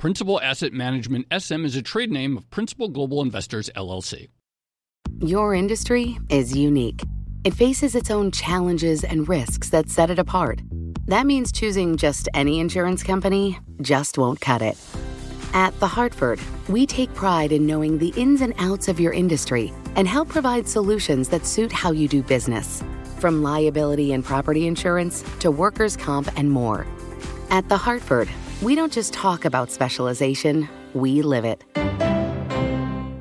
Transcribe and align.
Principal 0.00 0.40
Asset 0.40 0.72
Management 0.72 1.26
SM 1.30 1.66
is 1.66 1.76
a 1.76 1.82
trade 1.82 2.10
name 2.10 2.38
of 2.38 2.48
Principal 2.48 2.88
Global 2.88 3.20
Investors 3.20 3.68
LLC. 3.76 4.28
Your 5.20 5.52
industry 5.54 6.18
is 6.30 6.56
unique. 6.56 7.02
It 7.44 7.52
faces 7.52 7.94
its 7.94 8.10
own 8.10 8.30
challenges 8.30 9.04
and 9.04 9.28
risks 9.28 9.68
that 9.68 9.90
set 9.90 10.08
it 10.08 10.18
apart. 10.18 10.62
That 11.04 11.26
means 11.26 11.52
choosing 11.52 11.98
just 11.98 12.30
any 12.32 12.60
insurance 12.60 13.02
company 13.02 13.58
just 13.82 14.16
won't 14.16 14.40
cut 14.40 14.62
it. 14.62 14.78
At 15.52 15.78
The 15.80 15.88
Hartford, 15.88 16.40
we 16.70 16.86
take 16.86 17.12
pride 17.12 17.52
in 17.52 17.66
knowing 17.66 17.98
the 17.98 18.14
ins 18.16 18.40
and 18.40 18.54
outs 18.56 18.88
of 18.88 18.98
your 18.98 19.12
industry 19.12 19.70
and 19.96 20.08
help 20.08 20.30
provide 20.30 20.66
solutions 20.66 21.28
that 21.28 21.44
suit 21.44 21.72
how 21.72 21.92
you 21.92 22.08
do 22.08 22.22
business. 22.22 22.82
From 23.18 23.42
liability 23.42 24.14
and 24.14 24.24
property 24.24 24.66
insurance 24.66 25.22
to 25.40 25.50
workers' 25.50 25.94
comp 25.94 26.30
and 26.38 26.50
more. 26.50 26.86
At 27.50 27.68
The 27.68 27.76
Hartford, 27.76 28.30
we 28.62 28.74
don't 28.74 28.92
just 28.92 29.12
talk 29.12 29.44
about 29.44 29.70
specialization, 29.70 30.68
we 30.92 31.22
live 31.22 31.44
it. 31.44 31.64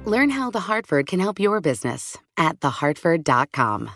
Learn 0.05 0.29
how 0.29 0.49
The 0.51 0.59
Hartford 0.59 1.07
can 1.07 1.19
help 1.19 1.39
your 1.39 1.61
business 1.61 2.17
at 2.37 2.59
thehartford.com. 2.59 3.91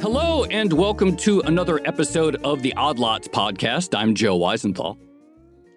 Hello, 0.00 0.44
and 0.44 0.72
welcome 0.72 1.16
to 1.16 1.40
another 1.40 1.80
episode 1.84 2.36
of 2.44 2.62
the 2.62 2.74
Odd 2.74 2.98
Lots 2.98 3.28
podcast. 3.28 3.96
I'm 3.98 4.14
Joe 4.14 4.38
Weisenthal. 4.38 4.98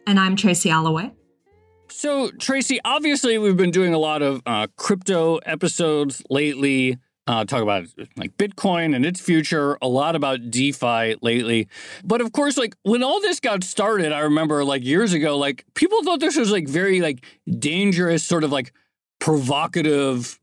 And 0.05 0.19
I'm 0.19 0.35
Tracy 0.35 0.69
Alloway. 0.69 1.14
So, 1.95 2.29
Tracy, 2.31 2.81
obviously, 2.83 3.37
we've 3.37 3.55
been 3.55 3.71
doing 3.71 3.93
a 3.93 3.97
lot 3.97 4.21
of 4.21 4.41
uh, 4.45 4.67
crypto 4.75 5.37
episodes 5.37 6.21
lately. 6.29 6.97
Uh, 7.25 7.45
talk 7.45 7.63
about 7.63 7.85
like 8.17 8.35
Bitcoin 8.37 8.93
and 8.93 9.05
its 9.05 9.21
future, 9.21 9.77
a 9.81 9.87
lot 9.87 10.13
about 10.13 10.51
DeFi 10.51 11.15
lately. 11.21 11.69
But 12.03 12.19
of 12.19 12.33
course, 12.33 12.57
like 12.57 12.75
when 12.83 13.01
all 13.01 13.21
this 13.21 13.39
got 13.39 13.63
started, 13.63 14.11
I 14.11 14.19
remember 14.19 14.65
like 14.65 14.83
years 14.83 15.13
ago, 15.13 15.37
like 15.37 15.65
people 15.73 16.03
thought 16.03 16.19
this 16.19 16.35
was 16.35 16.51
like 16.51 16.67
very 16.67 16.99
like 16.99 17.25
dangerous, 17.47 18.25
sort 18.25 18.43
of 18.43 18.51
like 18.51 18.73
provocative 19.19 20.37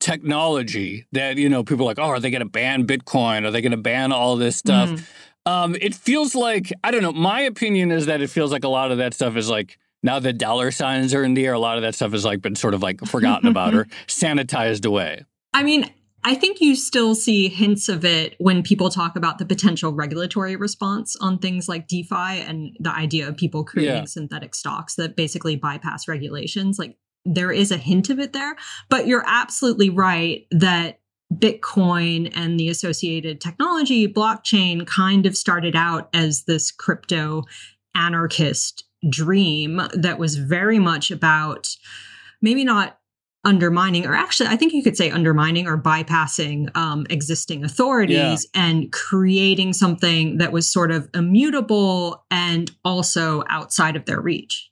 technology 0.00 1.06
that, 1.12 1.36
you 1.36 1.50
know, 1.50 1.62
people 1.62 1.84
are 1.84 1.90
like, 1.90 1.98
oh, 1.98 2.08
are 2.08 2.18
they 2.18 2.30
going 2.30 2.40
to 2.40 2.48
ban 2.48 2.86
Bitcoin? 2.86 3.44
Are 3.44 3.50
they 3.50 3.60
going 3.60 3.72
to 3.72 3.76
ban 3.76 4.10
all 4.10 4.36
this 4.36 4.56
stuff? 4.56 4.88
Mm. 4.88 5.04
Um, 5.46 5.76
it 5.80 5.94
feels 5.94 6.34
like, 6.34 6.72
I 6.82 6.90
don't 6.90 7.02
know, 7.02 7.12
my 7.12 7.42
opinion 7.42 7.92
is 7.92 8.06
that 8.06 8.22
it 8.22 8.30
feels 8.30 8.50
like 8.50 8.64
a 8.64 8.68
lot 8.68 8.90
of 8.90 8.98
that 8.98 9.12
stuff 9.12 9.36
is 9.36 9.50
like, 9.50 9.78
now 10.04 10.18
that 10.18 10.34
dollar 10.34 10.70
signs 10.70 11.14
are 11.14 11.24
in 11.24 11.32
the 11.32 11.46
air, 11.46 11.54
a 11.54 11.58
lot 11.58 11.76
of 11.76 11.82
that 11.82 11.94
stuff 11.94 12.12
has 12.12 12.24
like 12.24 12.42
been 12.42 12.54
sort 12.54 12.74
of 12.74 12.82
like 12.82 13.00
forgotten 13.06 13.48
about 13.48 13.74
or 13.74 13.84
sanitized 14.06 14.84
away. 14.84 15.24
I 15.54 15.62
mean, 15.62 15.90
I 16.22 16.34
think 16.34 16.60
you 16.60 16.76
still 16.76 17.14
see 17.14 17.48
hints 17.48 17.88
of 17.88 18.04
it 18.04 18.36
when 18.38 18.62
people 18.62 18.90
talk 18.90 19.16
about 19.16 19.38
the 19.38 19.46
potential 19.46 19.94
regulatory 19.94 20.56
response 20.56 21.16
on 21.16 21.38
things 21.38 21.68
like 21.68 21.88
DeFi 21.88 22.40
and 22.40 22.76
the 22.78 22.90
idea 22.90 23.26
of 23.26 23.36
people 23.36 23.64
creating 23.64 23.96
yeah. 23.96 24.04
synthetic 24.04 24.54
stocks 24.54 24.94
that 24.96 25.16
basically 25.16 25.56
bypass 25.56 26.06
regulations. 26.06 26.78
Like 26.78 26.98
there 27.24 27.50
is 27.50 27.70
a 27.70 27.78
hint 27.78 28.10
of 28.10 28.18
it 28.18 28.34
there, 28.34 28.56
but 28.90 29.06
you're 29.06 29.24
absolutely 29.26 29.88
right 29.88 30.46
that 30.50 31.00
Bitcoin 31.32 32.30
and 32.36 32.60
the 32.60 32.68
associated 32.68 33.40
technology, 33.40 34.06
blockchain, 34.06 34.86
kind 34.86 35.24
of 35.24 35.34
started 35.34 35.74
out 35.74 36.10
as 36.12 36.44
this 36.44 36.70
crypto 36.70 37.42
anarchist 37.94 38.84
dream 39.10 39.80
that 39.92 40.18
was 40.18 40.36
very 40.36 40.78
much 40.78 41.10
about 41.10 41.68
maybe 42.40 42.64
not 42.64 42.98
undermining 43.44 44.06
or 44.06 44.14
actually 44.14 44.48
i 44.48 44.56
think 44.56 44.72
you 44.72 44.82
could 44.82 44.96
say 44.96 45.10
undermining 45.10 45.66
or 45.66 45.76
bypassing 45.76 46.74
um, 46.76 47.06
existing 47.10 47.62
authorities 47.62 48.46
yeah. 48.54 48.66
and 48.66 48.90
creating 48.90 49.72
something 49.72 50.38
that 50.38 50.50
was 50.50 50.70
sort 50.70 50.90
of 50.90 51.08
immutable 51.14 52.24
and 52.30 52.70
also 52.84 53.44
outside 53.48 53.96
of 53.96 54.06
their 54.06 54.20
reach 54.20 54.70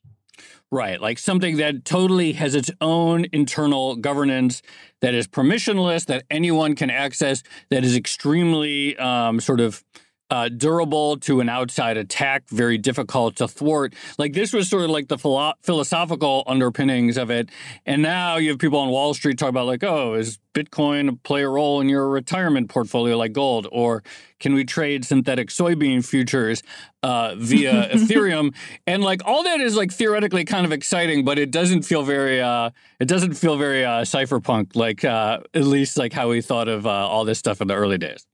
Right, 0.72 0.98
like 0.98 1.18
something 1.18 1.58
that 1.58 1.84
totally 1.84 2.32
has 2.32 2.54
its 2.54 2.70
own 2.80 3.26
internal 3.30 3.94
governance 3.94 4.62
that 5.02 5.12
is 5.12 5.28
permissionless, 5.28 6.06
that 6.06 6.24
anyone 6.30 6.74
can 6.74 6.88
access, 6.88 7.42
that 7.68 7.84
is 7.84 7.94
extremely 7.94 8.96
um, 8.96 9.38
sort 9.38 9.60
of 9.60 9.84
uh, 10.32 10.48
durable 10.48 11.18
to 11.18 11.40
an 11.40 11.50
outside 11.50 11.98
attack, 11.98 12.48
very 12.48 12.78
difficult 12.78 13.36
to 13.36 13.46
thwart. 13.46 13.92
Like 14.16 14.32
this 14.32 14.54
was 14.54 14.66
sort 14.66 14.84
of 14.84 14.88
like 14.88 15.08
the 15.08 15.18
philo- 15.18 15.52
philosophical 15.60 16.42
underpinnings 16.46 17.18
of 17.18 17.30
it. 17.30 17.50
And 17.84 18.00
now 18.00 18.38
you 18.38 18.48
have 18.48 18.58
people 18.58 18.78
on 18.78 18.88
Wall 18.88 19.12
Street 19.12 19.36
talk 19.38 19.50
about 19.50 19.66
like, 19.66 19.84
oh, 19.84 20.14
is 20.14 20.38
Bitcoin 20.54 21.22
play 21.22 21.42
a 21.42 21.48
role 21.50 21.82
in 21.82 21.90
your 21.90 22.08
retirement 22.08 22.70
portfolio 22.70 23.18
like 23.18 23.34
gold? 23.34 23.68
Or 23.70 24.02
can 24.40 24.54
we 24.54 24.64
trade 24.64 25.04
synthetic 25.04 25.50
soybean 25.50 26.02
futures 26.02 26.62
uh, 27.02 27.34
via 27.36 27.90
Ethereum? 27.92 28.54
And 28.86 29.04
like 29.04 29.20
all 29.26 29.42
that 29.42 29.60
is 29.60 29.76
like 29.76 29.92
theoretically 29.92 30.46
kind 30.46 30.64
of 30.64 30.72
exciting, 30.72 31.26
but 31.26 31.38
it 31.38 31.50
doesn't 31.50 31.82
feel 31.82 32.04
very, 32.04 32.40
uh, 32.40 32.70
it 32.98 33.06
doesn't 33.06 33.34
feel 33.34 33.58
very 33.58 33.84
uh, 33.84 34.00
cypherpunk, 34.00 34.76
like 34.76 35.04
uh, 35.04 35.40
at 35.52 35.64
least 35.64 35.98
like 35.98 36.14
how 36.14 36.30
we 36.30 36.40
thought 36.40 36.68
of 36.68 36.86
uh, 36.86 36.90
all 36.90 37.26
this 37.26 37.38
stuff 37.38 37.60
in 37.60 37.68
the 37.68 37.74
early 37.74 37.98
days. 37.98 38.26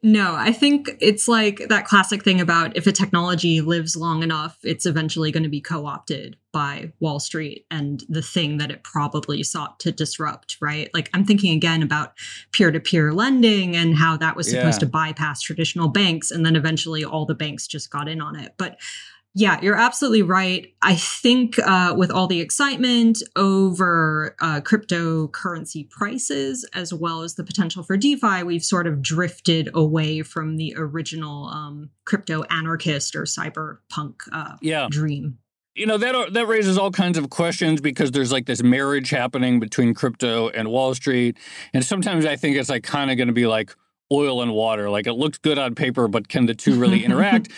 No, 0.00 0.36
I 0.36 0.52
think 0.52 0.90
it's 1.00 1.26
like 1.26 1.62
that 1.68 1.84
classic 1.84 2.22
thing 2.22 2.40
about 2.40 2.76
if 2.76 2.86
a 2.86 2.92
technology 2.92 3.60
lives 3.60 3.96
long 3.96 4.22
enough, 4.22 4.56
it's 4.62 4.86
eventually 4.86 5.32
going 5.32 5.42
to 5.42 5.48
be 5.48 5.60
co 5.60 5.86
opted 5.86 6.36
by 6.52 6.92
Wall 7.00 7.18
Street 7.18 7.66
and 7.68 8.04
the 8.08 8.22
thing 8.22 8.58
that 8.58 8.70
it 8.70 8.84
probably 8.84 9.42
sought 9.42 9.80
to 9.80 9.90
disrupt, 9.90 10.56
right? 10.60 10.88
Like 10.94 11.10
I'm 11.14 11.24
thinking 11.24 11.52
again 11.52 11.82
about 11.82 12.12
peer 12.52 12.70
to 12.70 12.78
peer 12.78 13.12
lending 13.12 13.74
and 13.74 13.96
how 13.96 14.16
that 14.18 14.36
was 14.36 14.48
supposed 14.48 14.76
yeah. 14.76 14.86
to 14.86 14.92
bypass 14.92 15.42
traditional 15.42 15.88
banks. 15.88 16.30
And 16.30 16.46
then 16.46 16.54
eventually 16.54 17.04
all 17.04 17.26
the 17.26 17.34
banks 17.34 17.66
just 17.66 17.90
got 17.90 18.08
in 18.08 18.20
on 18.20 18.36
it. 18.36 18.54
But 18.56 18.78
yeah, 19.38 19.60
you're 19.62 19.76
absolutely 19.76 20.22
right. 20.22 20.74
I 20.82 20.96
think 20.96 21.60
uh, 21.60 21.94
with 21.96 22.10
all 22.10 22.26
the 22.26 22.40
excitement 22.40 23.22
over 23.36 24.34
uh, 24.40 24.60
cryptocurrency 24.62 25.88
prices, 25.88 26.68
as 26.74 26.92
well 26.92 27.22
as 27.22 27.36
the 27.36 27.44
potential 27.44 27.84
for 27.84 27.96
DeFi, 27.96 28.42
we've 28.42 28.64
sort 28.64 28.88
of 28.88 29.00
drifted 29.00 29.70
away 29.74 30.22
from 30.22 30.56
the 30.56 30.74
original 30.76 31.46
um, 31.50 31.90
crypto 32.04 32.42
anarchist 32.50 33.14
or 33.14 33.22
cyberpunk 33.22 34.14
uh, 34.32 34.56
yeah. 34.60 34.88
dream. 34.90 35.38
You 35.76 35.86
know 35.86 35.98
that 35.98 36.32
that 36.32 36.48
raises 36.48 36.76
all 36.76 36.90
kinds 36.90 37.16
of 37.16 37.30
questions 37.30 37.80
because 37.80 38.10
there's 38.10 38.32
like 38.32 38.46
this 38.46 38.64
marriage 38.64 39.10
happening 39.10 39.60
between 39.60 39.94
crypto 39.94 40.48
and 40.48 40.66
Wall 40.66 40.92
Street, 40.96 41.36
and 41.72 41.84
sometimes 41.84 42.26
I 42.26 42.34
think 42.34 42.56
it's 42.56 42.68
like 42.68 42.82
kind 42.82 43.08
of 43.08 43.16
going 43.16 43.28
to 43.28 43.32
be 43.32 43.46
like 43.46 43.76
oil 44.12 44.42
and 44.42 44.52
water. 44.52 44.90
Like 44.90 45.06
it 45.06 45.12
looks 45.12 45.38
good 45.38 45.58
on 45.58 45.76
paper, 45.76 46.08
but 46.08 46.26
can 46.28 46.46
the 46.46 46.54
two 46.54 46.74
really 46.74 47.04
interact? 47.04 47.50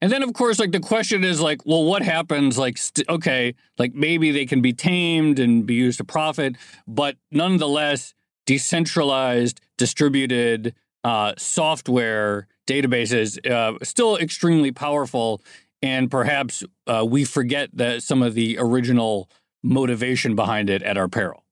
And 0.00 0.12
then, 0.12 0.22
of 0.22 0.32
course, 0.32 0.60
like 0.60 0.72
the 0.72 0.80
question 0.80 1.24
is 1.24 1.40
like, 1.40 1.66
well, 1.66 1.84
what 1.84 2.02
happens? 2.02 2.56
Like, 2.56 2.78
okay, 3.08 3.54
like 3.78 3.94
maybe 3.94 4.30
they 4.30 4.46
can 4.46 4.60
be 4.60 4.72
tamed 4.72 5.38
and 5.38 5.66
be 5.66 5.74
used 5.74 5.98
to 5.98 6.04
profit, 6.04 6.56
but 6.86 7.16
nonetheless, 7.32 8.14
decentralized, 8.46 9.60
distributed 9.76 10.74
uh, 11.02 11.34
software 11.36 12.46
databases 12.66 13.44
uh, 13.50 13.76
still 13.82 14.16
extremely 14.16 14.70
powerful. 14.70 15.42
And 15.82 16.10
perhaps 16.10 16.64
uh, 16.86 17.04
we 17.08 17.24
forget 17.24 17.70
that 17.74 18.02
some 18.02 18.22
of 18.22 18.34
the 18.34 18.56
original 18.58 19.28
motivation 19.62 20.34
behind 20.34 20.70
it 20.70 20.82
at 20.82 20.96
our 20.96 21.08
peril. 21.08 21.44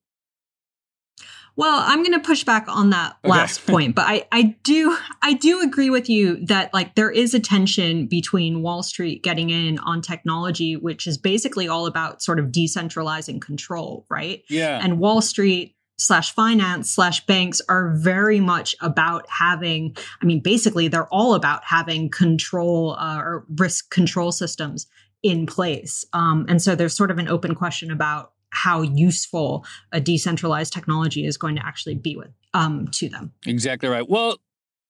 Well, 1.57 1.83
I'm 1.87 2.03
going 2.03 2.13
to 2.13 2.27
push 2.27 2.45
back 2.45 2.67
on 2.69 2.91
that 2.91 3.17
okay. 3.25 3.31
last 3.31 3.67
point, 3.67 3.95
but 3.95 4.05
I, 4.07 4.27
I 4.31 4.57
do 4.63 4.97
I 5.23 5.33
do 5.33 5.63
agree 5.63 5.91
with 5.91 6.09
you 6.09 6.45
that 6.47 6.73
like 6.73 6.95
there 6.95 7.11
is 7.11 7.35
a 7.35 7.41
tension 7.41 8.07
between 8.07 8.63
Wall 8.63 8.83
Street 8.83 9.23
getting 9.23 9.51
in 9.51 9.79
on 9.81 10.03
technology, 10.03 10.77
which 10.77 11.07
is 11.07 11.19
basically 11.19 11.67
all 11.67 11.87
about 11.87 12.23
sort 12.23 12.39
of 12.39 12.47
decentralizing 12.47 13.41
control, 13.41 14.05
right? 14.11 14.45
Yeah. 14.49 14.79
And 14.83 14.99
Wall 14.99 15.21
Street 15.21 15.77
slash 15.99 16.33
finance 16.35 16.91
slash 16.91 17.25
banks 17.25 17.63
are 17.69 17.95
very 17.97 18.39
much 18.39 18.77
about 18.83 19.27
having 19.31 19.97
i 20.21 20.27
mean 20.27 20.41
basically 20.41 20.89
they're 20.89 21.09
all 21.09 21.35
about 21.35 21.65
having 21.65 22.11
control 22.11 22.97
uh, 22.99 23.19
or 23.19 23.47
risk 23.57 23.91
control 23.91 24.31
systems 24.31 24.87
in 25.23 25.47
place 25.47 26.05
um, 26.13 26.45
and 26.49 26.61
so 26.61 26.75
there's 26.75 26.95
sort 26.95 27.11
of 27.11 27.19
an 27.19 27.29
open 27.29 27.55
question 27.55 27.91
about 27.91 28.33
how 28.57 28.83
useful 28.83 29.65
a 29.93 30.01
decentralized 30.01 30.73
technology 30.73 31.27
is 31.27 31.37
going 31.37 31.57
to 31.57 31.65
actually 31.65 31.95
be 31.95 32.17
with 32.17 32.31
um, 32.55 32.89
to 32.89 33.09
them. 33.09 33.33
Exactly 33.47 33.89
right. 33.89 34.09
Well, 34.09 34.39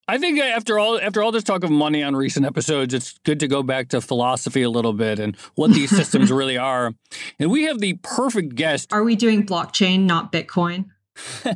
I 0.07 0.17
think 0.17 0.39
after 0.39 0.79
all 0.79 0.97
after 0.99 1.21
all 1.21 1.33
this 1.33 1.43
talk 1.43 1.65
of 1.65 1.69
money 1.69 2.01
on 2.01 2.15
recent 2.15 2.45
episodes, 2.45 2.93
it's 2.93 3.17
good 3.25 3.41
to 3.41 3.47
go 3.47 3.61
back 3.61 3.89
to 3.89 3.99
philosophy 3.99 4.61
a 4.61 4.69
little 4.69 4.93
bit 4.93 5.19
and 5.19 5.35
what 5.55 5.71
these 5.71 5.89
systems 5.89 6.31
really 6.41 6.57
are. 6.57 6.93
And 7.39 7.51
we 7.51 7.63
have 7.63 7.79
the 7.79 7.95
perfect 8.03 8.55
guest. 8.55 8.93
Are 8.93 9.03
we 9.03 9.17
doing 9.17 9.45
blockchain, 9.45 10.05
not 10.05 10.31
Bitcoin? 10.31 10.85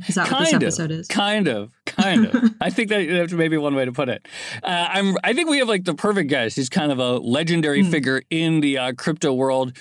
Is 0.07 0.15
that 0.15 0.29
what 0.29 0.39
this 0.39 0.53
episode 0.53 0.91
of, 0.91 0.99
is? 0.99 1.07
Kind 1.07 1.47
of, 1.47 1.71
kind 1.85 2.25
of. 2.25 2.51
I 2.61 2.71
think 2.71 2.89
that 2.89 3.07
that's 3.07 3.31
maybe 3.31 3.57
one 3.57 3.75
way 3.75 3.85
to 3.85 3.91
put 3.91 4.09
it. 4.09 4.27
Uh, 4.63 4.87
I'm. 4.89 5.15
I 5.23 5.33
think 5.33 5.49
we 5.49 5.59
have 5.59 5.69
like 5.69 5.85
the 5.85 5.93
perfect 5.93 6.29
guest. 6.29 6.55
He's 6.55 6.67
kind 6.67 6.91
of 6.91 6.99
a 6.99 7.17
legendary 7.19 7.83
mm. 7.83 7.91
figure 7.91 8.21
in 8.29 8.59
the 8.59 8.77
uh, 8.77 8.93
crypto 8.93 9.33
world. 9.33 9.77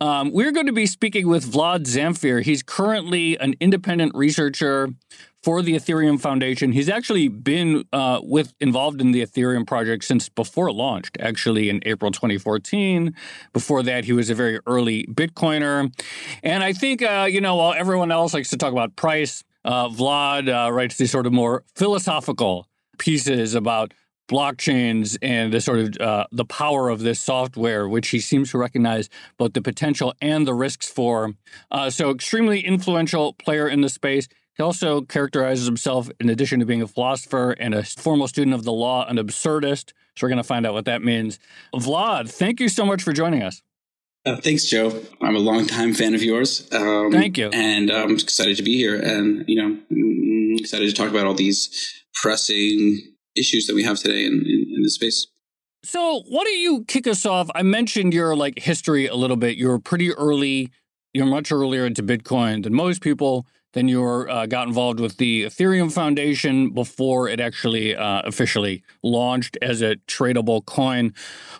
Um, 0.00 0.30
we're 0.30 0.52
going 0.52 0.66
to 0.66 0.72
be 0.72 0.86
speaking 0.86 1.26
with 1.26 1.50
Vlad 1.50 1.86
Zamfir. 1.86 2.42
He's 2.42 2.62
currently 2.62 3.38
an 3.38 3.54
independent 3.60 4.14
researcher 4.14 4.90
for 5.42 5.62
the 5.62 5.74
Ethereum 5.74 6.20
Foundation. 6.20 6.72
He's 6.72 6.88
actually 6.88 7.28
been 7.28 7.84
uh, 7.94 8.20
with 8.22 8.52
involved 8.60 9.00
in 9.00 9.12
the 9.12 9.22
Ethereum 9.22 9.66
project 9.66 10.04
since 10.04 10.28
before 10.28 10.68
it 10.68 10.74
launched, 10.74 11.16
actually 11.18 11.70
in 11.70 11.80
April 11.86 12.10
2014. 12.10 13.14
Before 13.54 13.82
that, 13.84 14.04
he 14.04 14.12
was 14.12 14.28
a 14.28 14.34
very 14.34 14.60
early 14.66 15.06
Bitcoiner. 15.06 15.90
And 16.42 16.62
I 16.62 16.74
think, 16.74 17.00
uh, 17.00 17.26
you 17.30 17.40
know, 17.40 17.56
while 17.56 17.72
everyone 17.72 18.12
else 18.12 18.34
likes 18.34 18.50
to 18.50 18.58
talk 18.58 18.72
about 18.72 18.96
price, 18.96 19.44
uh, 19.64 19.88
Vlad 19.88 20.48
uh, 20.48 20.70
writes 20.70 20.98
these 20.98 21.10
sort 21.10 21.26
of 21.26 21.32
more 21.32 21.64
philosophical 21.74 22.68
pieces 22.98 23.54
about 23.54 23.94
blockchains 24.28 25.16
and 25.22 25.52
the 25.52 25.60
sort 25.60 25.78
of 25.78 25.96
uh, 26.00 26.26
the 26.32 26.44
power 26.44 26.88
of 26.88 27.00
this 27.00 27.20
software, 27.20 27.88
which 27.88 28.08
he 28.08 28.20
seems 28.20 28.50
to 28.50 28.58
recognize 28.58 29.08
both 29.38 29.52
the 29.52 29.62
potential 29.62 30.14
and 30.20 30.46
the 30.46 30.54
risks 30.54 30.88
for. 30.88 31.34
Uh, 31.70 31.90
so, 31.90 32.10
extremely 32.10 32.60
influential 32.60 33.32
player 33.34 33.68
in 33.68 33.80
the 33.80 33.88
space. 33.88 34.28
He 34.56 34.62
also 34.62 35.02
characterizes 35.02 35.66
himself, 35.66 36.10
in 36.18 36.30
addition 36.30 36.60
to 36.60 36.66
being 36.66 36.80
a 36.80 36.86
philosopher 36.86 37.52
and 37.52 37.74
a 37.74 37.82
formal 37.82 38.26
student 38.26 38.54
of 38.54 38.64
the 38.64 38.72
law, 38.72 39.06
an 39.06 39.16
absurdist. 39.16 39.92
So 40.16 40.24
we're 40.24 40.30
going 40.30 40.38
to 40.38 40.44
find 40.44 40.66
out 40.66 40.72
what 40.72 40.86
that 40.86 41.02
means. 41.02 41.38
Vlad, 41.74 42.30
thank 42.30 42.58
you 42.58 42.70
so 42.70 42.86
much 42.86 43.02
for 43.02 43.12
joining 43.12 43.42
us. 43.42 43.60
Uh, 44.24 44.36
thanks, 44.36 44.64
Joe. 44.64 45.02
I'm 45.20 45.36
a 45.36 45.38
longtime 45.38 45.92
fan 45.92 46.14
of 46.14 46.22
yours. 46.22 46.66
Um, 46.72 47.12
thank 47.12 47.36
you. 47.36 47.50
And 47.52 47.92
I'm 47.92 48.12
excited 48.12 48.56
to 48.56 48.62
be 48.62 48.76
here 48.76 48.98
and, 48.98 49.44
you 49.46 49.56
know, 49.56 49.78
mm, 49.92 50.58
excited 50.58 50.88
to 50.88 50.94
talk 50.94 51.10
about 51.10 51.26
all 51.26 51.34
these 51.34 52.02
pressing 52.14 52.98
issues 53.36 53.66
that 53.66 53.74
we 53.74 53.82
have 53.84 53.98
today 53.98 54.24
in, 54.24 54.34
in, 54.46 54.66
in 54.76 54.82
this 54.82 54.94
space. 54.94 55.28
So, 55.82 56.24
why 56.28 56.44
don't 56.44 56.58
you 56.58 56.84
kick 56.84 57.06
us 57.06 57.24
off? 57.24 57.48
I 57.54 57.62
mentioned 57.62 58.12
your 58.12 58.34
like 58.34 58.58
history 58.58 59.06
a 59.06 59.14
little 59.14 59.36
bit. 59.36 59.56
You 59.56 59.68
were 59.68 59.78
pretty 59.78 60.12
early. 60.12 60.70
You're 61.14 61.26
much 61.26 61.52
earlier 61.52 61.86
into 61.86 62.02
Bitcoin 62.02 62.64
than 62.64 62.74
most 62.74 63.00
people. 63.00 63.46
Then 63.72 63.88
you 63.88 64.00
were, 64.00 64.28
uh, 64.28 64.46
got 64.46 64.66
involved 64.66 65.00
with 65.00 65.18
the 65.18 65.44
Ethereum 65.44 65.92
Foundation 65.92 66.70
before 66.70 67.28
it 67.28 67.40
actually 67.40 67.94
uh, 67.94 68.22
officially 68.24 68.82
launched 69.02 69.58
as 69.60 69.82
a 69.82 69.96
tradable 70.08 70.64
coin. 70.64 71.12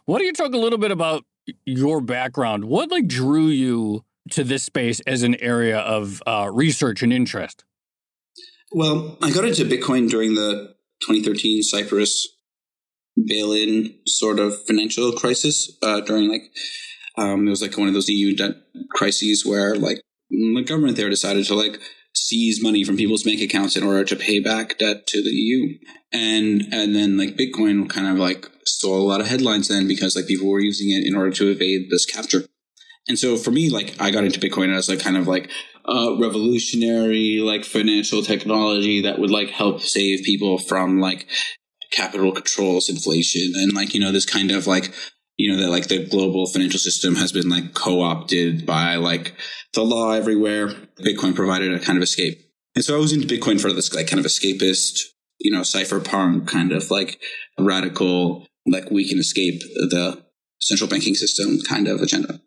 Why 0.07 0.19
don't 0.19 0.27
you 0.27 0.33
talk 0.33 0.55
a 0.55 0.59
little 0.59 0.79
bit 0.79 0.91
about 0.91 1.25
your 1.65 2.01
background? 2.01 2.65
What 2.65 2.91
like 2.91 3.07
drew 3.07 3.49
you 3.49 4.05
to 4.31 4.45
this 4.45 4.65
space 4.65 5.01
as 5.01 5.23
an 5.23 5.35
area 5.37 5.79
of 5.79 6.23
uh, 6.27 6.49
research 6.53 7.03
and 7.03 7.13
interest? 7.13 7.65
Well, 8.73 9.19
I 9.23 9.31
got 9.31 9.45
into 9.45 9.65
Bitcoin 9.65 10.11
during 10.11 10.35
the 10.35 10.75
2013 11.03 11.63
Cyprus 11.63 12.29
bail-in 13.27 13.95
sort 14.07 14.39
of 14.39 14.65
financial 14.67 15.13
crisis 15.13 15.77
uh, 15.83 16.01
during 16.01 16.29
like 16.31 16.53
um, 17.17 17.47
it 17.47 17.51
was 17.51 17.63
like 17.63 17.77
one 17.79 17.89
of 17.89 17.95
those 17.95 18.09
EU 18.09 18.37
debt 18.37 18.57
crises 18.91 19.45
where 19.47 19.75
like 19.75 20.01
the 20.31 20.65
government 20.67 20.97
there 20.97 21.09
decided 21.09 21.47
to 21.47 21.55
like 21.55 21.81
seize 22.15 22.63
money 22.63 22.83
from 22.83 22.97
people's 22.97 23.23
bank 23.23 23.41
accounts 23.41 23.77
in 23.77 23.83
order 23.83 24.05
to 24.05 24.17
pay 24.17 24.41
back 24.41 24.79
debt 24.79 25.07
to 25.07 25.23
the 25.23 25.31
EU. 25.31 25.79
And 26.13 26.63
and 26.73 26.95
then 26.95 27.17
like 27.17 27.37
Bitcoin 27.37 27.89
kind 27.89 28.07
of 28.07 28.19
like 28.19 28.51
stole 28.65 29.01
a 29.01 29.09
lot 29.09 29.21
of 29.21 29.29
headlines 29.29 29.69
then 29.69 29.87
because 29.87 30.17
like 30.17 30.27
people 30.27 30.49
were 30.49 30.61
using 30.61 30.91
it 30.91 31.07
in 31.07 31.15
order 31.15 31.31
to 31.31 31.51
evade 31.51 31.91
this 31.91 32.07
capture. 32.07 32.45
And 33.09 33.19
so 33.19 33.37
for 33.37 33.51
me, 33.51 33.71
like 33.71 33.95
I 34.01 34.11
got 34.11 34.25
into 34.25 34.41
Bitcoin 34.41 34.75
as 34.75 34.89
like 34.89 35.01
kind 35.01 35.17
of 35.17 35.29
like 35.29 35.51
a 35.89 36.17
revolutionary 36.19 37.39
like 37.39 37.65
financial 37.65 38.23
technology 38.23 39.03
that 39.03 39.19
would 39.19 39.31
like 39.31 39.51
help 39.51 39.81
save 39.81 40.25
people 40.25 40.59
from 40.59 41.01
like 41.01 41.27
capital 41.93 42.33
controls, 42.33 42.89
inflation, 42.89 43.53
and 43.55 43.73
like 43.73 43.95
you 43.95 44.01
know 44.01 44.13
this 44.13 44.27
kind 44.27 44.51
of 44.51 44.67
like 44.67 44.93
you 45.37 45.51
know 45.51 45.61
that 45.61 45.71
like 45.71 45.89
the 45.89 46.07
global 46.07 46.47
financial 46.47 46.81
system 46.81 47.15
has 47.15 47.33
been 47.33 47.49
like 47.49 47.75
co-opted 47.75 48.67
by 48.67 48.97
like 48.97 49.35
the 49.75 49.83
law 49.83 50.13
everywhere. 50.13 50.69
Bitcoin 51.01 51.35
provided 51.35 51.73
a 51.73 51.79
kind 51.79 51.97
of 51.97 52.03
escape. 52.03 52.39
And 52.75 52.85
so 52.85 52.95
i 52.95 52.99
was 52.99 53.13
into 53.13 53.27
bitcoin 53.27 53.61
for 53.61 53.73
this 53.73 53.95
like 53.95 54.07
kind 54.07 54.21
of 54.21 54.27
escapist 54.27 54.99
you 55.39 55.51
know 55.51 55.63
cypherpunk 55.63 56.47
kind 56.47 56.73
of 56.73 56.91
like 56.91 57.21
radical 57.59 58.47
like 58.67 58.91
we 58.91 59.09
can 59.09 59.19
escape 59.19 59.61
the 59.61 60.23
central 60.61 60.91
banking 60.91 61.15
system 61.15 61.59
kind 61.69 61.89
of 61.89 62.01
agenda. 62.01 62.41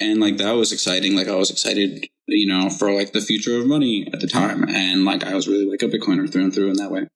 And 0.00 0.20
like 0.20 0.38
that 0.38 0.52
was 0.52 0.72
exciting. 0.72 1.14
Like 1.14 1.28
i 1.28 1.34
was 1.34 1.50
excited 1.50 2.08
you 2.26 2.46
know 2.46 2.70
for 2.70 2.92
like 2.92 3.12
the 3.12 3.20
future 3.20 3.58
of 3.58 3.66
money 3.66 4.08
at 4.12 4.20
the 4.20 4.26
time. 4.26 4.68
And 4.68 5.04
like 5.04 5.24
i 5.24 5.34
was 5.34 5.48
really 5.48 5.66
like 5.66 5.82
a 5.82 5.88
bitcoiner 5.88 6.30
through 6.30 6.44
and 6.44 6.54
through 6.54 6.70
in 6.70 6.76
that 6.76 6.90
way. 6.90 7.08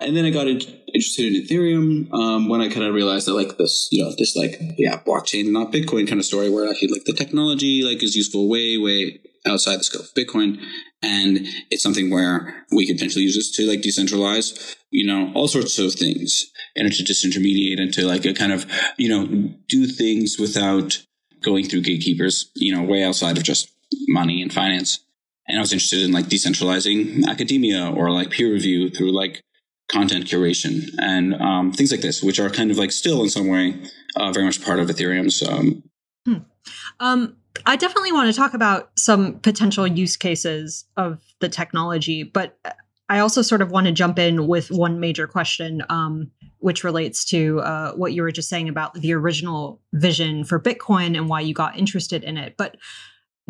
And 0.00 0.16
then 0.16 0.24
I 0.24 0.30
got 0.30 0.46
in, 0.46 0.60
interested 0.94 1.34
in 1.34 1.42
Ethereum 1.42 2.12
um, 2.12 2.48
when 2.48 2.60
I 2.60 2.68
kind 2.68 2.86
of 2.86 2.94
realized 2.94 3.26
that 3.26 3.34
like 3.34 3.58
this, 3.58 3.88
you 3.90 4.04
know, 4.04 4.12
this 4.16 4.36
like 4.36 4.60
yeah, 4.78 5.00
blockchain, 5.04 5.50
not 5.50 5.72
Bitcoin 5.72 6.06
kind 6.06 6.20
of 6.20 6.24
story, 6.24 6.48
where 6.50 6.70
actually 6.70 6.92
like 6.92 7.04
the 7.04 7.12
technology 7.12 7.82
like 7.82 8.02
is 8.02 8.14
useful 8.14 8.48
way 8.48 8.78
way 8.78 9.20
outside 9.44 9.78
the 9.78 9.84
scope 9.84 10.02
of 10.02 10.14
Bitcoin, 10.14 10.60
and 11.02 11.46
it's 11.70 11.82
something 11.82 12.10
where 12.10 12.64
we 12.70 12.86
could 12.86 12.96
potentially 12.96 13.24
use 13.24 13.34
this 13.34 13.50
to 13.56 13.66
like 13.66 13.80
decentralize, 13.80 14.76
you 14.90 15.04
know, 15.04 15.32
all 15.34 15.48
sorts 15.48 15.78
of 15.80 15.92
things, 15.94 16.46
and 16.76 16.92
to 16.92 17.02
disintermediate 17.02 17.80
and 17.80 17.92
to 17.94 18.06
like 18.06 18.24
a 18.24 18.34
kind 18.34 18.52
of 18.52 18.66
you 18.98 19.08
know 19.08 19.52
do 19.68 19.86
things 19.86 20.38
without 20.38 21.02
going 21.42 21.64
through 21.64 21.82
gatekeepers, 21.82 22.52
you 22.54 22.74
know, 22.74 22.82
way 22.82 23.02
outside 23.02 23.36
of 23.36 23.42
just 23.42 23.68
money 24.08 24.42
and 24.42 24.52
finance. 24.52 25.00
And 25.46 25.58
I 25.58 25.60
was 25.60 25.72
interested 25.72 26.02
in 26.02 26.12
like 26.12 26.26
decentralizing 26.26 27.26
academia 27.26 27.90
or 27.90 28.10
like 28.10 28.30
peer 28.30 28.52
review 28.52 28.90
through 28.90 29.12
like 29.12 29.42
content 29.90 30.26
curation 30.26 30.90
and 31.00 31.34
um, 31.36 31.72
things 31.72 31.90
like 31.90 32.02
this, 32.02 32.22
which 32.22 32.38
are 32.38 32.50
kind 32.50 32.70
of 32.70 32.76
like 32.76 32.92
still 32.92 33.22
in 33.22 33.30
some 33.30 33.48
way 33.48 33.74
uh, 34.16 34.30
very 34.32 34.44
much 34.44 34.62
part 34.62 34.78
of 34.78 34.88
Ethereum's. 34.88 35.42
Um, 35.42 35.82
hmm. 36.26 36.38
um, 37.00 37.36
I 37.66 37.76
definitely 37.76 38.12
want 38.12 38.32
to 38.32 38.38
talk 38.38 38.54
about 38.54 38.90
some 38.96 39.40
potential 39.40 39.86
use 39.86 40.16
cases 40.16 40.84
of 40.96 41.20
the 41.40 41.48
technology, 41.48 42.22
but 42.22 42.58
I 43.08 43.20
also 43.20 43.40
sort 43.40 43.62
of 43.62 43.70
want 43.70 43.86
to 43.86 43.92
jump 43.92 44.18
in 44.18 44.46
with 44.46 44.70
one 44.70 45.00
major 45.00 45.26
question, 45.26 45.82
um, 45.88 46.30
which 46.58 46.84
relates 46.84 47.24
to 47.26 47.60
uh, 47.60 47.92
what 47.92 48.12
you 48.12 48.22
were 48.22 48.30
just 48.30 48.50
saying 48.50 48.68
about 48.68 48.94
the 48.94 49.14
original 49.14 49.80
vision 49.94 50.44
for 50.44 50.60
Bitcoin 50.60 51.16
and 51.16 51.28
why 51.28 51.40
you 51.40 51.54
got 51.54 51.78
interested 51.78 52.22
in 52.22 52.36
it. 52.36 52.56
But 52.58 52.76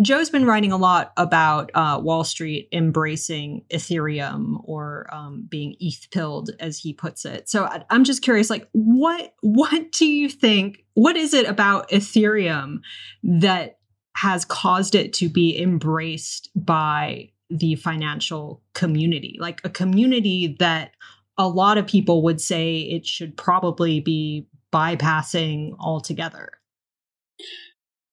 Joe's 0.01 0.31
been 0.31 0.47
writing 0.47 0.71
a 0.71 0.77
lot 0.77 1.13
about 1.17 1.71
uh, 1.75 2.01
Wall 2.03 2.23
Street 2.23 2.69
embracing 2.73 3.65
Ethereum 3.71 4.61
or 4.65 5.07
um, 5.13 5.47
being 5.49 5.75
ETH 5.81 6.07
pilled, 6.11 6.51
as 6.61 6.79
he 6.79 6.93
puts 6.93 7.25
it. 7.25 7.49
So 7.49 7.65
I, 7.65 7.85
I'm 7.91 8.05
just 8.05 8.23
curious, 8.23 8.49
like, 8.51 8.69
what 8.73 9.35
what 9.41 9.93
do 9.93 10.07
you 10.07 10.29
think? 10.29 10.85
What 10.95 11.17
is 11.17 11.35
it 11.35 11.49
about 11.49 11.89
Ethereum 11.91 12.81
that 13.23 13.79
has 14.17 14.45
caused 14.45 14.95
it 14.95 15.13
to 15.15 15.29
be 15.29 15.61
embraced 15.61 16.51
by 16.55 17.31
the 17.51 17.75
financial 17.77 18.63
community, 18.75 19.37
like 19.41 19.61
a 19.65 19.71
community 19.71 20.57
that 20.59 20.93
a 21.37 21.49
lot 21.49 21.79
of 21.79 21.87
people 21.87 22.23
would 22.23 22.41
say 22.41 22.81
it 22.81 23.07
should 23.07 23.37
probably 23.37 24.01
be 24.01 24.47
bypassing 24.73 25.75
altogether? 25.79 26.51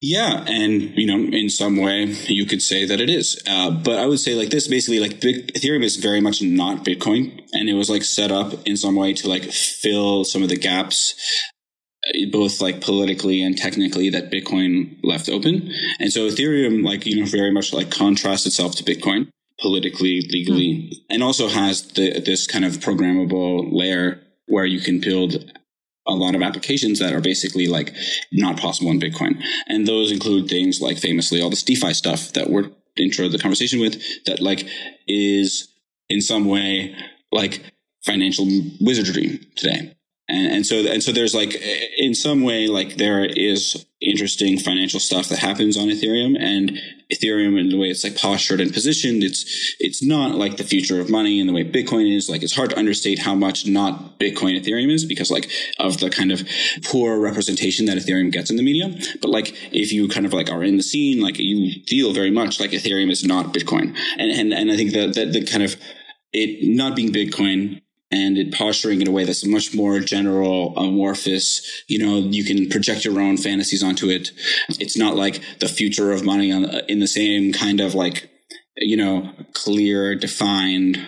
Yeah, 0.02 0.44
and 0.46 0.94
you 0.96 1.06
know, 1.06 1.36
in 1.36 1.48
some 1.48 1.78
way, 1.78 2.04
you 2.04 2.44
could 2.44 2.60
say 2.60 2.84
that 2.84 3.00
it 3.00 3.08
is. 3.08 3.42
Uh, 3.46 3.70
but 3.70 3.98
I 3.98 4.06
would 4.06 4.20
say 4.20 4.34
like 4.34 4.50
this: 4.50 4.68
basically, 4.68 5.00
like 5.00 5.20
Big, 5.20 5.52
Ethereum 5.54 5.82
is 5.82 5.96
very 5.96 6.20
much 6.20 6.42
not 6.42 6.84
Bitcoin, 6.84 7.40
and 7.52 7.68
it 7.68 7.74
was 7.74 7.88
like 7.88 8.04
set 8.04 8.30
up 8.30 8.52
in 8.66 8.76
some 8.76 8.94
way 8.94 9.14
to 9.14 9.28
like 9.28 9.44
fill 9.44 10.24
some 10.24 10.42
of 10.42 10.50
the 10.50 10.58
gaps, 10.58 11.14
uh, 12.08 12.18
both 12.30 12.60
like 12.60 12.82
politically 12.82 13.42
and 13.42 13.56
technically, 13.56 14.10
that 14.10 14.30
Bitcoin 14.30 14.98
left 15.02 15.30
open. 15.30 15.72
And 15.98 16.12
so 16.12 16.28
Ethereum, 16.28 16.84
like 16.84 17.06
you 17.06 17.18
know, 17.18 17.26
very 17.26 17.50
much 17.50 17.72
like 17.72 17.90
contrasts 17.90 18.44
itself 18.44 18.76
to 18.76 18.84
Bitcoin 18.84 19.28
politically, 19.60 20.20
legally, 20.28 20.74
mm-hmm. 20.74 21.04
and 21.08 21.22
also 21.22 21.48
has 21.48 21.82
the, 21.92 22.20
this 22.20 22.46
kind 22.46 22.66
of 22.66 22.74
programmable 22.74 23.72
layer 23.72 24.20
where 24.46 24.66
you 24.66 24.80
can 24.80 25.00
build 25.00 25.52
a 26.06 26.14
lot 26.14 26.34
of 26.34 26.42
applications 26.42 26.98
that 26.98 27.12
are 27.12 27.20
basically 27.20 27.66
like 27.66 27.94
not 28.32 28.58
possible 28.58 28.90
in 28.90 29.00
Bitcoin. 29.00 29.42
And 29.66 29.86
those 29.86 30.12
include 30.12 30.48
things 30.48 30.80
like 30.80 30.98
famously 30.98 31.40
all 31.40 31.50
this 31.50 31.62
DeFi 31.62 31.94
stuff 31.94 32.32
that 32.32 32.50
we're 32.50 32.70
intro 32.96 33.28
the 33.28 33.38
conversation 33.38 33.80
with 33.80 34.02
that 34.24 34.40
like 34.40 34.66
is 35.06 35.68
in 36.08 36.20
some 36.20 36.46
way 36.46 36.94
like 37.32 37.62
financial 38.04 38.46
wizardry 38.80 39.40
today. 39.56 39.95
And, 40.28 40.52
and 40.52 40.66
so, 40.66 40.76
and 40.86 41.02
so 41.02 41.12
there's 41.12 41.34
like, 41.34 41.54
in 41.98 42.14
some 42.14 42.42
way, 42.42 42.66
like 42.66 42.96
there 42.96 43.24
is 43.24 43.86
interesting 44.02 44.58
financial 44.58 45.00
stuff 45.00 45.28
that 45.28 45.38
happens 45.38 45.76
on 45.76 45.88
Ethereum 45.88 46.36
and 46.38 46.78
Ethereum 47.12 47.58
and 47.58 47.70
the 47.70 47.78
way 47.78 47.88
it's 47.88 48.04
like 48.04 48.16
postured 48.16 48.60
and 48.60 48.72
positioned. 48.72 49.22
It's, 49.22 49.76
it's 49.78 50.02
not 50.02 50.34
like 50.34 50.56
the 50.56 50.64
future 50.64 51.00
of 51.00 51.08
money 51.08 51.38
and 51.38 51.48
the 51.48 51.52
way 51.52 51.64
Bitcoin 51.64 52.14
is. 52.14 52.28
Like 52.28 52.42
it's 52.42 52.54
hard 52.54 52.70
to 52.70 52.78
understate 52.78 53.20
how 53.20 53.34
much 53.34 53.66
not 53.66 54.18
Bitcoin 54.18 54.60
Ethereum 54.60 54.90
is 54.90 55.04
because 55.04 55.30
like 55.30 55.48
of 55.78 55.98
the 56.00 56.10
kind 56.10 56.32
of 56.32 56.42
poor 56.84 57.18
representation 57.20 57.86
that 57.86 57.96
Ethereum 57.96 58.32
gets 58.32 58.50
in 58.50 58.56
the 58.56 58.64
media. 58.64 58.94
But 59.22 59.30
like 59.30 59.54
if 59.72 59.92
you 59.92 60.08
kind 60.08 60.26
of 60.26 60.32
like 60.32 60.50
are 60.50 60.64
in 60.64 60.76
the 60.76 60.82
scene, 60.82 61.20
like 61.20 61.38
you 61.38 61.82
feel 61.86 62.12
very 62.12 62.32
much 62.32 62.58
like 62.58 62.70
Ethereum 62.70 63.10
is 63.10 63.24
not 63.24 63.54
Bitcoin. 63.54 63.96
And, 64.18 64.30
and, 64.32 64.52
and 64.52 64.72
I 64.72 64.76
think 64.76 64.92
that, 64.92 65.14
that 65.14 65.32
the 65.32 65.44
kind 65.44 65.62
of, 65.62 65.76
it 66.32 66.68
not 66.68 66.96
being 66.96 67.12
Bitcoin 67.12 67.80
and 68.10 68.38
it 68.38 68.52
posturing 68.52 69.00
in 69.00 69.08
a 69.08 69.10
way 69.10 69.24
that's 69.24 69.44
much 69.44 69.74
more 69.74 69.98
general, 70.00 70.76
amorphous. 70.76 71.84
You 71.88 71.98
know, 71.98 72.18
you 72.18 72.44
can 72.44 72.68
project 72.68 73.04
your 73.04 73.20
own 73.20 73.36
fantasies 73.36 73.82
onto 73.82 74.08
it. 74.08 74.30
It's 74.80 74.96
not 74.96 75.16
like 75.16 75.42
the 75.58 75.68
future 75.68 76.12
of 76.12 76.24
money 76.24 76.52
on, 76.52 76.66
uh, 76.66 76.82
in 76.88 77.00
the 77.00 77.08
same 77.08 77.52
kind 77.52 77.80
of 77.80 77.94
like, 77.94 78.30
you 78.76 78.96
know, 78.96 79.32
clear, 79.54 80.14
defined 80.14 80.98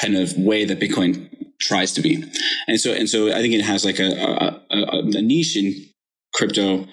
kind 0.00 0.16
of 0.16 0.36
way 0.36 0.64
that 0.64 0.80
Bitcoin 0.80 1.28
tries 1.60 1.92
to 1.92 2.00
be. 2.00 2.24
And 2.66 2.80
so, 2.80 2.92
and 2.92 3.08
so 3.08 3.28
I 3.28 3.40
think 3.40 3.54
it 3.54 3.62
has 3.62 3.84
like 3.84 3.98
a, 3.98 4.10
a, 4.10 4.60
a 4.70 5.22
niche 5.22 5.56
in 5.56 5.74
crypto 6.34 6.86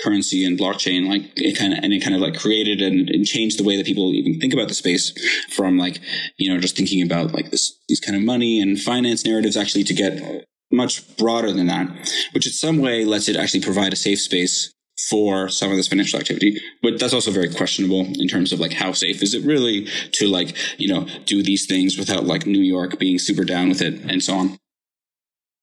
currency 0.00 0.44
and 0.44 0.58
blockchain 0.58 1.08
like 1.08 1.22
it 1.36 1.56
kind 1.56 1.72
of 1.72 1.78
and 1.82 1.92
it 1.92 2.02
kind 2.02 2.16
of 2.16 2.20
like 2.20 2.38
created 2.38 2.80
and, 2.82 3.08
and, 3.08 3.24
changed 3.24 3.58
the 3.58 3.64
way 3.64 3.76
that 3.76 3.86
people 3.86 4.12
even 4.12 4.40
think 4.40 4.52
about 4.52 4.68
the 4.68 4.74
space 4.74 5.12
from 5.54 5.78
like 5.78 6.00
you 6.36 6.52
know 6.52 6.60
just 6.60 6.76
thinking 6.76 7.02
about 7.02 7.32
like 7.32 7.50
this 7.50 7.78
these 7.88 8.00
kind 8.00 8.16
of 8.16 8.22
money 8.22 8.60
and 8.60 8.80
finance 8.80 9.24
narratives 9.24 9.56
actually 9.56 9.84
to 9.84 9.94
get 9.94 10.44
much 10.72 11.16
broader 11.16 11.52
than 11.52 11.66
that 11.66 11.88
which 12.32 12.46
in 12.46 12.52
some 12.52 12.78
way 12.78 13.04
lets 13.04 13.28
it 13.28 13.36
actually 13.36 13.60
provide 13.60 13.92
a 13.92 13.96
safe 13.96 14.20
space 14.20 14.74
for 15.08 15.48
some 15.48 15.70
of 15.70 15.76
this 15.76 15.88
financial 15.88 16.18
activity. 16.18 16.60
But 16.82 16.98
that's 17.00 17.12
also 17.12 17.30
very 17.30 17.52
questionable 17.52 18.00
in 18.00 18.28
terms 18.28 18.52
of 18.52 18.60
like 18.60 18.72
how 18.72 18.92
safe 18.92 19.22
is 19.22 19.34
it 19.34 19.44
really 19.44 19.88
to 20.12 20.28
like 20.28 20.56
you 20.78 20.88
know 20.88 21.06
do 21.26 21.42
these 21.42 21.66
things 21.66 21.98
without 21.98 22.24
like 22.24 22.46
new 22.46 22.60
york 22.62 22.98
being 22.98 23.18
super 23.18 23.44
down 23.44 23.68
with 23.68 23.82
it 23.82 23.94
and 24.08 24.22
so 24.22 24.34
on. 24.34 24.58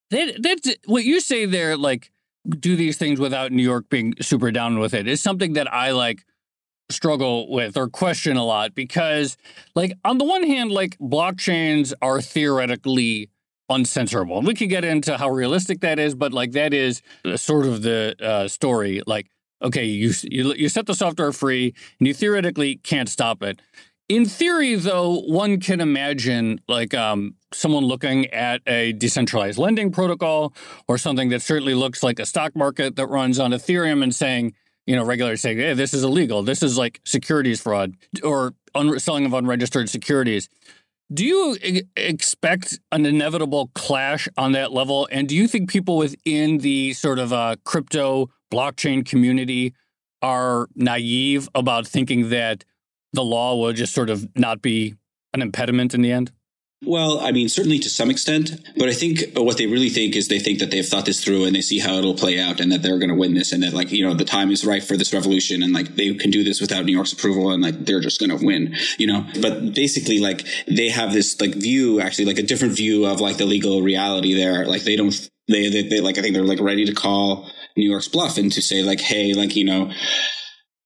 That, 0.09 0.43
that's 0.43 0.75
what 0.85 1.05
you 1.05 1.21
say 1.21 1.45
there 1.45 1.77
like 1.77 2.11
do 2.49 2.75
these 2.75 2.97
things 2.97 3.19
without 3.19 3.51
New 3.51 3.63
York 3.63 3.89
being 3.89 4.13
super 4.21 4.51
down 4.51 4.79
with 4.79 4.93
it. 4.93 5.07
Is 5.07 5.21
something 5.21 5.53
that 5.53 5.71
I 5.71 5.91
like 5.91 6.25
struggle 6.89 7.49
with 7.49 7.77
or 7.77 7.87
question 7.87 8.35
a 8.35 8.45
lot 8.45 8.75
because 8.75 9.37
like 9.75 9.93
on 10.03 10.17
the 10.17 10.25
one 10.25 10.43
hand 10.43 10.71
like 10.71 10.97
blockchains 10.99 11.93
are 12.01 12.21
theoretically 12.21 13.29
uncensorable. 13.69 14.37
And 14.37 14.47
we 14.47 14.53
can 14.53 14.67
get 14.67 14.83
into 14.83 15.17
how 15.17 15.29
realistic 15.29 15.79
that 15.81 15.99
is 15.99 16.15
but 16.15 16.33
like 16.33 16.51
that 16.51 16.73
is 16.73 17.01
sort 17.35 17.65
of 17.65 17.81
the 17.81 18.15
uh, 18.21 18.47
story. 18.47 19.01
Like 19.07 19.27
okay 19.61 19.85
you, 19.85 20.11
you 20.23 20.53
you 20.53 20.69
set 20.69 20.85
the 20.85 20.95
software 20.95 21.31
free 21.31 21.73
and 21.99 22.07
you 22.07 22.13
theoretically 22.13 22.77
can't 22.77 23.07
stop 23.07 23.41
it 23.41 23.61
in 24.11 24.25
theory, 24.25 24.75
though, 24.75 25.21
one 25.21 25.61
can 25.61 25.79
imagine 25.79 26.59
like 26.67 26.93
um, 26.93 27.35
someone 27.53 27.85
looking 27.85 28.25
at 28.27 28.61
a 28.67 28.91
decentralized 28.91 29.57
lending 29.57 29.89
protocol 29.89 30.53
or 30.89 30.97
something 30.97 31.29
that 31.29 31.41
certainly 31.41 31.73
looks 31.73 32.03
like 32.03 32.19
a 32.19 32.25
stock 32.25 32.53
market 32.53 32.97
that 32.97 33.07
runs 33.07 33.39
on 33.39 33.51
Ethereum 33.51 34.03
and 34.03 34.13
saying, 34.13 34.53
you 34.85 34.97
know, 34.97 35.05
regulators 35.05 35.39
saying, 35.39 35.59
hey, 35.59 35.73
this 35.75 35.93
is 35.93 36.03
illegal. 36.03 36.43
This 36.43 36.61
is 36.61 36.77
like 36.77 36.99
securities 37.05 37.61
fraud 37.61 37.93
or 38.21 38.53
un- 38.75 38.99
selling 38.99 39.25
of 39.25 39.33
unregistered 39.33 39.89
securities. 39.89 40.49
Do 41.13 41.25
you 41.25 41.55
e- 41.63 41.83
expect 41.95 42.79
an 42.91 43.05
inevitable 43.05 43.71
clash 43.75 44.27
on 44.35 44.51
that 44.51 44.73
level? 44.73 45.07
And 45.09 45.29
do 45.29 45.37
you 45.37 45.47
think 45.47 45.69
people 45.69 45.95
within 45.95 46.57
the 46.57 46.91
sort 46.91 47.17
of 47.17 47.31
uh, 47.31 47.55
crypto 47.63 48.29
blockchain 48.51 49.05
community 49.05 49.73
are 50.21 50.67
naive 50.75 51.47
about 51.55 51.87
thinking 51.87 52.27
that 52.29 52.65
the 53.13 53.23
law 53.23 53.55
will 53.55 53.73
just 53.73 53.93
sort 53.93 54.09
of 54.09 54.27
not 54.35 54.61
be 54.61 54.95
an 55.33 55.41
impediment 55.41 55.93
in 55.93 56.01
the 56.01 56.11
end? 56.11 56.31
Well, 56.83 57.19
I 57.19 57.31
mean, 57.31 57.47
certainly 57.47 57.77
to 57.77 57.89
some 57.91 58.09
extent, 58.09 58.53
but 58.75 58.89
I 58.89 58.93
think 58.93 59.37
what 59.37 59.57
they 59.57 59.67
really 59.67 59.89
think 59.89 60.15
is 60.15 60.27
they 60.27 60.39
think 60.39 60.57
that 60.59 60.71
they've 60.71 60.85
thought 60.85 61.05
this 61.05 61.23
through 61.23 61.45
and 61.45 61.55
they 61.55 61.61
see 61.61 61.77
how 61.77 61.93
it'll 61.93 62.15
play 62.15 62.39
out 62.39 62.59
and 62.59 62.71
that 62.71 62.81
they're 62.81 62.97
going 62.97 63.11
to 63.11 63.15
win 63.15 63.35
this 63.35 63.51
and 63.51 63.61
that 63.61 63.73
like, 63.73 63.91
you 63.91 64.03
know, 64.03 64.15
the 64.15 64.25
time 64.25 64.49
is 64.49 64.65
right 64.65 64.83
for 64.83 64.97
this 64.97 65.13
revolution 65.13 65.61
and 65.61 65.73
like 65.73 65.95
they 65.95 66.15
can 66.15 66.31
do 66.31 66.43
this 66.43 66.59
without 66.59 66.83
New 66.83 66.91
York's 66.91 67.13
approval 67.13 67.51
and 67.51 67.61
like 67.61 67.85
they're 67.85 67.99
just 67.99 68.19
going 68.19 68.35
to 68.35 68.43
win, 68.43 68.75
you 68.97 69.05
know, 69.05 69.27
but 69.41 69.75
basically 69.75 70.17
like 70.19 70.43
they 70.65 70.89
have 70.89 71.13
this 71.13 71.39
like 71.39 71.53
view, 71.53 72.01
actually 72.01 72.25
like 72.25 72.39
a 72.39 72.43
different 72.43 72.75
view 72.75 73.05
of 73.05 73.21
like 73.21 73.37
the 73.37 73.45
legal 73.45 73.83
reality 73.83 74.33
there. 74.33 74.65
Like 74.65 74.81
they 74.81 74.95
don't, 74.95 75.13
they, 75.47 75.69
they, 75.69 75.87
they 75.87 76.01
like, 76.01 76.17
I 76.17 76.23
think 76.23 76.33
they're 76.33 76.43
like 76.43 76.61
ready 76.61 76.85
to 76.85 76.95
call 76.95 77.47
New 77.77 77.87
York's 77.87 78.07
bluff 78.07 78.39
and 78.39 78.51
to 78.53 78.61
say 78.61 78.81
like, 78.81 79.01
hey, 79.01 79.35
like, 79.35 79.55
you 79.55 79.65
know, 79.65 79.91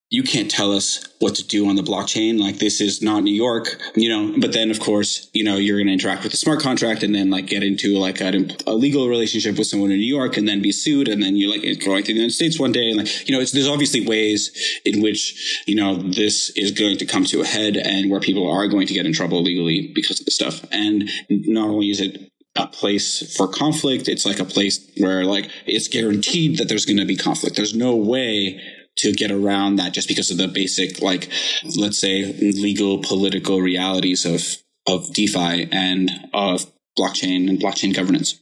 you 0.09 0.21
can't 0.21 0.51
tell 0.51 0.71
us 0.71 1.07
what 1.19 1.33
to 1.35 1.47
do 1.47 1.67
on 1.67 1.75
the 1.75 1.81
blockchain. 1.81 2.39
Like 2.39 2.59
this 2.59 2.79
is 2.79 3.01
not 3.01 3.23
New 3.23 3.33
York, 3.33 3.75
you 3.95 4.07
know, 4.07 4.39
but 4.39 4.53
then 4.53 4.69
of 4.69 4.79
course, 4.79 5.29
you 5.33 5.43
know, 5.43 5.57
you're 5.57 5.77
going 5.77 5.87
to 5.87 5.93
interact 5.93 6.23
with 6.23 6.31
the 6.31 6.37
smart 6.37 6.59
contract 6.59 7.01
and 7.01 7.13
then 7.13 7.31
like 7.31 7.47
get 7.47 7.63
into 7.63 7.97
like 7.97 8.21
a, 8.21 8.47
a, 8.67 8.73
legal 8.73 9.09
relationship 9.09 9.57
with 9.57 9.65
someone 9.65 9.91
in 9.91 9.97
New 9.97 10.05
York 10.15 10.37
and 10.37 10.47
then 10.47 10.61
be 10.61 10.71
sued. 10.71 11.07
And 11.07 11.23
then 11.23 11.35
you 11.35 11.49
like 11.49 11.63
going 11.83 12.03
to 12.03 12.07
the 12.07 12.13
United 12.13 12.33
States 12.33 12.59
one 12.59 12.71
day. 12.71 12.89
And 12.89 12.97
like, 12.97 13.27
you 13.27 13.35
know, 13.35 13.43
there's 13.43 13.67
obviously 13.67 14.05
ways 14.05 14.51
in 14.85 15.01
which, 15.01 15.63
you 15.65 15.75
know, 15.75 15.95
this 15.95 16.51
is 16.51 16.71
going 16.71 16.97
to 16.97 17.05
come 17.05 17.25
to 17.25 17.41
a 17.41 17.45
head 17.45 17.75
and 17.75 18.11
where 18.11 18.19
people 18.19 18.49
are 18.49 18.67
going 18.67 18.85
to 18.85 18.93
get 18.93 19.07
in 19.07 19.13
trouble 19.13 19.41
legally 19.41 19.91
because 19.95 20.19
of 20.19 20.25
the 20.25 20.31
stuff. 20.31 20.63
And 20.71 21.09
not 21.29 21.69
only 21.69 21.89
is 21.89 21.99
it 21.99 22.31
a 22.57 22.67
place 22.67 23.35
for 23.35 23.47
conflict. 23.47 24.07
It's 24.07 24.25
like 24.25 24.39
a 24.39 24.45
place 24.45 24.89
where 24.97 25.25
like 25.25 25.49
it's 25.65 25.89
guaranteed 25.89 26.57
that 26.57 26.69
there's 26.69 26.85
going 26.85 26.97
to 26.97 27.05
be 27.05 27.17
conflict. 27.17 27.55
There's 27.57 27.75
no 27.75 27.95
way 27.95 28.61
to 28.97 29.11
get 29.13 29.31
around 29.31 29.75
that 29.75 29.93
just 29.93 30.07
because 30.07 30.31
of 30.31 30.37
the 30.37 30.47
basic, 30.47 31.01
like, 31.01 31.29
let's 31.75 31.97
say, 31.97 32.33
legal 32.33 32.99
political 32.99 33.61
realities 33.61 34.25
of, 34.25 34.57
of 34.87 35.13
DeFi 35.13 35.69
and 35.71 36.11
of 36.33 36.71
blockchain 36.97 37.49
and 37.49 37.59
blockchain 37.59 37.95
governance. 37.95 38.39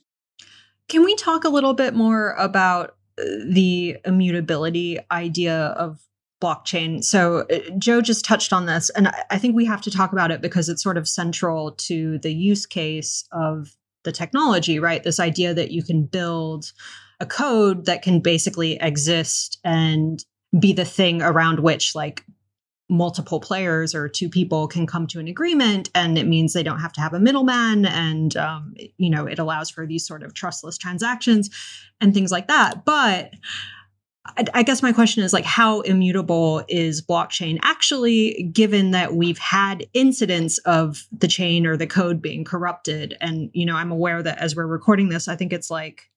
Can 0.89 1.03
we 1.03 1.15
talk 1.15 1.43
a 1.43 1.49
little 1.49 1.73
bit 1.73 1.93
more 1.95 2.33
about 2.33 2.95
uh, 3.17 3.23
the 3.49 3.97
immutability 4.05 4.99
idea 5.11 5.67
of 5.77 5.99
blockchain? 6.41 7.03
So, 7.03 7.47
uh, 7.49 7.59
Joe 7.77 8.01
just 8.01 8.25
touched 8.25 8.53
on 8.53 8.65
this, 8.65 8.89
and 8.91 9.09
I 9.29 9.37
think 9.37 9.55
we 9.55 9.65
have 9.65 9.81
to 9.81 9.91
talk 9.91 10.11
about 10.11 10.29
it 10.29 10.41
because 10.41 10.69
it's 10.69 10.83
sort 10.83 10.97
of 10.97 11.07
central 11.07 11.71
to 11.71 12.19
the 12.19 12.33
use 12.33 12.65
case 12.65 13.23
of 13.31 13.75
the 14.03 14.11
technology, 14.11 14.79
right? 14.79 15.01
This 15.01 15.19
idea 15.19 15.53
that 15.53 15.71
you 15.71 15.83
can 15.83 16.05
build 16.05 16.73
a 17.19 17.25
code 17.25 17.85
that 17.85 18.01
can 18.01 18.19
basically 18.19 18.73
exist 18.81 19.59
and 19.63 20.23
be 20.59 20.73
the 20.73 20.85
thing 20.85 21.21
around 21.21 21.59
which 21.59 21.95
like 21.95 22.23
multiple 22.89 23.39
players 23.39 23.95
or 23.95 24.07
two 24.07 24.29
people 24.29 24.67
can 24.67 24.85
come 24.85 25.07
to 25.07 25.19
an 25.19 25.27
agreement 25.27 25.89
and 25.95 26.17
it 26.17 26.27
means 26.27 26.53
they 26.53 26.63
don't 26.63 26.79
have 26.79 26.93
to 26.93 27.01
have 27.01 27.13
a 27.13 27.19
middleman 27.19 27.85
and 27.85 28.35
um, 28.37 28.73
you 28.97 29.09
know 29.09 29.25
it 29.25 29.39
allows 29.39 29.69
for 29.69 29.87
these 29.87 30.05
sort 30.05 30.21
of 30.21 30.33
trustless 30.33 30.77
transactions 30.77 31.49
and 32.01 32.13
things 32.13 32.31
like 32.31 32.47
that. 32.47 32.85
But 32.85 33.33
I, 34.25 34.45
I 34.53 34.63
guess 34.63 34.83
my 34.83 34.91
question 34.91 35.23
is 35.23 35.33
like 35.33 35.45
how 35.45 35.81
immutable 35.81 36.63
is 36.67 37.01
blockchain 37.01 37.57
actually 37.63 38.49
given 38.53 38.91
that 38.91 39.15
we've 39.15 39.39
had 39.39 39.87
incidents 39.93 40.57
of 40.59 41.07
the 41.11 41.27
chain 41.27 41.65
or 41.65 41.77
the 41.77 41.87
code 41.87 42.21
being 42.21 42.43
corrupted? 42.43 43.15
And 43.21 43.49
you 43.53 43.65
know 43.65 43.75
i'm 43.75 43.91
aware 43.91 44.21
that 44.21 44.37
as 44.39 44.55
we're 44.55 44.67
recording 44.67 45.09
this 45.09 45.27
i 45.27 45.35
think 45.35 45.53
it's 45.53 45.71
like 45.71 46.09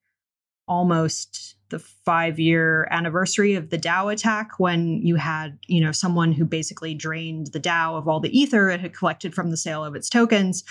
almost 0.69 1.57
the 1.69 1.79
five 1.79 2.39
year 2.39 2.87
anniversary 2.91 3.55
of 3.55 3.71
the 3.71 3.79
DAO 3.79 4.13
attack 4.13 4.59
when 4.59 5.01
you 5.03 5.17
had, 5.17 5.59
you 5.67 5.81
know, 5.81 5.93
someone 5.93 6.33
who 6.33 6.45
basically 6.45 6.95
drained 6.95 7.49
the 7.49 7.61
DAO 7.61 7.97
of 7.97 8.07
all 8.07 8.21
the 8.21 8.37
ether 8.37 8.69
it 8.69 8.81
had 8.81 8.95
collected 8.95 9.35
from 9.35 9.51
the 9.51 9.57
sale 9.57 9.85
of 9.85 9.95
its 9.95 10.09
tokens. 10.09 10.65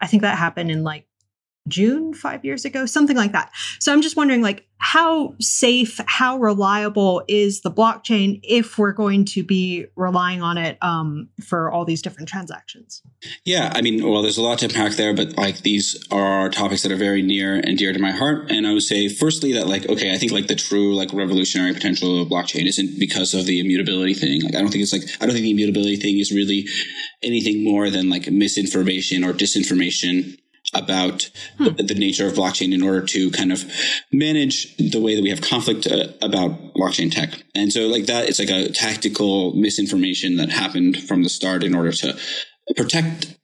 I 0.00 0.06
think 0.06 0.22
that 0.22 0.38
happened 0.38 0.70
in 0.70 0.84
like 0.84 1.07
June 1.68 2.14
five 2.14 2.44
years 2.44 2.64
ago, 2.64 2.86
something 2.86 3.16
like 3.16 3.32
that. 3.32 3.50
So 3.78 3.92
I'm 3.92 4.02
just 4.02 4.16
wondering, 4.16 4.42
like, 4.42 4.68
how 4.80 5.34
safe, 5.40 6.00
how 6.06 6.38
reliable 6.38 7.24
is 7.26 7.62
the 7.62 7.70
blockchain 7.70 8.38
if 8.44 8.78
we're 8.78 8.92
going 8.92 9.24
to 9.24 9.42
be 9.42 9.86
relying 9.96 10.40
on 10.40 10.56
it 10.56 10.78
um, 10.80 11.28
for 11.44 11.70
all 11.70 11.84
these 11.84 12.00
different 12.00 12.28
transactions? 12.28 13.02
Yeah, 13.44 13.72
I 13.74 13.82
mean, 13.82 14.08
well, 14.08 14.22
there's 14.22 14.38
a 14.38 14.42
lot 14.42 14.60
to 14.60 14.66
unpack 14.66 14.92
there, 14.92 15.14
but 15.14 15.36
like 15.36 15.58
these 15.62 16.06
are 16.12 16.48
topics 16.48 16.84
that 16.84 16.92
are 16.92 16.96
very 16.96 17.22
near 17.22 17.56
and 17.56 17.76
dear 17.76 17.92
to 17.92 17.98
my 17.98 18.12
heart. 18.12 18.50
And 18.50 18.66
I 18.68 18.72
would 18.72 18.82
say, 18.82 19.08
firstly, 19.08 19.52
that 19.54 19.66
like, 19.66 19.88
okay, 19.88 20.14
I 20.14 20.16
think 20.16 20.30
like 20.30 20.46
the 20.46 20.54
true 20.54 20.94
like 20.94 21.12
revolutionary 21.12 21.72
potential 21.72 22.22
of 22.22 22.28
blockchain 22.28 22.66
isn't 22.66 23.00
because 23.00 23.34
of 23.34 23.46
the 23.46 23.58
immutability 23.58 24.14
thing. 24.14 24.42
Like, 24.42 24.54
I 24.54 24.60
don't 24.60 24.70
think 24.70 24.82
it's 24.82 24.92
like 24.92 25.02
I 25.20 25.26
don't 25.26 25.34
think 25.34 25.42
the 25.42 25.50
immutability 25.50 25.96
thing 25.96 26.18
is 26.18 26.30
really 26.30 26.66
anything 27.22 27.64
more 27.64 27.90
than 27.90 28.08
like 28.08 28.30
misinformation 28.30 29.24
or 29.24 29.32
disinformation 29.32 30.38
about 30.74 31.30
hmm. 31.56 31.64
the, 31.64 31.82
the, 31.82 31.94
nature 31.94 32.26
of 32.26 32.34
blockchain 32.34 32.74
in 32.74 32.82
order 32.82 33.04
to 33.04 33.30
kind 33.30 33.52
of 33.52 33.64
manage 34.12 34.76
the 34.76 35.00
way 35.00 35.14
that 35.14 35.22
we 35.22 35.30
have 35.30 35.40
conflict 35.40 35.86
uh, 35.86 36.08
about 36.20 36.74
blockchain 36.74 37.10
tech. 37.10 37.30
And 37.54 37.72
so 37.72 37.86
like 37.86 38.06
that, 38.06 38.28
it's 38.28 38.38
like 38.38 38.50
a 38.50 38.70
tactical 38.70 39.54
misinformation 39.54 40.36
that 40.36 40.50
happened 40.50 41.02
from 41.02 41.22
the 41.22 41.28
start 41.30 41.64
in 41.64 41.74
order 41.74 41.92
to 41.92 42.18
protect 42.76 43.38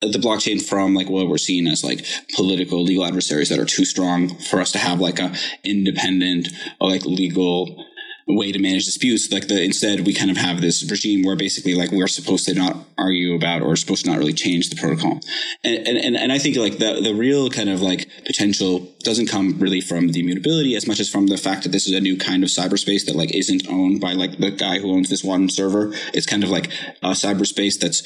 the 0.00 0.18
blockchain 0.18 0.62
from 0.62 0.94
like 0.94 1.08
what 1.08 1.28
we're 1.28 1.38
seeing 1.38 1.66
as 1.66 1.82
like 1.82 2.04
political 2.36 2.82
legal 2.82 3.04
adversaries 3.04 3.48
that 3.48 3.58
are 3.58 3.64
too 3.64 3.84
strong 3.84 4.28
for 4.28 4.60
us 4.60 4.70
to 4.72 4.78
have 4.78 5.00
like 5.00 5.18
a 5.18 5.34
independent 5.64 6.48
or 6.80 6.90
like 6.90 7.04
legal 7.04 7.84
way 8.28 8.52
to 8.52 8.58
manage 8.58 8.84
disputes. 8.84 9.32
Like 9.32 9.48
the 9.48 9.62
instead, 9.62 10.06
we 10.06 10.12
kind 10.12 10.30
of 10.30 10.36
have 10.36 10.60
this 10.60 10.88
regime 10.90 11.24
where 11.24 11.36
basically 11.36 11.74
like 11.74 11.90
we're 11.90 12.08
supposed 12.08 12.44
to 12.46 12.54
not 12.54 12.76
argue 12.98 13.34
about 13.34 13.62
or 13.62 13.74
supposed 13.76 14.04
to 14.04 14.10
not 14.10 14.18
really 14.18 14.32
change 14.32 14.68
the 14.68 14.76
protocol. 14.76 15.20
And 15.64 15.88
and 15.88 16.16
and 16.16 16.32
I 16.32 16.38
think 16.38 16.56
like 16.56 16.78
the 16.78 17.00
the 17.00 17.14
real 17.14 17.48
kind 17.48 17.70
of 17.70 17.80
like 17.80 18.08
potential 18.26 18.92
doesn't 19.00 19.28
come 19.28 19.58
really 19.58 19.80
from 19.80 20.08
the 20.08 20.20
immutability 20.20 20.76
as 20.76 20.86
much 20.86 21.00
as 21.00 21.08
from 21.08 21.28
the 21.28 21.38
fact 21.38 21.62
that 21.62 21.70
this 21.70 21.86
is 21.86 21.94
a 21.94 22.00
new 22.00 22.16
kind 22.16 22.42
of 22.42 22.50
cyberspace 22.50 23.06
that 23.06 23.16
like 23.16 23.34
isn't 23.34 23.68
owned 23.68 24.00
by 24.00 24.12
like 24.12 24.38
the 24.38 24.50
guy 24.50 24.78
who 24.78 24.92
owns 24.92 25.08
this 25.08 25.24
one 25.24 25.48
server. 25.48 25.92
It's 26.12 26.26
kind 26.26 26.44
of 26.44 26.50
like 26.50 26.66
a 27.02 27.10
cyberspace 27.10 27.78
that's 27.78 28.02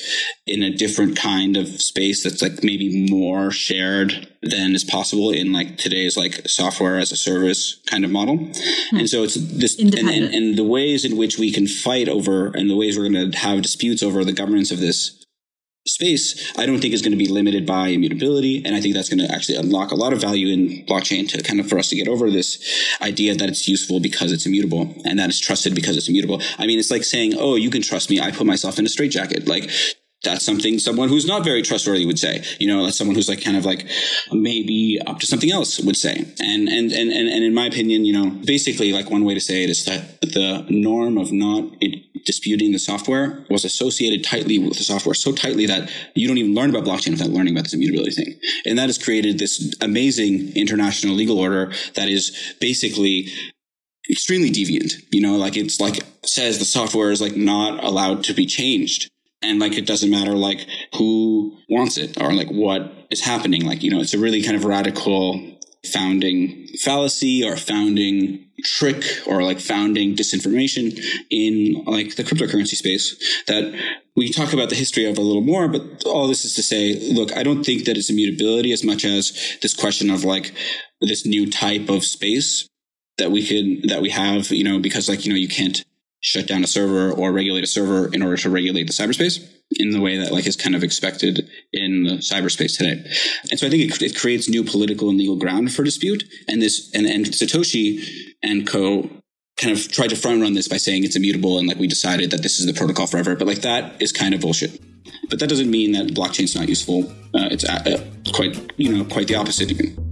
in 0.47 0.63
a 0.63 0.75
different 0.75 1.17
kind 1.17 1.57
of 1.57 1.67
space 1.81 2.23
that's 2.23 2.43
like 2.43 2.63
maybe 2.63 3.11
more 3.11 3.51
shared 3.51 4.32
than 4.43 4.75
is 4.75 4.85
possible 4.85 5.31
in 5.31 5.53
like 5.53 5.79
today's 5.79 6.17
like 6.17 6.49
software 6.49 6.99
as 6.99 7.13
a 7.13 7.17
service 7.17 7.81
kind 7.87 8.05
of 8.05 8.11
model. 8.11 8.39
Hmm. 8.91 8.97
And 8.97 9.09
so 9.09 9.23
it's 9.23 9.35
this 9.35 9.79
and, 9.79 9.95
and, 9.95 10.35
and 10.35 10.59
the 10.59 10.65
ways 10.65 11.05
in 11.05 11.17
which 11.17 11.39
we 11.39 11.53
can 11.53 11.67
fight 11.67 12.09
over 12.09 12.47
and 12.49 12.69
the 12.69 12.77
ways 12.77 12.99
we're 12.99 13.09
going 13.09 13.31
to 13.31 13.39
have 13.39 13.63
disputes 13.63 14.03
over 14.03 14.25
the 14.25 14.33
governance 14.33 14.71
of 14.71 14.81
this 14.81 15.25
space, 15.87 16.53
I 16.57 16.67
don't 16.67 16.81
think 16.81 16.95
is 16.95 17.03
going 17.03 17.13
to 17.13 17.19
be 17.19 17.29
limited 17.29 17.67
by 17.67 17.89
immutability. 17.89 18.63
And 18.65 18.75
I 18.75 18.81
think 18.81 18.95
that's 18.95 19.09
going 19.09 19.27
to 19.27 19.33
actually 19.33 19.59
unlock 19.59 19.91
a 19.91 19.97
lot 19.97 20.13
of 20.13 20.21
value 20.21 20.53
in 20.53 20.87
blockchain 20.87 21.29
to 21.31 21.43
kind 21.43 21.61
of 21.61 21.69
for 21.69 21.79
us 21.79 21.89
to 21.89 21.97
get 21.97 22.09
over 22.09 22.31
this 22.31 22.63
idea 23.01 23.35
that 23.35 23.49
it's 23.49 23.67
useful 23.69 24.01
because 24.01 24.33
it's 24.33 24.47
immutable 24.47 24.95
and 25.05 25.19
that 25.19 25.29
it's 25.29 25.41
trusted 25.41 25.75
because 25.75 25.97
it's 25.97 26.09
immutable. 26.09 26.41
I 26.59 26.67
mean, 26.67 26.79
it's 26.79 26.91
like 26.91 27.05
saying, 27.05 27.35
oh, 27.37 27.57
you 27.57 27.71
can 27.71 27.83
trust 27.83 28.11
me. 28.11 28.21
I 28.21 28.31
put 28.31 28.47
myself 28.47 28.79
in 28.79 28.87
a 28.87 28.89
straitjacket. 28.89 29.49
Like 29.49 29.71
that's 30.23 30.45
something 30.45 30.79
someone 30.79 31.09
who's 31.09 31.27
not 31.27 31.45
very 31.45 31.63
trustworthy 31.63 32.07
would 32.07 32.19
say. 32.19 32.45
You 32.59 32.69
know, 32.69 32.85
that's 32.85 32.97
someone 32.97 33.17
who's 33.17 33.29
like 33.29 33.43
kind 33.43 33.57
of 33.57 33.65
like 33.65 33.87
maybe 34.31 35.01
up 35.07 35.19
to 35.21 35.27
something 35.27 35.51
else 35.51 35.81
would 35.81 35.97
say. 35.97 36.15
And 36.41 36.69
and 36.69 36.93
and 36.93 37.11
and, 37.11 37.29
and 37.29 37.45
in 37.45 37.55
my 37.55 37.67
opinion, 37.67 38.05
you 38.05 38.13
know, 38.13 38.31
basically 38.45 38.93
like 38.93 39.11
one 39.11 39.25
way 39.25 39.35
to 39.35 39.41
say 39.41 39.65
it 39.65 39.71
is 39.71 39.85
that 39.85 40.21
the 40.21 40.65
norm 40.69 41.19
of 41.19 41.33
not 41.33 41.65
disputing 42.25 42.73
the 42.73 42.79
software 42.79 43.45
was 43.51 43.65
associated 43.65 44.25
tightly 44.25 44.59
with 44.59 44.79
the 44.79 44.85
software 44.85 45.15
so 45.15 45.33
tightly 45.33 45.67
that 45.67 45.91
you 46.15 46.29
don't 46.29 46.39
even 46.39 46.55
learn 46.55 46.71
about 46.71 46.85
blockchain 46.85 47.11
without 47.11 47.31
learning 47.31 47.55
about 47.55 47.65
this 47.65 47.75
immutability 47.75 48.13
thing. 48.13 48.39
And 48.65 48.79
that 48.79 48.89
has 48.89 48.99
created 48.99 49.39
this 49.39 49.75
amazing 49.81 50.53
international 50.55 51.15
legal 51.15 51.39
order 51.39 51.73
that 51.95 52.09
is 52.09 52.55
basically 52.61 53.29
extremely 54.09 54.51
deviant. 54.51 54.93
You 55.11 55.21
know, 55.21 55.37
like 55.37 55.57
it's 55.57 55.81
like 55.81 56.05
says 56.25 56.61
the 56.61 56.65
software 56.65 57.11
is 57.11 57.21
like 57.21 57.37
not 57.37 57.83
allowed 57.83 58.25
to 58.25 58.35
be 58.35 58.47
changed 58.47 59.11
and 59.43 59.59
like 59.59 59.77
it 59.77 59.87
doesn't 59.87 60.11
matter 60.11 60.33
like 60.33 60.67
who 60.95 61.57
wants 61.69 61.97
it 61.97 62.21
or 62.21 62.33
like 62.33 62.49
what 62.51 62.93
is 63.11 63.21
happening. 63.21 63.65
Like 63.65 63.83
you 63.83 63.91
know 63.91 64.01
it's 64.01 64.15
a 64.15 64.19
really 64.19 64.43
kind 64.43 64.57
of 64.57 64.65
radical 64.65 65.53
founding 65.85 66.67
fallacy 66.81 67.45
or 67.45 67.57
founding 67.57 68.47
trick 68.65 69.05
or 69.27 69.43
like 69.43 69.59
founding 69.59 70.15
disinformation 70.15 70.97
in 71.31 71.83
like 71.87 72.15
the 72.15 72.23
cryptocurrency 72.23 72.77
space 72.77 73.17
that 73.49 73.75
we 74.15 74.31
talk 74.31 74.53
about 74.53 74.69
the 74.69 74.77
history 74.77 75.05
of 75.05 75.19
a 75.19 75.21
little 75.21 75.43
more 75.43 75.67
but 75.67 75.83
all 76.07 76.29
this 76.29 76.45
is 76.45 76.55
to 76.55 76.63
say 76.63 76.95
look 77.13 77.37
i 77.37 77.43
don't 77.43 77.65
think 77.65 77.85
that 77.85 77.97
it's 77.97 78.11
immutability 78.11 78.71
as 78.71 78.85
much 78.85 79.05
as 79.05 79.57
this 79.63 79.75
question 79.75 80.09
of 80.09 80.23
like 80.23 80.55
this 81.01 81.27
new 81.27 81.51
type 81.51 81.89
of 81.89 82.05
space 82.05 82.69
that 83.19 83.33
we 83.33 83.45
could 83.45 83.89
that 83.89 84.01
we 84.01 84.11
have 84.11 84.53
you 84.53 84.63
know 84.63 84.79
because 84.79 85.09
like 85.09 85.27
you 85.27 85.33
know 85.33 85.39
you 85.39 85.49
can't 85.49 85.85
shut 86.23 86.47
down 86.47 86.63
a 86.63 86.67
server 86.67 87.13
or 87.13 87.33
regulate 87.33 87.65
a 87.65 87.67
server 87.67 88.09
in 88.15 88.23
order 88.23 88.37
to 88.37 88.49
regulate 88.49 88.87
the 88.87 88.93
cyberspace 88.93 89.45
in 89.73 89.91
the 89.91 90.01
way 90.01 90.17
that 90.17 90.33
like 90.33 90.47
is 90.47 90.57
kind 90.57 90.75
of 90.75 90.85
expected 90.85 91.49
in 91.73 92.05
the 92.05 92.15
cyberspace 92.15 92.79
today. 92.79 93.05
And 93.51 93.59
so 93.59 93.67
I 93.67 93.71
think 93.71 93.83
it, 93.83 94.03
it 94.03 94.17
creates 94.17 94.49
new 94.49 94.63
political 94.63 95.09
and 95.09 95.19
legal 95.19 95.37
ground 95.37 95.75
for 95.75 95.83
dispute. 95.83 96.25
And 96.49 96.63
this 96.63 96.91
and, 96.95 97.07
and 97.07 97.27
Satoshi 97.27 98.05
and 98.43 98.67
co 98.67 99.11
kind 99.57 99.77
of 99.77 99.91
tried 99.91 100.11
to 100.11 100.17
front 100.17 100.41
run 100.41 100.55
this 100.55 100.69
by 100.69 100.77
saying 100.77 101.05
it's 101.05 101.17
immutable 101.17 101.59
and 101.59 101.69
like 101.69 101.79
we 101.79 101.87
decided 101.87 102.31
that 102.31 102.43
this 102.43 102.61
is 102.61 102.67
the 102.67 102.73
protocol 102.73 103.07
forever. 103.07 103.35
But 103.35 103.49
like 103.49 103.63
that 103.63 104.01
is 104.01 104.13
kind 104.13 104.33
of 104.33 104.41
bullshit. 104.41 104.81
But 105.29 105.41
that 105.41 105.49
doesn't 105.49 105.71
mean 105.71 105.93
that 105.93 106.09
blockchain's 106.09 106.55
not 106.55 106.69
useful. 106.69 107.11
Uh, 107.35 107.49
it's 107.51 107.65
uh, 107.65 108.05
quite 108.33 108.73
you 108.77 108.97
know 108.97 109.05
quite 109.05 109.27
the 109.27 109.35
opposite 109.35 109.71
even. 109.73 110.12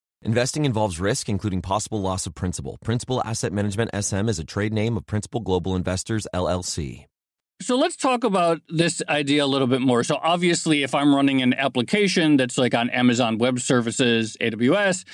Investing 0.23 0.65
involves 0.65 0.99
risk, 0.99 1.29
including 1.29 1.63
possible 1.63 1.99
loss 1.99 2.27
of 2.27 2.35
principal. 2.35 2.77
Principal 2.83 3.23
Asset 3.25 3.51
Management 3.51 3.89
SM 3.99 4.29
is 4.29 4.37
a 4.37 4.43
trade 4.43 4.71
name 4.71 4.95
of 4.95 5.07
Principal 5.07 5.39
Global 5.39 5.75
Investors, 5.75 6.27
LLC. 6.31 7.05
So 7.59 7.75
let's 7.75 7.95
talk 7.95 8.23
about 8.23 8.61
this 8.69 9.01
idea 9.09 9.43
a 9.43 9.47
little 9.47 9.67
bit 9.67 9.81
more. 9.81 10.03
So, 10.03 10.19
obviously, 10.21 10.83
if 10.83 10.93
I'm 10.93 11.15
running 11.15 11.41
an 11.41 11.55
application 11.55 12.37
that's 12.37 12.57
like 12.57 12.75
on 12.75 12.91
Amazon 12.91 13.39
Web 13.39 13.59
Services, 13.59 14.37
AWS, 14.39 15.05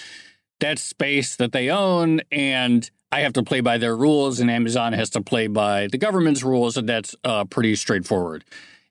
that's 0.60 0.82
space 0.82 1.38
that 1.38 1.54
they 1.54 1.70
own, 1.70 2.22
and 2.30 2.90
I 3.12 3.22
have 3.22 3.34
to 3.34 3.44
play 3.44 3.62
by 3.62 3.78
their 3.78 3.96
rules, 3.96 4.42
and 4.42 4.52
Amazon 4.52 4.92
has 4.92 5.10
to 5.12 5.22
play 5.22 5.48
by 5.48 5.88
the 5.88 5.98
government's 5.98 6.44
rules, 6.44 6.76
and 6.76 6.88
that's 6.88 7.16
uh, 7.24 7.46
pretty 7.46 7.76
straightforward. 7.76 8.44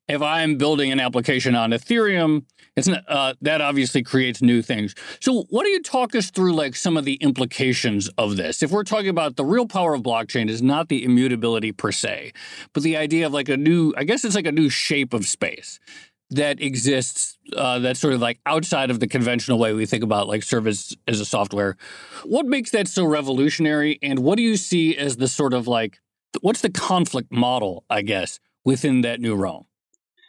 If 0.08 0.22
I'm 0.22 0.56
building 0.56 0.92
an 0.92 1.00
application 1.00 1.54
on 1.54 1.70
Ethereum, 1.70 2.44
it's 2.76 2.86
not, 2.86 3.04
uh, 3.08 3.34
that 3.40 3.60
obviously 3.60 4.02
creates 4.02 4.40
new 4.40 4.62
things. 4.62 4.94
So, 5.20 5.46
what 5.50 5.64
do 5.64 5.70
you 5.70 5.82
talk 5.82 6.14
us 6.14 6.30
through, 6.30 6.52
like 6.52 6.76
some 6.76 6.96
of 6.96 7.04
the 7.04 7.14
implications 7.14 8.08
of 8.18 8.36
this? 8.36 8.62
If 8.62 8.70
we're 8.70 8.84
talking 8.84 9.08
about 9.08 9.36
the 9.36 9.44
real 9.44 9.66
power 9.66 9.94
of 9.94 10.02
blockchain 10.02 10.48
is 10.48 10.62
not 10.62 10.88
the 10.88 11.02
immutability 11.02 11.72
per 11.72 11.90
se, 11.90 12.32
but 12.72 12.82
the 12.82 12.96
idea 12.96 13.26
of 13.26 13.32
like 13.32 13.48
a 13.48 13.56
new, 13.56 13.92
I 13.96 14.04
guess 14.04 14.24
it's 14.24 14.34
like 14.34 14.46
a 14.46 14.52
new 14.52 14.68
shape 14.68 15.12
of 15.12 15.26
space 15.26 15.80
that 16.30 16.60
exists 16.60 17.38
uh, 17.56 17.78
that's 17.78 18.00
sort 18.00 18.12
of 18.12 18.20
like 18.20 18.40
outside 18.46 18.90
of 18.90 19.00
the 19.00 19.06
conventional 19.06 19.58
way 19.58 19.72
we 19.72 19.86
think 19.86 20.02
about 20.02 20.28
like 20.28 20.42
service 20.42 20.94
as 21.06 21.20
a 21.20 21.24
software. 21.24 21.76
What 22.24 22.46
makes 22.46 22.70
that 22.70 22.88
so 22.88 23.04
revolutionary, 23.04 23.98
and 24.02 24.20
what 24.20 24.36
do 24.36 24.42
you 24.42 24.56
see 24.56 24.96
as 24.96 25.16
the 25.16 25.28
sort 25.28 25.54
of 25.54 25.66
like 25.66 26.00
what's 26.40 26.60
the 26.60 26.70
conflict 26.70 27.32
model, 27.32 27.84
I 27.88 28.02
guess, 28.02 28.40
within 28.64 29.00
that 29.02 29.20
new 29.20 29.34
realm? 29.34 29.66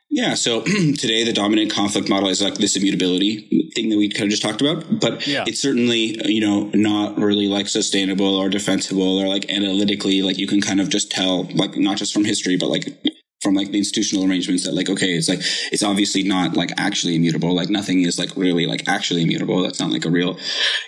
Yeah. 0.10 0.36
So 0.36 0.62
today, 0.64 1.24
the 1.24 1.34
dominant 1.34 1.72
conflict 1.72 2.10
model 2.10 2.30
is 2.30 2.42
like 2.42 2.56
this 2.56 2.76
immutability 2.76 3.72
thing 3.76 3.90
that 3.90 3.98
we 3.98 4.10
kind 4.10 4.24
of 4.24 4.30
just 4.30 4.42
talked 4.42 4.62
about, 4.62 5.00
but 5.00 5.28
yeah. 5.28 5.44
it's 5.46 5.62
certainly, 5.62 6.20
you 6.26 6.42
know, 6.42 6.72
not 6.74 7.18
really 7.18 7.48
like 7.48 7.68
sustainable 7.68 8.36
or 8.36 8.50
defensible 8.50 9.20
or 9.20 9.28
like 9.28 9.50
analytically, 9.50 10.22
like 10.22 10.38
you 10.38 10.48
can 10.48 10.62
kind 10.62 10.80
of 10.80 10.90
just 10.90 11.12
tell, 11.12 11.44
like 11.54 11.78
not 11.78 11.98
just 11.98 12.14
from 12.14 12.26
history, 12.26 12.58
but 12.58 12.70
like 12.70 12.98
from 13.42 13.54
like 13.54 13.72
the 13.72 13.78
institutional 13.78 14.28
arrangements 14.28 14.64
that 14.66 14.74
like 14.74 14.90
okay 14.90 15.14
it's 15.14 15.30
like 15.30 15.40
it's 15.72 15.84
obviously 15.84 16.24
not 16.24 16.58
like 16.58 16.72
actually 16.78 17.16
immutable 17.16 17.54
like 17.54 17.70
nothing 17.70 18.02
is 18.02 18.18
like 18.18 18.36
really 18.36 18.66
like 18.66 18.88
actually 18.88 19.22
immutable 19.22 19.62
that's 19.62 19.80
not 19.80 19.92
like 19.92 20.06
a 20.06 20.10
real 20.10 20.38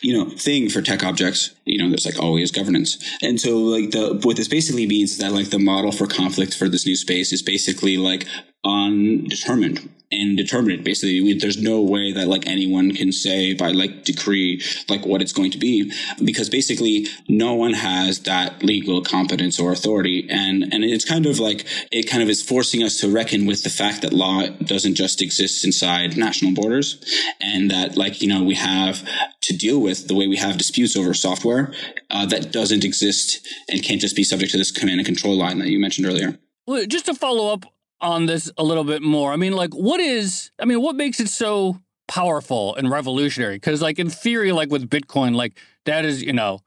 you 0.02 0.18
know 0.18 0.30
thing 0.32 0.68
for 0.68 0.82
tech 0.82 1.04
objects 1.04 1.52
you 1.66 1.78
know 1.78 1.88
there's 1.90 2.06
like 2.06 2.20
always 2.20 2.52
governance 2.52 2.98
and 3.22 3.40
so 3.40 3.58
like 3.58 3.92
the 3.92 4.20
what 4.24 4.36
this 4.36 4.48
basically 4.48 4.88
means 4.88 5.12
is 5.12 5.18
that 5.20 5.32
like 5.32 5.52
the 5.52 5.60
model 5.60 5.92
for 5.92 6.08
conflict 6.08 6.56
for 6.56 6.68
this 6.68 6.88
new 6.88 6.96
space 6.96 7.32
is 7.32 7.44
basically 7.44 7.98
like 7.98 8.26
undetermined 8.64 9.90
and 10.12 10.36
determinate. 10.38 10.84
Basically, 10.84 11.34
there's 11.34 11.62
no 11.62 11.82
way 11.82 12.12
that 12.12 12.28
like 12.28 12.48
anyone 12.48 12.94
can 12.96 13.12
say 13.12 13.54
by 13.54 13.72
like 13.72 14.04
decree 14.04 14.62
like 14.88 15.06
what 15.06 15.22
it's 15.22 15.34
going 15.34 15.52
to 15.52 15.58
be 15.58 15.92
because 16.24 16.50
basically 16.50 17.08
no 17.28 17.54
one 17.54 17.74
has 17.74 18.22
that 18.22 18.64
legal 18.64 19.02
competence 19.02 19.60
or 19.60 19.72
authority. 19.72 20.28
And 20.30 20.64
and 20.74 20.84
it's 20.84 21.06
kind 21.06 21.26
of 21.26 21.40
like 21.40 21.66
it 21.92 22.10
kind 22.10 22.24
of 22.24 22.30
is 22.30 22.42
forcing 22.42 22.84
us 22.84 23.00
to 23.02 23.12
reckon 23.12 23.46
with 23.46 23.64
the 23.64 23.70
fact 23.70 24.02
that 24.02 24.14
law 24.14 24.48
doesn't 24.48 24.96
just 24.96 25.22
exist 25.22 25.64
inside 25.64 26.18
national 26.18 26.54
borders, 26.54 27.04
and 27.40 27.70
that 27.70 27.96
like 27.96 28.22
you 28.22 28.28
know 28.28 28.44
we 28.44 28.56
have 28.56 29.08
to 29.42 29.56
deal 29.56 29.80
with 29.80 30.08
the 30.08 30.16
way 30.16 30.28
we 30.28 30.38
have 30.38 30.58
disputes 30.58 30.96
over 30.96 31.14
software 31.14 31.72
uh, 32.10 32.26
that 32.26 32.52
doesn't 32.52 32.84
exist 32.84 33.48
and 33.70 33.84
can't 33.84 34.02
just 34.02 34.16
be 34.16 34.24
subject 34.24 34.52
to 34.52 34.58
this 34.58 34.72
command 34.72 35.00
and 35.00 35.06
control 35.06 35.38
line 35.38 35.60
that 35.60 35.68
you 35.68 35.80
mentioned 35.80 36.08
earlier. 36.08 36.38
Well, 36.66 36.86
just 36.86 37.06
to 37.06 37.14
follow 37.14 37.54
up 37.54 37.66
on 38.02 38.26
this 38.26 38.52
a 38.58 38.64
little 38.64 38.84
bit 38.84 39.02
more. 39.02 39.34
I 39.34 39.36
mean, 39.36 39.54
like, 39.54 39.74
what 39.74 40.00
is, 40.00 40.52
I 40.60 40.66
mean, 40.66 40.82
what 40.82 40.96
makes 40.96 41.20
it 41.20 41.30
so 41.30 41.80
powerful 42.08 42.76
and 42.76 42.90
revolutionary? 42.90 43.56
Because, 43.56 43.82
like, 43.82 44.00
in 44.00 44.10
theory, 44.10 44.52
like 44.52 44.70
with 44.70 44.90
Bitcoin, 44.90 45.36
like, 45.36 45.58
that 45.86 46.06
is, 46.06 46.24
you 46.24 46.34
know, 46.34 46.60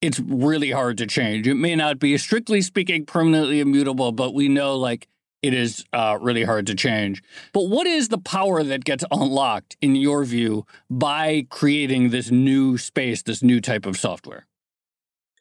it's 0.00 0.18
really 0.18 0.72
hard 0.72 0.98
to 0.98 1.06
change. 1.06 1.46
It 1.46 1.54
may 1.54 1.76
not 1.76 1.98
be 1.98 2.18
strictly 2.18 2.60
speaking 2.60 3.06
permanently 3.06 3.60
immutable, 3.60 4.10
but 4.10 4.34
we 4.34 4.48
know 4.48 4.76
like 4.76 5.06
it 5.42 5.54
is 5.54 5.84
uh, 5.92 6.18
really 6.20 6.42
hard 6.42 6.66
to 6.66 6.74
change. 6.74 7.22
But 7.52 7.68
what 7.68 7.86
is 7.86 8.08
the 8.08 8.18
power 8.18 8.64
that 8.64 8.84
gets 8.84 9.04
unlocked, 9.12 9.76
in 9.80 9.94
your 9.94 10.24
view, 10.24 10.66
by 10.90 11.46
creating 11.50 12.10
this 12.10 12.30
new 12.30 12.78
space, 12.78 13.22
this 13.22 13.42
new 13.42 13.60
type 13.60 13.86
of 13.86 13.96
software? 13.96 14.46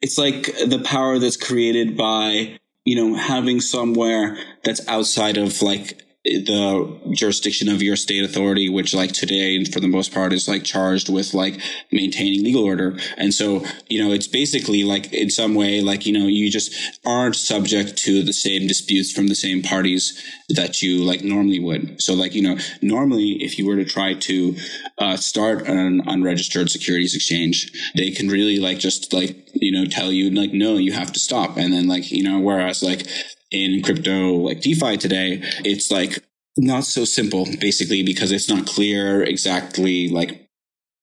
It's 0.01 0.17
like 0.17 0.45
the 0.45 0.81
power 0.83 1.19
that's 1.19 1.37
created 1.37 1.97
by, 1.97 2.59
you 2.85 2.95
know, 2.95 3.15
having 3.15 3.61
somewhere 3.61 4.37
that's 4.63 4.87
outside 4.87 5.37
of 5.37 5.61
like 5.61 6.01
the 6.23 6.99
jurisdiction 7.13 7.67
of 7.67 7.81
your 7.81 7.95
state 7.95 8.23
authority, 8.23 8.69
which 8.69 8.93
like 8.93 9.11
today, 9.11 9.63
for 9.65 9.79
the 9.79 9.87
most 9.87 10.13
part, 10.13 10.33
is 10.33 10.47
like 10.47 10.63
charged 10.63 11.09
with 11.09 11.33
like 11.33 11.59
maintaining 11.91 12.43
legal 12.43 12.63
order. 12.63 12.97
And 13.17 13.33
so, 13.33 13.65
you 13.89 14.03
know, 14.03 14.13
it's 14.13 14.27
basically 14.27 14.83
like 14.83 15.11
in 15.11 15.31
some 15.31 15.55
way, 15.55 15.81
like, 15.81 16.05
you 16.05 16.13
know, 16.13 16.27
you 16.27 16.51
just 16.51 16.73
aren't 17.05 17.35
subject 17.35 17.97
to 17.99 18.21
the 18.21 18.33
same 18.33 18.67
disputes 18.67 19.11
from 19.11 19.27
the 19.27 19.35
same 19.35 19.63
parties 19.63 20.23
that 20.49 20.83
you 20.83 21.03
like 21.03 21.23
normally 21.23 21.59
would. 21.59 21.99
So 22.01 22.13
like, 22.13 22.35
you 22.35 22.43
know, 22.43 22.57
normally 22.83 23.43
if 23.43 23.57
you 23.57 23.65
were 23.65 23.77
to 23.77 23.85
try 23.85 24.13
to 24.13 24.55
uh, 24.99 25.17
start 25.17 25.67
an 25.67 26.01
unregistered 26.05 26.69
securities 26.69 27.15
exchange, 27.15 27.71
they 27.95 28.11
can 28.11 28.27
really 28.27 28.59
like 28.59 28.77
just 28.77 29.11
like, 29.11 29.37
you 29.53 29.71
know, 29.71 29.89
tell 29.89 30.11
you 30.11 30.29
like, 30.29 30.53
no, 30.53 30.77
you 30.77 30.91
have 30.91 31.11
to 31.13 31.19
stop. 31.19 31.57
And 31.57 31.73
then 31.73 31.87
like, 31.87 32.11
you 32.11 32.21
know, 32.21 32.39
whereas 32.39 32.83
like 32.83 33.07
in 33.51 33.81
crypto 33.83 34.33
like 34.33 34.61
DeFi 34.61 34.97
today, 34.97 35.39
it's 35.63 35.91
like 35.91 36.23
not 36.57 36.83
so 36.83 37.05
simple 37.05 37.45
basically 37.59 38.03
because 38.03 38.31
it's 38.31 38.49
not 38.49 38.65
clear 38.65 39.23
exactly 39.23 40.09
like 40.09 40.47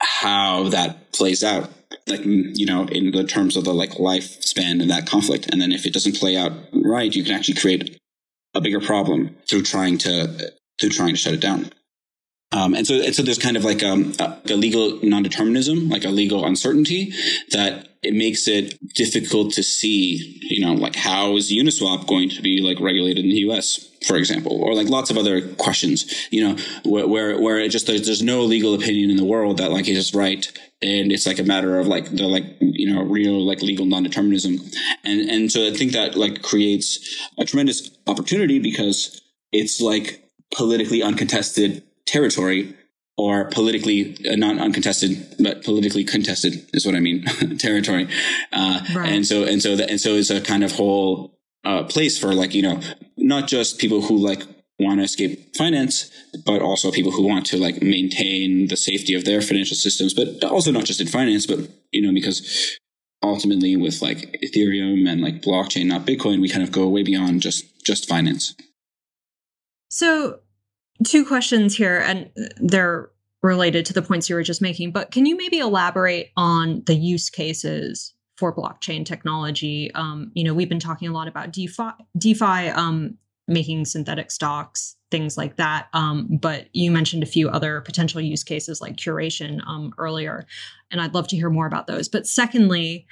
how 0.00 0.68
that 0.70 1.12
plays 1.12 1.42
out. 1.42 1.70
Like 2.06 2.20
mm, 2.20 2.50
you 2.54 2.66
know 2.66 2.86
in 2.86 3.10
the 3.12 3.24
terms 3.24 3.56
of 3.56 3.64
the 3.64 3.74
like 3.74 3.92
lifespan 3.92 4.82
of 4.82 4.88
that 4.88 5.06
conflict. 5.06 5.48
And 5.50 5.60
then 5.60 5.72
if 5.72 5.86
it 5.86 5.92
doesn't 5.92 6.16
play 6.16 6.36
out 6.36 6.52
right 6.72 7.14
you 7.14 7.24
can 7.24 7.34
actually 7.34 7.60
create 7.60 7.98
a 8.54 8.60
bigger 8.60 8.80
problem 8.80 9.36
through 9.48 9.62
trying 9.62 9.98
to 9.98 10.52
through 10.80 10.90
trying 10.90 11.10
to 11.10 11.16
shut 11.16 11.34
it 11.34 11.40
down 11.40 11.70
um, 12.52 12.74
and 12.74 12.86
so 12.86 12.94
and 12.94 13.14
so 13.14 13.22
there's 13.22 13.38
kind 13.38 13.56
of 13.56 13.64
like 13.64 13.82
um, 13.82 14.12
a, 14.18 14.54
legal 14.54 14.98
non-determinism 15.02 15.88
like 15.88 16.04
a 16.04 16.10
legal 16.10 16.44
uncertainty 16.44 17.12
that 17.50 17.88
it 18.02 18.14
makes 18.14 18.46
it 18.46 18.78
difficult 18.94 19.52
to 19.54 19.62
see, 19.62 20.38
you 20.42 20.64
know, 20.64 20.74
like 20.74 20.94
how 20.94 21.36
is 21.36 21.50
Uniswap 21.50 22.06
going 22.06 22.28
to 22.28 22.42
be 22.42 22.60
like 22.60 22.80
regulated 22.80 23.24
in 23.24 23.30
the 23.30 23.50
US, 23.50 23.88
for 24.06 24.16
example, 24.16 24.62
or 24.62 24.74
like 24.74 24.88
lots 24.88 25.10
of 25.10 25.18
other 25.18 25.54
questions, 25.54 26.28
you 26.30 26.46
know, 26.46 26.56
where, 26.84 27.08
where, 27.08 27.40
where 27.40 27.58
it 27.58 27.70
just, 27.70 27.88
there's, 27.88 28.06
there's 28.06 28.22
no 28.22 28.42
legal 28.42 28.74
opinion 28.74 29.10
in 29.10 29.16
the 29.16 29.24
world 29.24 29.58
that 29.58 29.72
like 29.72 29.88
is 29.88 30.14
right. 30.14 30.46
And 30.80 31.10
it's 31.10 31.26
like 31.26 31.40
a 31.40 31.44
matter 31.44 31.78
of 31.78 31.88
like 31.88 32.08
the 32.10 32.28
like, 32.28 32.44
you 32.60 32.92
know, 32.92 33.02
real 33.02 33.44
like 33.44 33.62
legal 33.62 33.84
non-determinism. 33.84 34.58
And, 35.02 35.28
and 35.28 35.50
so 35.50 35.66
I 35.66 35.72
think 35.72 35.92
that 35.92 36.16
like 36.16 36.42
creates 36.42 37.18
a 37.36 37.44
tremendous 37.44 37.90
opportunity 38.06 38.60
because 38.60 39.20
it's 39.50 39.80
like 39.80 40.22
politically 40.54 41.02
uncontested 41.02 41.82
territory 42.08 42.74
or 43.18 43.46
politically 43.46 44.16
uh, 44.30 44.36
not 44.36 44.58
uncontested, 44.58 45.36
but 45.40 45.64
politically 45.64 46.04
contested 46.04 46.64
is 46.72 46.86
what 46.86 46.94
I 46.94 47.00
mean, 47.00 47.24
territory. 47.58 48.08
Uh, 48.52 48.80
right. 48.94 49.12
And 49.12 49.26
so, 49.26 49.42
and 49.42 49.60
so, 49.60 49.76
that, 49.76 49.90
and 49.90 50.00
so 50.00 50.14
it's 50.14 50.30
a 50.30 50.40
kind 50.40 50.62
of 50.62 50.72
whole 50.72 51.36
uh, 51.64 51.82
place 51.84 52.16
for 52.16 52.32
like, 52.32 52.54
you 52.54 52.62
know, 52.62 52.80
not 53.16 53.48
just 53.48 53.78
people 53.78 54.02
who 54.02 54.16
like 54.16 54.42
want 54.78 55.00
to 55.00 55.04
escape 55.04 55.56
finance, 55.56 56.10
but 56.46 56.62
also 56.62 56.92
people 56.92 57.10
who 57.10 57.26
want 57.26 57.44
to 57.46 57.56
like 57.56 57.82
maintain 57.82 58.68
the 58.68 58.76
safety 58.76 59.14
of 59.14 59.24
their 59.24 59.42
financial 59.42 59.76
systems, 59.76 60.14
but 60.14 60.44
also 60.44 60.70
not 60.70 60.84
just 60.84 61.00
in 61.00 61.08
finance, 61.08 61.44
but, 61.44 61.58
you 61.90 62.00
know, 62.00 62.14
because 62.14 62.78
ultimately 63.20 63.74
with 63.74 64.00
like 64.00 64.40
Ethereum 64.44 65.08
and 65.08 65.20
like 65.20 65.42
blockchain, 65.42 65.86
not 65.86 66.06
Bitcoin, 66.06 66.40
we 66.40 66.48
kind 66.48 66.62
of 66.62 66.70
go 66.70 66.86
way 66.86 67.02
beyond 67.02 67.42
just, 67.42 67.84
just 67.84 68.08
finance. 68.08 68.54
So 69.90 70.38
two 71.04 71.24
questions 71.24 71.76
here, 71.76 71.98
and 71.98 72.30
they're 72.56 73.10
related 73.42 73.86
to 73.86 73.92
the 73.92 74.02
points 74.02 74.28
you 74.28 74.34
were 74.34 74.42
just 74.42 74.62
making. 74.62 74.92
But 74.92 75.10
can 75.10 75.26
you 75.26 75.36
maybe 75.36 75.58
elaborate 75.58 76.30
on 76.36 76.82
the 76.86 76.94
use 76.94 77.30
cases 77.30 78.14
for 78.36 78.54
blockchain 78.54 79.04
technology? 79.04 79.92
Um, 79.94 80.32
you 80.34 80.44
know, 80.44 80.54
we've 80.54 80.68
been 80.68 80.80
talking 80.80 81.08
a 81.08 81.12
lot 81.12 81.28
about 81.28 81.52
DeFi, 81.52 81.90
DeFi 82.16 82.68
um, 82.70 83.16
making 83.46 83.84
synthetic 83.84 84.30
stocks, 84.30 84.96
things 85.10 85.36
like 85.36 85.56
that. 85.56 85.88
Um, 85.92 86.38
but 86.40 86.66
you 86.72 86.90
mentioned 86.90 87.22
a 87.22 87.26
few 87.26 87.48
other 87.48 87.80
potential 87.80 88.20
use 88.20 88.44
cases 88.44 88.80
like 88.80 88.96
curation 88.96 89.60
um, 89.66 89.94
earlier, 89.98 90.46
and 90.90 91.00
I'd 91.00 91.14
love 91.14 91.28
to 91.28 91.36
hear 91.36 91.50
more 91.50 91.66
about 91.66 91.86
those. 91.86 92.08
But 92.08 92.26
secondly, 92.26 93.06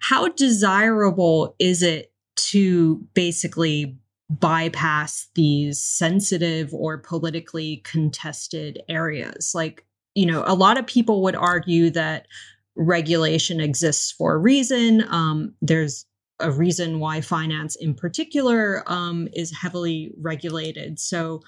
how 0.00 0.28
desirable 0.28 1.54
is 1.58 1.82
it 1.82 2.12
to 2.36 2.96
basically 3.14 3.98
bypass 4.28 5.28
these 5.34 5.80
sensitive 5.80 6.72
or 6.74 6.98
politically 6.98 7.78
contested 7.84 8.82
areas. 8.88 9.52
Like, 9.54 9.84
you 10.14 10.26
know, 10.26 10.42
a 10.46 10.54
lot 10.54 10.78
of 10.78 10.86
people 10.86 11.22
would 11.22 11.36
argue 11.36 11.90
that 11.90 12.26
regulation 12.74 13.60
exists 13.60 14.10
for 14.10 14.34
a 14.34 14.38
reason. 14.38 15.04
Um, 15.08 15.54
there's 15.62 16.06
a 16.40 16.50
reason 16.50 16.98
why 16.98 17.20
finance 17.20 17.76
in 17.76 17.94
particular 17.94 18.82
um, 18.86 19.28
is 19.32 19.56
heavily 19.56 20.12
regulated. 20.18 20.98
So, 20.98 21.40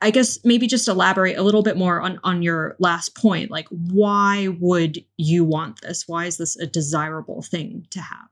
I 0.00 0.10
guess 0.10 0.38
maybe 0.44 0.66
just 0.66 0.88
elaborate 0.88 1.36
a 1.36 1.42
little 1.42 1.62
bit 1.62 1.76
more 1.76 2.00
on 2.00 2.18
on 2.24 2.40
your 2.42 2.76
last 2.78 3.14
point. 3.16 3.50
Like, 3.50 3.66
why 3.68 4.48
would 4.60 5.04
you 5.16 5.44
want 5.44 5.80
this? 5.82 6.04
Why 6.06 6.26
is 6.26 6.38
this 6.38 6.56
a 6.56 6.66
desirable 6.66 7.42
thing 7.42 7.86
to 7.90 8.00
have? 8.00 8.28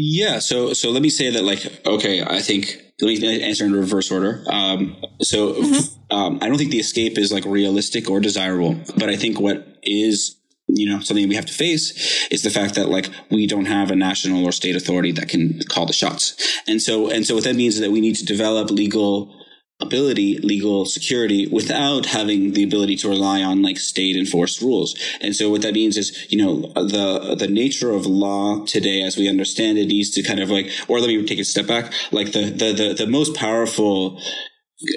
Yeah. 0.00 0.38
So 0.38 0.74
so 0.74 0.90
let 0.90 1.02
me 1.02 1.10
say 1.10 1.30
that 1.30 1.42
like 1.42 1.84
okay, 1.84 2.22
I 2.22 2.40
think 2.40 2.80
let 3.00 3.20
me 3.20 3.42
answer 3.42 3.64
in 3.64 3.72
reverse 3.72 4.12
order. 4.12 4.44
Um, 4.48 4.96
so 5.20 5.54
mm-hmm. 5.54 6.16
um, 6.16 6.38
I 6.40 6.48
don't 6.48 6.56
think 6.56 6.70
the 6.70 6.78
escape 6.78 7.18
is 7.18 7.32
like 7.32 7.44
realistic 7.44 8.08
or 8.08 8.20
desirable, 8.20 8.76
but 8.96 9.10
I 9.10 9.16
think 9.16 9.40
what 9.40 9.66
is 9.82 10.36
you 10.68 10.88
know 10.88 11.00
something 11.00 11.28
we 11.28 11.34
have 11.34 11.46
to 11.46 11.52
face 11.52 12.28
is 12.30 12.42
the 12.42 12.50
fact 12.50 12.76
that 12.76 12.88
like 12.88 13.10
we 13.30 13.48
don't 13.48 13.64
have 13.64 13.90
a 13.90 13.96
national 13.96 14.44
or 14.44 14.52
state 14.52 14.76
authority 14.76 15.10
that 15.12 15.28
can 15.28 15.60
call 15.68 15.86
the 15.86 15.94
shots 15.94 16.36
and 16.68 16.82
so 16.82 17.10
and 17.10 17.26
so 17.26 17.34
what 17.34 17.44
that 17.44 17.56
means 17.56 17.76
is 17.76 17.80
that 17.80 17.90
we 17.90 18.02
need 18.02 18.16
to 18.16 18.24
develop 18.26 18.70
legal 18.70 19.34
ability, 19.80 20.38
legal 20.38 20.84
security 20.84 21.46
without 21.46 22.06
having 22.06 22.52
the 22.52 22.64
ability 22.64 22.96
to 22.96 23.08
rely 23.08 23.42
on 23.42 23.62
like 23.62 23.78
state 23.78 24.16
enforced 24.16 24.60
rules. 24.60 24.98
And 25.20 25.36
so 25.36 25.50
what 25.50 25.62
that 25.62 25.74
means 25.74 25.96
is, 25.96 26.26
you 26.30 26.38
know, 26.38 26.72
the, 26.74 27.36
the 27.38 27.46
nature 27.46 27.92
of 27.92 28.04
law 28.04 28.64
today, 28.64 29.02
as 29.02 29.16
we 29.16 29.28
understand 29.28 29.78
it, 29.78 29.86
needs 29.86 30.10
to 30.10 30.22
kind 30.22 30.40
of 30.40 30.50
like, 30.50 30.68
or 30.88 30.98
let 30.98 31.06
me 31.08 31.24
take 31.24 31.38
a 31.38 31.44
step 31.44 31.66
back, 31.66 31.92
like 32.10 32.32
the, 32.32 32.50
the, 32.50 32.72
the, 32.72 32.94
the 33.04 33.06
most 33.06 33.36
powerful 33.36 34.20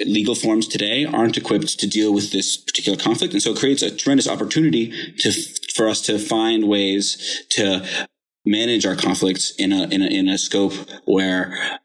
legal 0.04 0.34
forms 0.34 0.66
today 0.66 1.04
aren't 1.04 1.36
equipped 1.36 1.78
to 1.78 1.86
deal 1.86 2.12
with 2.12 2.32
this 2.32 2.56
particular 2.56 2.98
conflict. 2.98 3.32
And 3.32 3.42
so 3.42 3.52
it 3.52 3.58
creates 3.58 3.82
a 3.82 3.90
tremendous 3.94 4.28
opportunity 4.28 5.12
to, 5.18 5.32
for 5.74 5.88
us 5.88 6.00
to 6.02 6.18
find 6.18 6.68
ways 6.68 7.44
to 7.50 7.86
manage 8.44 8.84
our 8.84 8.96
conflicts 8.96 9.52
in 9.56 9.72
a, 9.72 9.84
in 9.84 10.02
a, 10.02 10.06
in 10.06 10.28
a 10.28 10.38
scope 10.38 10.74
where 11.04 11.78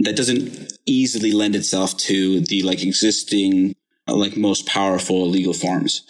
that 0.00 0.16
doesn't 0.16 0.72
easily 0.86 1.32
lend 1.32 1.54
itself 1.54 1.96
to 1.96 2.40
the 2.40 2.62
like 2.62 2.82
existing 2.82 3.74
uh, 4.08 4.14
like 4.14 4.36
most 4.36 4.66
powerful 4.66 5.28
legal 5.28 5.52
forms. 5.52 6.02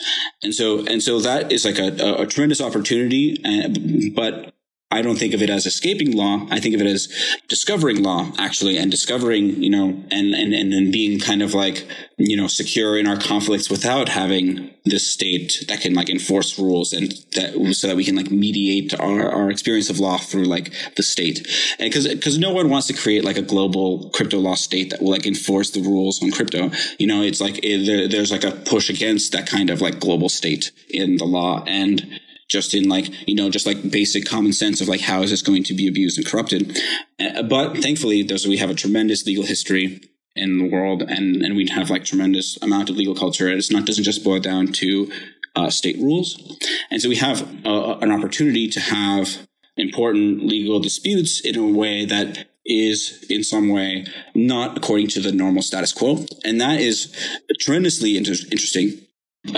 And 0.42 0.55
so 0.55 0.85
and 0.87 1.03
so 1.03 1.20
that 1.20 1.53
is 1.53 1.64
like 1.64 1.79
a, 1.79 1.96
a, 2.03 2.22
a 2.22 2.26
tremendous 2.26 2.61
opportunity 2.61 3.40
and, 3.44 3.76
uh, 3.76 4.11
but 4.14 4.55
I 4.92 5.03
don't 5.03 5.16
think 5.16 5.35
of 5.35 5.42
it 5.42 5.50
as 5.50 5.66
escaping 5.66 6.16
law. 6.16 6.48
I 6.50 6.59
think 6.59 6.74
of 6.74 6.81
it 6.81 6.87
as 6.88 7.07
discovering 7.46 8.03
law, 8.03 8.33
actually, 8.38 8.76
and 8.76 8.90
discovering, 8.90 9.62
you 9.62 9.70
know, 9.70 10.03
and, 10.11 10.35
and, 10.35 10.53
and 10.53 10.92
being 10.92 11.20
kind 11.20 11.42
of 11.42 11.55
like, 11.55 11.87
you 12.16 12.37
know, 12.37 12.48
secure 12.48 12.98
in 12.98 13.07
our 13.07 13.16
conflicts 13.16 13.70
without 13.70 14.09
having 14.09 14.74
this 14.85 15.07
state 15.07 15.64
that 15.68 15.81
can 15.81 15.94
like 15.94 16.11
enforce 16.11 16.59
rules 16.59 16.92
and 16.92 17.12
that 17.37 17.72
so 17.72 17.87
that 17.87 17.94
we 17.94 18.03
can 18.03 18.16
like 18.16 18.33
mediate 18.33 18.98
our, 18.98 19.31
our 19.31 19.48
experience 19.48 19.90
of 19.90 20.00
law 20.00 20.18
through 20.18 20.46
like 20.46 20.72
the 20.96 21.05
state. 21.05 21.46
And 21.79 21.92
cause, 21.92 22.09
cause 22.20 22.37
no 22.37 22.53
one 22.53 22.68
wants 22.68 22.88
to 22.88 22.92
create 22.92 23.24
like 23.24 23.37
a 23.37 23.42
global 23.42 24.11
crypto 24.11 24.38
law 24.38 24.57
state 24.57 24.90
that 24.90 25.00
will 25.00 25.11
like 25.11 25.26
enforce 25.26 25.70
the 25.70 25.83
rules 25.83 26.20
on 26.20 26.33
crypto. 26.33 26.72
You 26.98 27.07
know, 27.07 27.22
it's 27.22 27.40
like 27.40 27.61
it, 27.62 27.87
there, 27.87 28.09
there's 28.09 28.33
like 28.33 28.42
a 28.42 28.50
push 28.50 28.90
against 28.90 29.31
that 29.33 29.46
kind 29.46 29.70
of 29.70 29.81
like 29.81 30.00
global 30.00 30.29
state 30.29 30.72
in 30.88 31.16
the 31.18 31.26
law. 31.26 31.62
And, 31.68 32.18
just 32.50 32.74
in 32.74 32.88
like 32.88 33.06
you 33.28 33.34
know 33.34 33.48
just 33.48 33.64
like 33.64 33.90
basic 33.90 34.26
common 34.26 34.52
sense 34.52 34.80
of 34.80 34.88
like 34.88 35.00
how 35.00 35.22
is 35.22 35.30
this 35.30 35.40
going 35.40 35.62
to 35.64 35.74
be 35.74 35.88
abused 35.88 36.18
and 36.18 36.26
corrupted. 36.26 36.78
Uh, 37.18 37.42
but 37.42 37.78
thankfully 37.78 38.22
there's 38.22 38.46
we 38.46 38.58
have 38.58 38.70
a 38.70 38.74
tremendous 38.74 39.24
legal 39.24 39.44
history 39.44 40.00
in 40.36 40.58
the 40.58 40.68
world 40.68 41.02
and 41.02 41.42
and 41.42 41.56
we 41.56 41.66
have 41.68 41.88
like 41.88 42.04
tremendous 42.04 42.60
amount 42.60 42.90
of 42.90 42.96
legal 42.96 43.14
culture. 43.14 43.48
It's 43.48 43.70
not 43.70 43.86
doesn't 43.86 44.04
just 44.04 44.24
boil 44.24 44.40
down 44.40 44.66
to 44.82 45.10
uh, 45.56 45.70
state 45.70 45.96
rules. 45.98 46.58
And 46.90 47.00
so 47.00 47.08
we 47.08 47.16
have 47.16 47.42
uh, 47.64 47.98
an 47.98 48.10
opportunity 48.10 48.68
to 48.68 48.80
have 48.80 49.46
important 49.76 50.44
legal 50.44 50.80
disputes 50.80 51.40
in 51.40 51.56
a 51.56 51.66
way 51.66 52.04
that 52.04 52.46
is 52.66 53.24
in 53.28 53.42
some 53.42 53.68
way 53.68 54.06
not 54.34 54.76
according 54.76 55.08
to 55.08 55.20
the 55.20 55.32
normal 55.32 55.62
status 55.62 55.92
quo. 55.92 56.26
And 56.44 56.60
that 56.60 56.80
is 56.80 57.14
tremendously 57.60 58.16
inter- 58.16 58.46
interesting 58.50 59.00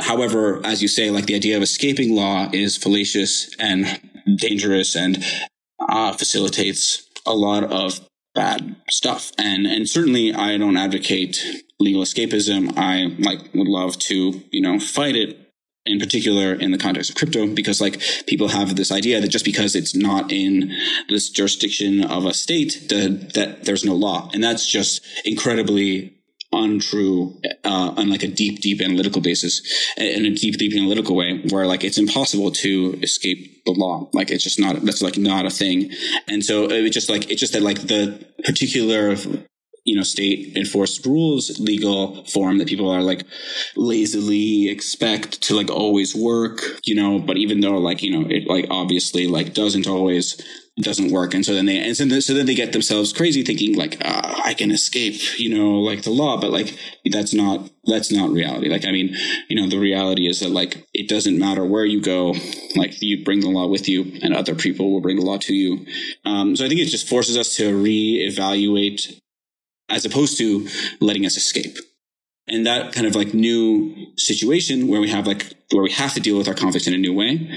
However, 0.00 0.64
as 0.64 0.80
you 0.82 0.88
say, 0.88 1.10
like 1.10 1.26
the 1.26 1.34
idea 1.34 1.56
of 1.56 1.62
escaping 1.62 2.14
law 2.14 2.48
is 2.52 2.76
fallacious 2.76 3.54
and 3.58 4.00
dangerous 4.36 4.94
and 4.94 5.24
uh, 5.88 6.12
facilitates 6.12 7.08
a 7.26 7.34
lot 7.34 7.64
of 7.64 8.00
bad 8.34 8.76
stuff. 8.88 9.32
And 9.38 9.66
and 9.66 9.88
certainly 9.88 10.32
I 10.32 10.56
don't 10.56 10.76
advocate 10.76 11.44
legal 11.78 12.02
escapism. 12.02 12.72
I 12.76 13.14
like 13.18 13.52
would 13.54 13.68
love 13.68 13.98
to, 14.00 14.42
you 14.50 14.60
know, 14.60 14.78
fight 14.78 15.16
it 15.16 15.38
in 15.84 15.98
particular 15.98 16.54
in 16.54 16.70
the 16.70 16.78
context 16.78 17.10
of 17.10 17.16
crypto 17.16 17.46
because 17.46 17.80
like 17.80 18.00
people 18.26 18.48
have 18.48 18.76
this 18.76 18.92
idea 18.92 19.20
that 19.20 19.28
just 19.28 19.44
because 19.44 19.74
it's 19.74 19.96
not 19.96 20.30
in 20.30 20.72
this 21.08 21.28
jurisdiction 21.28 22.04
of 22.04 22.24
a 22.24 22.32
state 22.32 22.86
that, 22.88 23.32
that 23.34 23.64
there's 23.64 23.84
no 23.84 23.92
law 23.92 24.30
and 24.32 24.44
that's 24.44 24.64
just 24.64 25.04
incredibly 25.24 26.14
untrue 26.52 27.40
uh, 27.64 27.94
on 27.96 28.10
like 28.10 28.22
a 28.22 28.28
deep, 28.28 28.60
deep 28.60 28.80
analytical 28.80 29.20
basis, 29.20 29.62
in 29.96 30.24
a 30.26 30.30
deep, 30.30 30.56
deep 30.58 30.72
analytical 30.74 31.16
way, 31.16 31.40
where 31.50 31.66
like 31.66 31.84
it's 31.84 31.98
impossible 31.98 32.50
to 32.50 32.98
escape 33.02 33.64
the 33.64 33.72
law. 33.72 34.08
Like 34.12 34.30
it's 34.30 34.44
just 34.44 34.60
not 34.60 34.80
that's 34.82 35.02
like 35.02 35.18
not 35.18 35.46
a 35.46 35.50
thing. 35.50 35.90
And 36.28 36.44
so 36.44 36.70
it 36.70 36.90
just 36.90 37.08
like 37.08 37.30
it's 37.30 37.40
just 37.40 37.52
that 37.52 37.62
like 37.62 37.80
the 37.82 38.24
particular 38.44 39.16
you 39.84 39.96
know 39.96 40.02
state 40.02 40.56
enforced 40.56 41.04
rules 41.04 41.58
legal 41.58 42.24
form 42.24 42.58
that 42.58 42.68
people 42.68 42.90
are 42.90 43.02
like 43.02 43.24
lazily 43.76 44.68
expect 44.68 45.42
to 45.42 45.54
like 45.54 45.70
always 45.70 46.14
work 46.14 46.62
you 46.84 46.94
know 46.94 47.18
but 47.18 47.36
even 47.36 47.60
though 47.60 47.78
like 47.78 48.02
you 48.02 48.10
know 48.10 48.26
it 48.28 48.46
like 48.46 48.66
obviously 48.70 49.26
like 49.26 49.54
doesn't 49.54 49.86
always 49.86 50.40
doesn't 50.80 51.12
work. 51.12 51.34
And 51.34 51.44
so 51.44 51.52
then 51.52 51.66
they, 51.66 51.78
and 51.78 51.96
so 51.96 52.06
then, 52.06 52.22
so 52.22 52.32
then 52.32 52.46
they 52.46 52.54
get 52.54 52.72
themselves 52.72 53.12
crazy 53.12 53.42
thinking 53.42 53.76
like, 53.76 53.98
uh, 54.02 54.40
I 54.44 54.54
can 54.54 54.70
escape, 54.70 55.38
you 55.38 55.54
know, 55.54 55.80
like 55.80 56.02
the 56.02 56.10
law, 56.10 56.40
but 56.40 56.50
like, 56.50 56.78
that's 57.10 57.34
not, 57.34 57.68
that's 57.84 58.10
not 58.10 58.30
reality. 58.30 58.70
Like, 58.70 58.86
I 58.86 58.90
mean, 58.90 59.14
you 59.48 59.56
know, 59.56 59.68
the 59.68 59.78
reality 59.78 60.26
is 60.26 60.40
that 60.40 60.50
like, 60.50 60.86
it 60.94 61.08
doesn't 61.08 61.38
matter 61.38 61.64
where 61.64 61.84
you 61.84 62.00
go, 62.00 62.34
like 62.74 63.02
you 63.02 63.22
bring 63.22 63.40
the 63.40 63.50
law 63.50 63.66
with 63.66 63.86
you 63.86 64.18
and 64.22 64.34
other 64.34 64.54
people 64.54 64.92
will 64.92 65.02
bring 65.02 65.16
the 65.16 65.26
law 65.26 65.36
to 65.38 65.54
you. 65.54 65.84
Um, 66.24 66.56
so 66.56 66.64
I 66.64 66.68
think 66.68 66.80
it 66.80 66.86
just 66.86 67.08
forces 67.08 67.36
us 67.36 67.54
to 67.56 67.64
reevaluate 67.64 69.20
as 69.92 70.04
opposed 70.04 70.38
to 70.38 70.68
letting 71.00 71.24
us 71.24 71.36
escape. 71.36 71.76
And 72.48 72.66
that 72.66 72.92
kind 72.92 73.06
of 73.06 73.14
like 73.14 73.34
new 73.34 73.94
situation 74.16 74.88
where 74.88 75.00
we 75.00 75.10
have 75.10 75.26
like, 75.26 75.52
where 75.70 75.82
we 75.82 75.92
have 75.92 76.14
to 76.14 76.20
deal 76.20 76.36
with 76.36 76.48
our 76.48 76.54
conflicts 76.54 76.88
in 76.88 76.94
a 76.94 76.98
new 76.98 77.14
way 77.14 77.48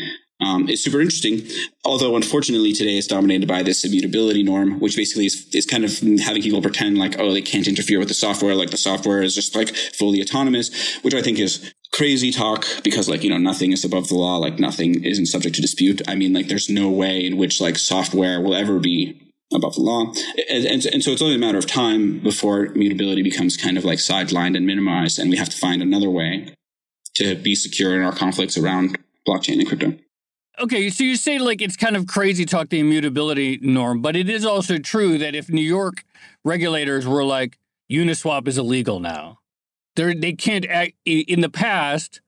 um, 0.42 0.70
is 0.70 0.84
super 0.84 1.02
interesting. 1.02 1.42
Although, 1.84 2.16
unfortunately, 2.16 2.74
today 2.74 2.98
it's 2.98 3.08
dominated 3.08 3.48
by 3.48 3.64
this 3.64 3.84
immutability 3.84 4.44
norm, 4.44 4.80
which 4.80 4.96
basically 4.96 5.26
is, 5.26 5.48
is 5.54 5.66
kind 5.66 5.86
of 5.86 5.98
having 6.20 6.42
people 6.42 6.62
pretend 6.62 6.98
like, 6.98 7.18
oh, 7.20 7.34
they 7.34 7.42
can't 7.42 7.68
interfere 7.68 8.00
with 8.00 8.10
the 8.10 8.14
software. 8.14 8.54
Like 8.54 8.70
the 8.70 8.78
software 8.78 9.24
is 9.24 9.34
just 9.34 9.56
like 9.56 9.70
fully 9.70 10.22
autonomous, 10.22 10.98
which 11.02 11.16
I 11.16 11.22
think 11.22 11.40
is 11.40 11.74
crazy 11.94 12.32
talk 12.32 12.66
because 12.84 13.08
like, 13.08 13.24
you 13.24 13.30
know, 13.30 13.38
nothing 13.38 13.72
is 13.72 13.86
above 13.86 14.10
the 14.10 14.16
law. 14.16 14.38
Like 14.38 14.60
nothing 14.60 15.04
isn't 15.04 15.28
subject 15.28 15.56
to 15.56 15.62
dispute. 15.62 16.02
I 16.08 16.16
mean, 16.16 16.34
like 16.34 16.48
there's 16.48 16.70
no 16.70 16.90
way 16.90 17.26
in 17.26 17.38
which 17.38 17.62
like 17.62 17.78
software 17.78 18.42
will 18.42 18.56
ever 18.56 18.80
be 18.80 19.25
above 19.54 19.76
the 19.76 19.82
law. 19.82 20.12
And, 20.50 20.66
and, 20.66 20.86
and, 20.86 21.04
so 21.04 21.12
it's 21.12 21.22
only 21.22 21.36
a 21.36 21.40
matter 21.40 21.58
of 21.58 21.68
time 21.68 22.20
before 22.20 22.66
immutability 22.66 23.22
becomes 23.22 23.58
kind 23.58 23.78
of 23.78 23.86
like 23.86 24.00
sidelined 24.00 24.58
and 24.58 24.66
minimized. 24.66 25.20
And 25.20 25.30
we 25.30 25.38
have 25.38 25.50
to 25.50 25.58
find 25.58 25.82
another 25.82 26.10
way 26.10 26.56
to 27.16 27.36
be 27.36 27.56
secure 27.56 27.96
in 27.96 28.02
our 28.02 28.12
conflicts 28.12 28.58
around 28.58 28.98
blockchain 29.28 29.60
and 29.60 29.68
crypto. 29.68 29.94
Okay, 30.58 30.90
so 30.90 31.04
you 31.04 31.18
say 31.18 31.38
like 31.38 31.62
it's 31.62 31.76
kind 31.76 31.98
of 31.98 32.08
crazy 32.08 32.46
talk 32.46 32.70
the 32.70 32.80
immutability 32.80 33.60
norm, 33.62 34.02
but 34.02 34.16
it 34.16 34.30
is 34.30 34.46
also 34.46 34.78
true 34.78 35.18
that 35.18 35.36
if 35.36 35.50
New 35.50 35.62
York 35.62 36.06
regulators 36.46 37.06
were 37.06 37.26
like 37.26 37.58
Uniswap 37.92 38.48
is 38.48 38.58
illegal 38.58 39.02
now, 39.02 39.40
they 39.96 40.14
they 40.14 40.32
can't 40.32 40.66
act 40.66 40.94
in 41.06 41.42
the 41.42 41.50
past. 41.50 42.22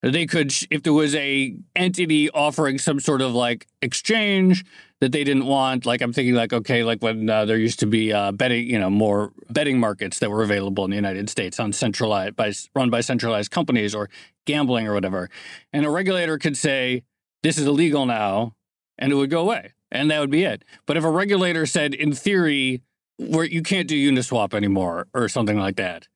They 0.00 0.26
could 0.26 0.54
if 0.70 0.84
there 0.84 0.92
was 0.92 1.14
a 1.16 1.56
entity 1.74 2.30
offering 2.30 2.78
some 2.78 3.00
sort 3.00 3.20
of 3.20 3.34
like 3.34 3.66
exchange 3.80 4.64
that 5.02 5.10
they 5.10 5.24
didn't 5.24 5.46
want. 5.46 5.84
Like 5.84 6.00
I'm 6.00 6.12
thinking 6.12 6.34
like 6.34 6.52
okay, 6.52 6.84
like 6.84 7.02
when 7.02 7.28
uh, 7.28 7.44
there 7.44 7.58
used 7.58 7.80
to 7.80 7.86
be 7.86 8.12
uh, 8.12 8.30
betting, 8.30 8.70
you 8.70 8.78
know, 8.78 8.88
more 8.88 9.32
betting 9.50 9.80
markets 9.80 10.20
that 10.20 10.30
were 10.30 10.44
available 10.44 10.84
in 10.84 10.90
the 10.90 10.96
United 10.96 11.28
States 11.28 11.58
on 11.58 11.72
centralized 11.72 12.36
by 12.36 12.52
run 12.76 12.88
by 12.88 13.00
centralized 13.00 13.50
companies 13.50 13.96
or 13.96 14.08
gambling 14.46 14.86
or 14.86 14.94
whatever, 14.94 15.28
and 15.72 15.84
a 15.84 15.90
regulator 15.90 16.38
could 16.38 16.56
say 16.56 17.02
this 17.42 17.58
is 17.58 17.66
illegal 17.66 18.06
now, 18.06 18.54
and 18.96 19.10
it 19.10 19.16
would 19.16 19.28
go 19.28 19.40
away, 19.40 19.72
and 19.90 20.08
that 20.12 20.20
would 20.20 20.30
be 20.30 20.44
it. 20.44 20.64
But 20.86 20.96
if 20.96 21.02
a 21.02 21.10
regulator 21.10 21.66
said, 21.66 21.94
in 21.94 22.12
theory, 22.12 22.80
where 23.16 23.44
you 23.44 23.62
can't 23.62 23.88
do 23.88 24.12
Uniswap 24.12 24.54
anymore 24.54 25.08
or 25.12 25.28
something 25.28 25.58
like 25.58 25.74
that, 25.76 26.06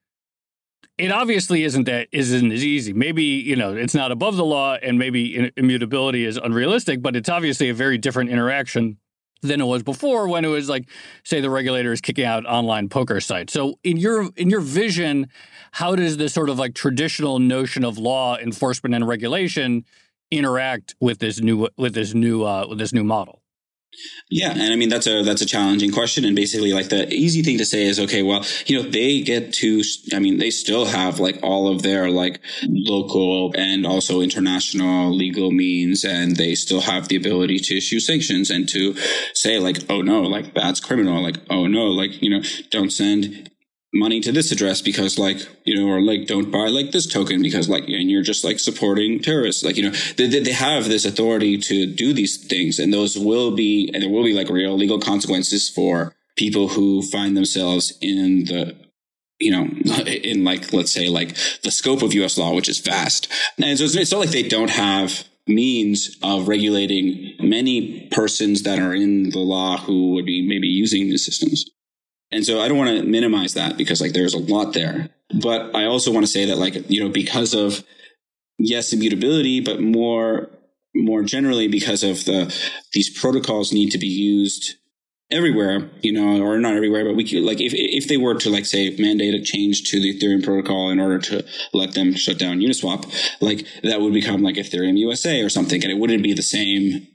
it 0.97 1.11
obviously 1.11 1.63
isn't 1.63 1.83
that 1.85 2.07
isn't 2.11 2.51
as 2.51 2.63
easy. 2.63 2.93
Maybe 2.93 3.23
you 3.23 3.55
know 3.55 3.73
it's 3.75 3.95
not 3.95 4.11
above 4.11 4.35
the 4.35 4.45
law, 4.45 4.75
and 4.75 4.97
maybe 4.97 5.51
immutability 5.57 6.25
is 6.25 6.37
unrealistic, 6.37 7.01
but 7.01 7.15
it's 7.15 7.29
obviously 7.29 7.69
a 7.69 7.73
very 7.73 7.97
different 7.97 8.29
interaction 8.29 8.97
than 9.41 9.61
it 9.61 9.65
was 9.65 9.83
before 9.83 10.27
when 10.27 10.43
it 10.43 10.47
was 10.47 10.67
like 10.67 10.89
say 11.23 11.39
the 11.39 11.49
regulator 11.49 11.91
is 11.91 12.01
kicking 12.01 12.25
out 12.25 12.43
online 12.47 12.89
poker 12.89 13.21
sites 13.21 13.53
so 13.53 13.77
in 13.83 13.95
your 13.95 14.31
in 14.35 14.49
your 14.49 14.61
vision 14.61 15.27
how 15.73 15.95
does 15.95 16.17
this 16.17 16.33
sort 16.33 16.49
of 16.49 16.57
like 16.57 16.73
traditional 16.73 17.37
notion 17.37 17.85
of 17.85 17.99
law 17.99 18.35
enforcement 18.39 18.95
and 18.95 19.07
regulation 19.07 19.85
interact 20.31 20.95
with 20.99 21.19
this 21.19 21.39
new 21.39 21.67
with 21.77 21.93
this 21.93 22.13
new 22.13 22.43
uh, 22.43 22.65
with 22.67 22.77
this 22.77 22.93
new 22.93 23.03
model? 23.03 23.41
Yeah, 24.29 24.51
and 24.51 24.73
I 24.73 24.75
mean 24.75 24.89
that's 24.89 25.07
a 25.07 25.23
that's 25.23 25.41
a 25.41 25.45
challenging 25.45 25.91
question, 25.91 26.25
and 26.25 26.35
basically 26.35 26.73
like 26.73 26.89
the 26.89 27.11
easy 27.11 27.41
thing 27.41 27.57
to 27.57 27.65
say 27.65 27.83
is 27.83 27.99
okay, 27.99 28.21
well, 28.21 28.45
you 28.65 28.75
know, 28.77 28.87
they 28.87 29.21
get 29.21 29.53
to, 29.55 29.81
I 30.13 30.19
mean, 30.19 30.37
they 30.37 30.51
still 30.51 30.85
have 30.85 31.19
like 31.19 31.39
all 31.41 31.71
of 31.71 31.81
their 31.81 32.09
like 32.09 32.39
local 32.67 33.53
and 33.55 33.87
also 33.87 34.21
international 34.21 35.15
legal 35.15 35.51
means, 35.51 36.03
and 36.03 36.35
they 36.35 36.55
still 36.55 36.81
have 36.81 37.07
the 37.07 37.15
ability 37.15 37.59
to 37.59 37.77
issue 37.77 37.99
sanctions 37.99 38.51
and 38.51 38.67
to 38.69 38.95
say 39.33 39.59
like, 39.59 39.77
oh 39.89 40.01
no, 40.01 40.21
like 40.21 40.53
that's 40.53 40.79
criminal, 40.79 41.23
like 41.23 41.37
oh 41.49 41.65
no, 41.67 41.85
like 41.85 42.21
you 42.21 42.29
know, 42.29 42.41
don't 42.69 42.91
send 42.91 43.49
money 43.93 44.19
to 44.19 44.31
this 44.31 44.51
address 44.51 44.81
because 44.81 45.17
like 45.17 45.37
you 45.63 45.75
know 45.75 45.87
or 45.87 46.01
like 46.01 46.27
don't 46.27 46.51
buy 46.51 46.67
like 46.67 46.91
this 46.91 47.07
token 47.07 47.41
because 47.41 47.69
like 47.69 47.83
and 47.87 48.11
you're 48.11 48.21
just 48.21 48.43
like 48.43 48.59
supporting 48.59 49.19
terrorists 49.19 49.63
like 49.63 49.77
you 49.77 49.83
know 49.83 49.95
they, 50.17 50.27
they 50.27 50.51
have 50.51 50.89
this 50.89 51.05
authority 51.05 51.57
to 51.57 51.85
do 51.85 52.11
these 52.13 52.45
things 52.47 52.79
and 52.79 52.93
those 52.93 53.17
will 53.17 53.55
be 53.55 53.89
and 53.93 54.03
there 54.03 54.09
will 54.09 54.25
be 54.25 54.33
like 54.33 54.49
real 54.49 54.75
legal 54.75 54.99
consequences 54.99 55.69
for 55.69 56.13
people 56.35 56.67
who 56.67 57.01
find 57.01 57.35
themselves 57.35 57.97
in 58.01 58.45
the 58.45 58.75
you 59.39 59.51
know, 59.51 59.63
in 60.05 60.43
like, 60.43 60.73
let's 60.73 60.91
say 60.91 61.09
like 61.09 61.35
the 61.61 61.71
scope 61.71 62.01
of 62.01 62.13
US 62.13 62.37
law, 62.37 62.53
which 62.53 62.69
is 62.69 62.79
vast. 62.79 63.31
And 63.61 63.77
so 63.77 63.85
it's, 63.85 63.95
it's 63.95 64.11
not 64.11 64.19
like 64.19 64.29
they 64.29 64.47
don't 64.47 64.69
have 64.69 65.25
means 65.47 66.17
of 66.23 66.47
regulating 66.47 67.35
many 67.39 68.07
persons 68.11 68.63
that 68.63 68.79
are 68.79 68.93
in 68.93 69.29
the 69.29 69.39
law 69.39 69.77
who 69.77 70.13
would 70.13 70.25
be 70.25 70.45
maybe 70.45 70.67
using 70.67 71.09
these 71.09 71.25
systems. 71.25 71.65
And 72.31 72.45
so 72.45 72.59
I 72.59 72.67
don't 72.67 72.77
want 72.77 72.89
to 72.97 73.03
minimize 73.03 73.53
that 73.53 73.77
because 73.77 74.01
like 74.01 74.13
there's 74.13 74.33
a 74.33 74.39
lot 74.39 74.73
there. 74.73 75.09
But 75.33 75.75
I 75.75 75.85
also 75.85 76.11
want 76.11 76.25
to 76.25 76.31
say 76.31 76.45
that 76.45 76.57
like, 76.57 76.89
you 76.89 77.03
know, 77.03 77.09
because 77.09 77.53
of 77.53 77.83
yes, 78.57 78.93
immutability, 78.93 79.61
but 79.61 79.81
more 79.81 80.49
more 80.95 81.21
generally 81.21 81.67
because 81.67 82.03
of 82.03 82.25
the 82.25 82.53
these 82.93 83.09
protocols 83.19 83.71
need 83.71 83.91
to 83.91 83.97
be 83.97 84.07
used 84.07 84.75
everywhere, 85.29 85.89
you 86.01 86.11
know, 86.11 86.41
or 86.41 86.57
not 86.57 86.75
everywhere, 86.75 87.05
but 87.05 87.15
we 87.15 87.23
could 87.23 87.43
like 87.43 87.59
if 87.59 87.73
if 87.73 88.07
they 88.07 88.17
were 88.17 88.35
to 88.35 88.49
like 88.49 88.65
say 88.65 88.95
mandate 88.97 89.33
a 89.33 89.43
change 89.43 89.89
to 89.91 89.99
the 89.99 90.17
Ethereum 90.17 90.43
protocol 90.43 90.89
in 90.89 90.99
order 90.99 91.19
to 91.19 91.45
let 91.73 91.93
them 91.93 92.13
shut 92.15 92.39
down 92.39 92.59
Uniswap, 92.59 93.05
like 93.41 93.65
that 93.83 94.01
would 94.01 94.13
become 94.13 94.41
like 94.41 94.55
Ethereum 94.55 94.97
USA 94.97 95.41
or 95.41 95.49
something, 95.49 95.83
and 95.83 95.91
it 95.91 95.97
wouldn't 95.97 96.23
be 96.23 96.33
the 96.33 96.41
same 96.41 97.07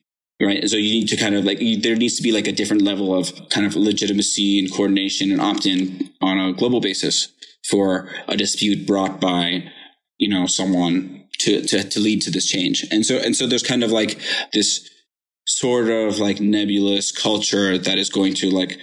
right? 0.42 0.68
So 0.68 0.76
you 0.76 1.00
need 1.00 1.09
to 1.09 1.16
kind 1.16 1.35
of 1.35 1.44
like 1.44 1.61
you, 1.61 1.81
there 1.81 1.96
needs 1.96 2.16
to 2.16 2.22
be 2.22 2.33
like 2.33 2.46
a 2.46 2.52
different 2.52 2.83
level 2.83 3.14
of 3.14 3.33
kind 3.50 3.66
of 3.66 3.76
legitimacy 3.76 4.59
and 4.59 4.72
coordination 4.72 5.31
and 5.31 5.40
opt-in 5.40 6.11
on 6.20 6.38
a 6.38 6.52
global 6.52 6.81
basis 6.81 7.33
for 7.68 8.09
a 8.28 8.37
dispute 8.37 8.87
brought 8.87 9.20
by 9.20 9.64
you 10.18 10.28
know 10.28 10.46
someone 10.46 11.24
to 11.38 11.62
to 11.62 11.88
to 11.88 12.00
lead 12.00 12.22
to 12.22 12.31
this 12.31 12.46
change. 12.46 12.85
And 12.90 13.05
so 13.07 13.16
and 13.16 13.37
so 13.37 13.46
there's 13.46 13.62
kind 13.62 13.85
of 13.85 13.90
like 13.90 14.20
this 14.52 14.88
sort 15.46 15.88
of 15.88 16.18
like 16.18 16.40
nebulous 16.40 17.11
culture 17.11 17.76
that 17.78 17.98
is 17.98 18.11
going 18.11 18.35
to 18.35 18.50
like 18.50 18.78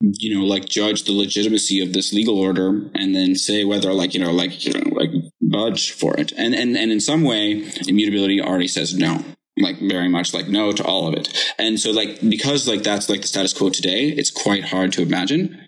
you 0.00 0.36
know 0.36 0.44
like 0.44 0.66
judge 0.66 1.04
the 1.04 1.12
legitimacy 1.12 1.80
of 1.80 1.92
this 1.92 2.12
legal 2.12 2.38
order 2.38 2.90
and 2.94 3.14
then 3.14 3.34
say 3.34 3.64
whether 3.64 3.92
like 3.92 4.14
you 4.14 4.20
know 4.20 4.32
like 4.32 4.64
you 4.64 4.72
know 4.72 4.90
like 4.94 5.10
budge 5.40 5.90
for 5.92 6.14
it 6.18 6.32
and 6.36 6.54
and 6.54 6.76
and 6.76 6.92
in 6.92 7.00
some 7.00 7.22
way 7.22 7.68
immutability 7.88 8.40
already 8.40 8.68
says 8.68 8.94
no 8.94 9.24
like 9.58 9.78
very 9.80 10.08
much 10.08 10.34
like 10.34 10.48
no 10.48 10.72
to 10.72 10.84
all 10.84 11.06
of 11.06 11.14
it. 11.14 11.28
And 11.58 11.78
so 11.78 11.90
like 11.90 12.20
because 12.28 12.66
like 12.66 12.82
that's 12.82 13.08
like 13.08 13.22
the 13.22 13.28
status 13.28 13.52
quo 13.52 13.70
today, 13.70 14.08
it's 14.08 14.30
quite 14.30 14.64
hard 14.64 14.92
to 14.94 15.02
imagine. 15.02 15.60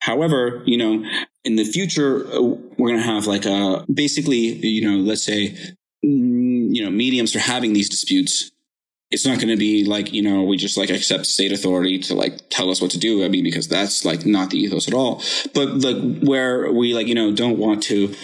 However, 0.00 0.62
you 0.66 0.76
know, 0.76 1.08
in 1.44 1.56
the 1.56 1.64
future 1.64 2.26
uh, 2.32 2.40
we're 2.40 2.90
going 2.90 3.00
to 3.00 3.02
have 3.02 3.26
like 3.26 3.44
a 3.44 3.84
basically, 3.92 4.36
you 4.36 4.88
know, 4.88 4.98
let's 4.98 5.24
say 5.24 5.56
mm, 6.04 6.74
you 6.74 6.84
know, 6.84 6.90
mediums 6.90 7.32
for 7.32 7.38
having 7.40 7.72
these 7.72 7.88
disputes. 7.88 8.52
It's 9.12 9.24
not 9.24 9.36
going 9.36 9.48
to 9.48 9.56
be 9.56 9.84
like, 9.84 10.12
you 10.12 10.20
know, 10.20 10.42
we 10.42 10.56
just 10.56 10.76
like 10.76 10.90
accept 10.90 11.26
state 11.26 11.52
authority 11.52 12.00
to 12.00 12.14
like 12.14 12.50
tell 12.50 12.70
us 12.70 12.82
what 12.82 12.90
to 12.90 12.98
do. 12.98 13.24
I 13.24 13.28
mean, 13.28 13.44
because 13.44 13.68
that's 13.68 14.04
like 14.04 14.26
not 14.26 14.50
the 14.50 14.58
ethos 14.58 14.88
at 14.88 14.94
all. 14.94 15.22
But 15.54 15.78
like 15.78 16.20
where 16.22 16.72
we 16.72 16.92
like, 16.92 17.06
you 17.06 17.14
know, 17.14 17.32
don't 17.32 17.56
want 17.56 17.84
to 17.84 18.14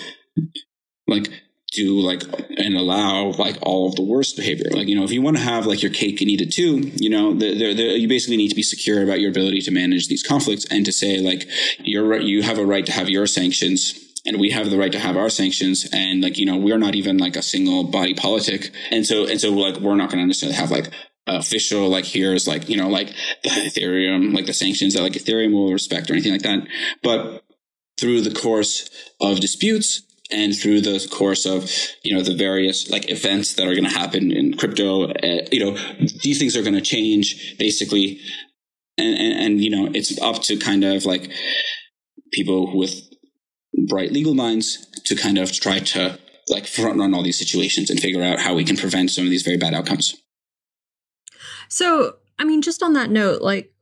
like 1.06 1.30
do 1.72 2.00
like 2.00 2.22
and 2.56 2.76
allow 2.76 3.30
like 3.32 3.58
all 3.62 3.88
of 3.88 3.96
the 3.96 4.02
worst 4.02 4.37
behavior. 4.37 4.70
Like 4.70 4.88
you 4.88 4.94
know, 4.94 5.04
if 5.04 5.12
you 5.12 5.22
want 5.22 5.37
to 5.38 5.42
have 5.42 5.66
like 5.66 5.82
your 5.82 5.92
cake 5.92 6.20
and 6.20 6.30
eat 6.30 6.40
it 6.40 6.52
too, 6.52 6.92
you 6.96 7.11
know, 7.11 7.32
you 7.32 8.08
basically 8.08 8.37
need 8.37 8.50
to 8.50 8.54
be 8.54 8.62
secure 8.62 9.02
about 9.02 9.20
your 9.20 9.30
ability 9.30 9.61
to 9.62 9.70
manage 9.70 10.08
these 10.08 10.22
conflicts 10.22 10.66
and 10.70 10.85
to 10.85 10.92
say 10.92 11.18
like 11.18 11.48
you're 11.78 12.20
you 12.20 12.42
have 12.42 12.58
a 12.58 12.66
right 12.66 12.87
to 12.87 12.92
have 12.92 13.08
your 13.08 13.26
sanctions. 13.26 13.98
And 14.24 14.38
we 14.38 14.50
have 14.50 14.70
the 14.70 14.78
right 14.78 14.92
to 14.92 15.00
have 15.00 15.16
our 15.16 15.28
sanctions, 15.28 15.85
and 15.92 16.22
like 16.22 16.38
you 16.38 16.46
know, 16.46 16.56
we're 16.56 16.78
not 16.78 16.94
even 16.94 17.18
like 17.18 17.35
a 17.35 17.42
single 17.42 17.82
body 17.82 18.14
politic, 18.14 18.70
and 18.92 19.04
so 19.04 19.26
and 19.26 19.40
so 19.40 19.50
like 19.50 19.78
we're 19.78 19.96
not 19.96 20.11
going 20.11 20.20
to 20.20 20.26
necessarily 20.28 20.56
have 20.56 20.70
like 20.70 20.92
official 21.26 21.88
like 21.88 22.04
here's 22.04 22.46
like 22.46 22.68
you 22.68 22.76
know 22.76 22.88
like 22.88 23.08
the 23.42 23.50
ethereum 23.50 24.35
like 24.35 24.46
the 24.46 24.52
sanctions 24.52 24.94
that 24.94 25.02
like 25.02 25.12
ethereum 25.12 25.52
will 25.52 25.72
respect 25.72 26.11
or 26.11 26.14
anything 26.14 26.32
like 26.32 26.42
that 26.42 26.66
but 27.02 27.44
through 27.96 28.20
the 28.20 28.35
course 28.35 28.90
of 29.20 29.38
disputes 29.38 30.02
and 30.30 30.56
through 30.56 30.80
the 30.80 31.06
course 31.11 31.44
of 31.46 31.70
you 32.02 32.14
know 32.14 32.22
the 32.22 32.35
various 32.35 32.90
like 32.90 33.11
events 33.11 33.54
that 33.54 33.66
are 33.66 33.74
going 33.74 33.85
to 33.85 33.90
happen 33.90 34.32
in 34.32 34.56
crypto 34.56 35.11
uh, 35.11 35.46
you 35.50 35.61
know 35.61 35.76
these 36.22 36.38
things 36.38 36.56
are 36.56 36.62
going 36.62 36.74
to 36.74 36.80
change 36.80 37.56
basically. 37.58 38.20
And, 38.98 39.16
and, 39.16 39.40
and 39.40 39.61
you 39.64 39.70
know 39.70 39.90
it's 39.94 40.20
up 40.20 40.42
to 40.42 40.58
kind 40.58 40.85
of 40.85 41.06
like 41.06 41.32
people 42.30 42.76
with 42.76 42.94
bright 43.88 44.12
legal 44.12 44.35
minds 44.35 44.87
to 45.04 45.16
kind 45.16 45.38
of 45.38 45.50
try 45.50 45.78
to 45.78 46.18
like 46.48 46.66
front 46.66 46.98
run 46.98 47.14
all 47.14 47.22
these 47.22 47.38
situations 47.38 47.88
and 47.88 47.98
figure 47.98 48.22
out 48.22 48.38
how 48.38 48.54
we 48.54 48.64
can 48.64 48.76
prevent 48.76 49.11
some 49.11 49.24
of 49.24 49.30
these 49.30 49.44
very 49.44 49.56
bad 49.56 49.72
outcomes. 49.72 50.14
So 51.68 52.16
i 52.38 52.44
mean 52.44 52.61
just 52.61 52.82
on 52.82 52.92
that 52.92 53.11
note 53.11 53.40
like 53.40 53.72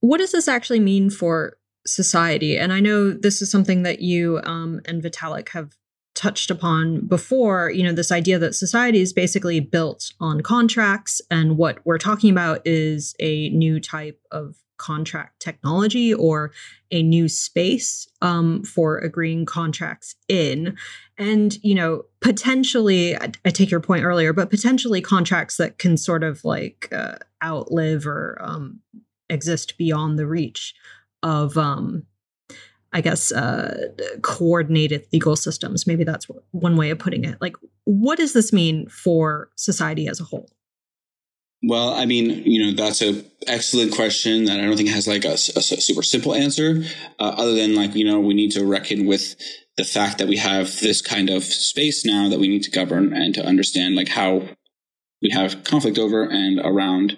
what 0.00 0.18
does 0.18 0.32
this 0.32 0.48
actually 0.48 0.80
mean 0.80 1.10
for 1.10 1.56
society? 1.84 2.56
And 2.56 2.72
i 2.72 2.78
know 2.78 3.10
this 3.10 3.42
is 3.42 3.50
something 3.50 3.82
that 3.82 4.00
you 4.00 4.40
um, 4.44 4.80
and 4.84 5.02
vitalik 5.02 5.48
have 5.48 5.74
touched 6.20 6.50
upon 6.50 7.06
before, 7.06 7.70
you 7.70 7.82
know, 7.82 7.94
this 7.94 8.12
idea 8.12 8.38
that 8.38 8.54
society 8.54 9.00
is 9.00 9.10
basically 9.10 9.58
built 9.58 10.12
on 10.20 10.42
contracts. 10.42 11.22
And 11.30 11.56
what 11.56 11.78
we're 11.86 11.96
talking 11.96 12.30
about 12.30 12.60
is 12.66 13.14
a 13.18 13.48
new 13.48 13.80
type 13.80 14.20
of 14.30 14.56
contract 14.76 15.40
technology 15.40 16.12
or 16.12 16.52
a 16.90 17.02
new 17.02 17.26
space 17.26 18.06
um, 18.20 18.62
for 18.64 18.98
agreeing 18.98 19.46
contracts 19.46 20.14
in. 20.28 20.76
And, 21.16 21.56
you 21.62 21.74
know, 21.74 22.02
potentially, 22.20 23.16
I, 23.16 23.32
I, 23.46 23.50
take 23.50 23.70
your 23.70 23.80
point 23.80 24.04
earlier, 24.04 24.34
but 24.34 24.50
potentially 24.50 25.00
contracts 25.00 25.56
that 25.56 25.78
can 25.78 25.96
sort 25.96 26.22
of 26.22 26.44
like 26.44 26.88
uh, 26.92 27.16
outlive 27.42 28.06
or 28.06 28.36
um, 28.42 28.80
exist 29.30 29.78
beyond 29.78 30.18
the 30.18 30.26
reach 30.26 30.74
of 31.22 31.56
um, 31.56 32.04
I 32.92 33.00
guess, 33.00 33.32
uh, 33.32 33.88
coordinated 34.22 35.06
legal 35.12 35.36
systems. 35.36 35.86
Maybe 35.86 36.04
that's 36.04 36.26
one 36.50 36.76
way 36.76 36.90
of 36.90 36.98
putting 36.98 37.24
it. 37.24 37.40
Like, 37.40 37.56
what 37.84 38.18
does 38.18 38.32
this 38.32 38.52
mean 38.52 38.88
for 38.88 39.50
society 39.56 40.08
as 40.08 40.20
a 40.20 40.24
whole? 40.24 40.50
Well, 41.62 41.90
I 41.90 42.06
mean, 42.06 42.42
you 42.44 42.64
know, 42.64 42.72
that's 42.72 43.02
an 43.02 43.24
excellent 43.46 43.92
question 43.92 44.46
that 44.46 44.58
I 44.58 44.62
don't 44.62 44.76
think 44.76 44.88
has 44.88 45.06
like 45.06 45.24
a, 45.24 45.34
a 45.34 45.38
super 45.38 46.02
simple 46.02 46.34
answer, 46.34 46.82
uh, 47.18 47.34
other 47.36 47.54
than 47.54 47.74
like, 47.74 47.94
you 47.94 48.04
know, 48.04 48.18
we 48.18 48.32
need 48.32 48.52
to 48.52 48.64
reckon 48.64 49.06
with 49.06 49.36
the 49.76 49.84
fact 49.84 50.18
that 50.18 50.28
we 50.28 50.38
have 50.38 50.80
this 50.80 51.02
kind 51.02 51.28
of 51.28 51.44
space 51.44 52.04
now 52.04 52.28
that 52.28 52.40
we 52.40 52.48
need 52.48 52.62
to 52.62 52.70
govern 52.70 53.12
and 53.12 53.34
to 53.34 53.44
understand 53.44 53.94
like 53.94 54.08
how 54.08 54.42
we 55.22 55.30
have 55.30 55.64
conflict 55.64 55.98
over 55.98 56.24
and 56.24 56.60
around. 56.60 57.16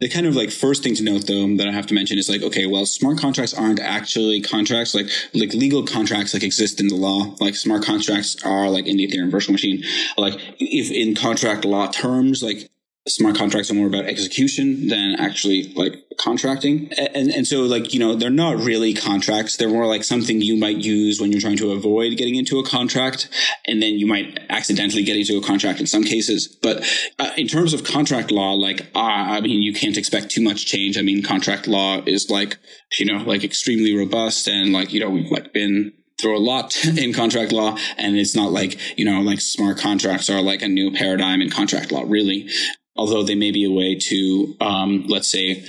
The 0.00 0.08
kind 0.08 0.26
of 0.26 0.34
like 0.34 0.50
first 0.50 0.82
thing 0.82 0.94
to 0.96 1.02
note 1.02 1.26
though 1.26 1.56
that 1.56 1.68
I 1.68 1.72
have 1.72 1.86
to 1.86 1.94
mention 1.94 2.18
is 2.18 2.28
like, 2.28 2.42
okay, 2.42 2.66
well, 2.66 2.86
smart 2.86 3.18
contracts 3.18 3.54
aren't 3.54 3.80
actually 3.80 4.40
contracts, 4.40 4.94
like 4.94 5.08
like 5.34 5.52
legal 5.54 5.84
contracts 5.84 6.34
like 6.34 6.42
exist 6.42 6.80
in 6.80 6.88
the 6.88 6.96
law. 6.96 7.34
Like 7.40 7.54
smart 7.54 7.84
contracts 7.84 8.42
are 8.44 8.68
like 8.68 8.86
in 8.86 8.96
the 8.96 9.06
Ethereum 9.06 9.30
virtual 9.30 9.52
machine. 9.52 9.82
Like 10.16 10.34
if 10.58 10.90
in 10.90 11.14
contract 11.14 11.64
law 11.64 11.90
terms, 11.90 12.42
like 12.42 12.70
smart 13.06 13.36
contracts 13.36 13.70
are 13.70 13.74
more 13.74 13.86
about 13.86 14.06
execution 14.06 14.88
than 14.88 15.16
actually 15.18 15.72
like 15.74 15.94
contracting. 16.18 16.90
And, 16.96 17.28
and 17.28 17.46
so 17.46 17.62
like, 17.62 17.92
you 17.92 18.00
know, 18.00 18.14
they're 18.14 18.30
not 18.30 18.56
really 18.56 18.94
contracts. 18.94 19.56
They're 19.56 19.68
more 19.68 19.86
like 19.86 20.04
something 20.04 20.40
you 20.40 20.56
might 20.56 20.78
use 20.78 21.20
when 21.20 21.30
you're 21.30 21.40
trying 21.40 21.58
to 21.58 21.72
avoid 21.72 22.16
getting 22.16 22.36
into 22.36 22.58
a 22.58 22.64
contract. 22.64 23.28
And 23.66 23.82
then 23.82 23.94
you 23.94 24.06
might 24.06 24.38
accidentally 24.48 25.02
get 25.02 25.18
into 25.18 25.36
a 25.36 25.42
contract 25.42 25.80
in 25.80 25.86
some 25.86 26.04
cases. 26.04 26.48
But 26.48 26.82
uh, 27.18 27.32
in 27.36 27.46
terms 27.46 27.74
of 27.74 27.84
contract 27.84 28.30
law, 28.30 28.54
like, 28.54 28.80
uh, 28.94 28.98
I 28.98 29.40
mean, 29.42 29.62
you 29.62 29.74
can't 29.74 29.98
expect 29.98 30.30
too 30.30 30.42
much 30.42 30.64
change. 30.64 30.96
I 30.96 31.02
mean, 31.02 31.22
contract 31.22 31.66
law 31.66 32.00
is 32.06 32.30
like, 32.30 32.56
you 32.98 33.04
know, 33.04 33.22
like 33.22 33.44
extremely 33.44 33.94
robust 33.94 34.48
and 34.48 34.72
like, 34.72 34.94
you 34.94 35.00
know, 35.00 35.10
we've 35.10 35.30
like 35.30 35.52
been 35.52 35.92
through 36.18 36.38
a 36.38 36.38
lot 36.38 36.84
in 36.98 37.12
contract 37.12 37.52
law 37.52 37.76
and 37.98 38.16
it's 38.16 38.36
not 38.36 38.52
like 38.52 38.78
you 38.96 39.04
know 39.04 39.20
like 39.20 39.40
smart 39.40 39.76
contracts 39.76 40.30
are 40.30 40.40
like 40.40 40.62
a 40.62 40.68
new 40.68 40.92
paradigm 40.92 41.40
in 41.40 41.50
contract 41.50 41.90
law 41.90 42.04
really 42.06 42.48
although 42.96 43.22
they 43.22 43.34
may 43.34 43.50
be 43.50 43.64
a 43.64 43.70
way 43.70 43.96
to, 43.96 44.56
um, 44.60 45.04
let's 45.08 45.30
say, 45.30 45.64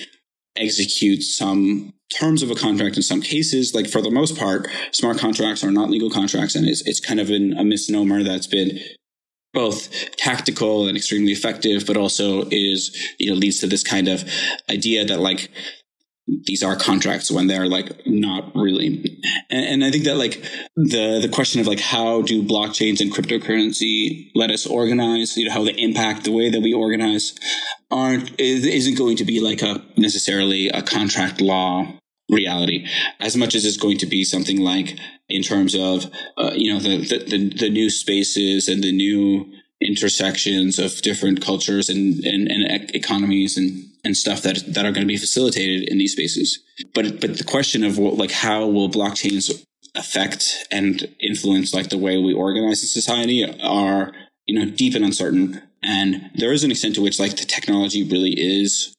execute 0.56 1.22
some 1.22 1.94
terms 2.14 2.44
of 2.44 2.52
a 2.52 2.56
contract 2.56 2.96
in 2.96 3.04
some 3.04 3.22
cases. 3.22 3.74
Like 3.74 3.90
for 3.90 4.02
the 4.02 4.12
most 4.12 4.38
part, 4.38 4.70
smart 4.92 5.18
contracts 5.18 5.64
are 5.64 5.72
not 5.72 5.90
legal 5.90 6.10
contracts, 6.10 6.56
and 6.56 6.68
it's 6.68 6.82
it's 6.88 7.00
kind 7.00 7.20
of 7.20 7.30
an, 7.30 7.58
a 7.58 7.64
misnomer 7.64 8.24
that's 8.24 8.48
been 8.48 8.80
both 9.54 9.90
tactical 10.18 10.88
and 10.88 10.98
extremely 10.98 11.32
effective, 11.32 11.86
but 11.86 11.98
also 11.98 12.48
is 12.52 12.96
you 13.20 13.30
know 13.30 13.36
leads 13.36 13.60
to 13.60 13.68
this 13.68 13.84
kind 13.84 14.08
of 14.08 14.24
idea 14.70 15.06
that 15.06 15.20
like 15.20 15.50
these 16.28 16.64
are 16.64 16.76
contracts 16.76 17.30
when 17.30 17.48
they're 17.48 17.68
like 17.68 17.92
not 18.06 18.56
really 18.56 19.22
and, 19.50 19.66
and, 19.66 19.84
i 19.84 19.92
think 19.92 20.06
that 20.06 20.16
like 20.16 20.42
the 20.76 21.20
the 21.22 21.30
question 21.32 21.62
of 21.62 21.68
like 21.68 21.80
how 21.80 22.22
do 22.24 22.44
blockchains 22.44 23.00
and 23.00 23.14
cryptocurrency 23.14 24.32
let 24.34 24.50
us 24.50 24.66
organize 24.66 25.38
you 25.38 25.46
know 25.46 25.54
how 25.54 25.64
they 25.64 25.74
impact 25.74 26.24
the 26.24 26.32
way 26.32 26.50
that 26.50 26.62
we 26.62 26.74
organize 26.74 27.36
aren't 27.92 28.40
isn't 28.40 28.98
going 28.98 29.18
to 29.18 29.26
be 29.26 29.40
like 29.40 29.62
a 29.62 29.84
necessarily 29.98 30.70
a 30.70 30.82
contract 30.82 31.42
law 31.42 31.88
reality 32.32 32.88
as 33.20 33.38
much 33.38 33.54
as 33.54 33.64
it's 33.64 33.78
going 33.78 33.98
to 33.98 34.08
be 34.08 34.24
something 34.24 34.60
like 34.60 34.98
in 35.30 35.44
terms 35.44 35.76
of 35.76 36.12
uh, 36.38 36.52
you 36.56 36.74
know 36.74 36.80
the, 36.80 36.98
the 36.98 37.24
the 37.26 37.50
the 37.50 37.70
new 37.70 37.90
spaces 37.90 38.68
and 38.68 38.84
the 38.84 38.92
new 38.92 39.46
intersections 39.82 40.80
of 40.80 41.02
different 41.02 41.42
cultures 41.42 41.90
and, 41.90 42.24
and, 42.24 42.48
and 42.48 42.96
economies 42.96 43.58
and, 43.58 43.84
and 44.06 44.16
stuff 44.16 44.42
that, 44.44 44.64
that 44.68 44.86
are 44.86 44.92
going 44.92 45.02
to 45.02 45.08
be 45.08 45.18
facilitated 45.18 45.90
in 45.90 45.98
these 45.98 46.14
spaces. 46.14 46.60
But, 46.94 47.20
but 47.20 47.38
the 47.38 47.44
question 47.44 47.84
of 47.84 47.98
what, 47.98 48.14
like, 48.16 48.32
how 48.32 48.68
will 48.68 48.90
blockchains 48.90 49.66
affect 49.96 50.68
and 50.72 51.14
influence 51.20 51.74
like 51.74 51.90
the 51.90 51.98
way 51.98 52.18
we 52.18 52.34
organize 52.34 52.82
in 52.84 52.88
society 52.88 53.44
are, 53.62 54.12
you 54.46 54.58
know, 54.58 54.70
deep 54.72 54.96
and 54.96 55.04
uncertain. 55.04 55.62
And 55.84 56.30
there 56.36 56.54
is 56.54 56.64
an 56.64 56.72
extent 56.72 56.96
to 56.96 57.02
which 57.02 57.20
like 57.20 57.38
the 57.38 57.46
technology 57.46 58.04
really 58.04 58.34
is 58.38 58.96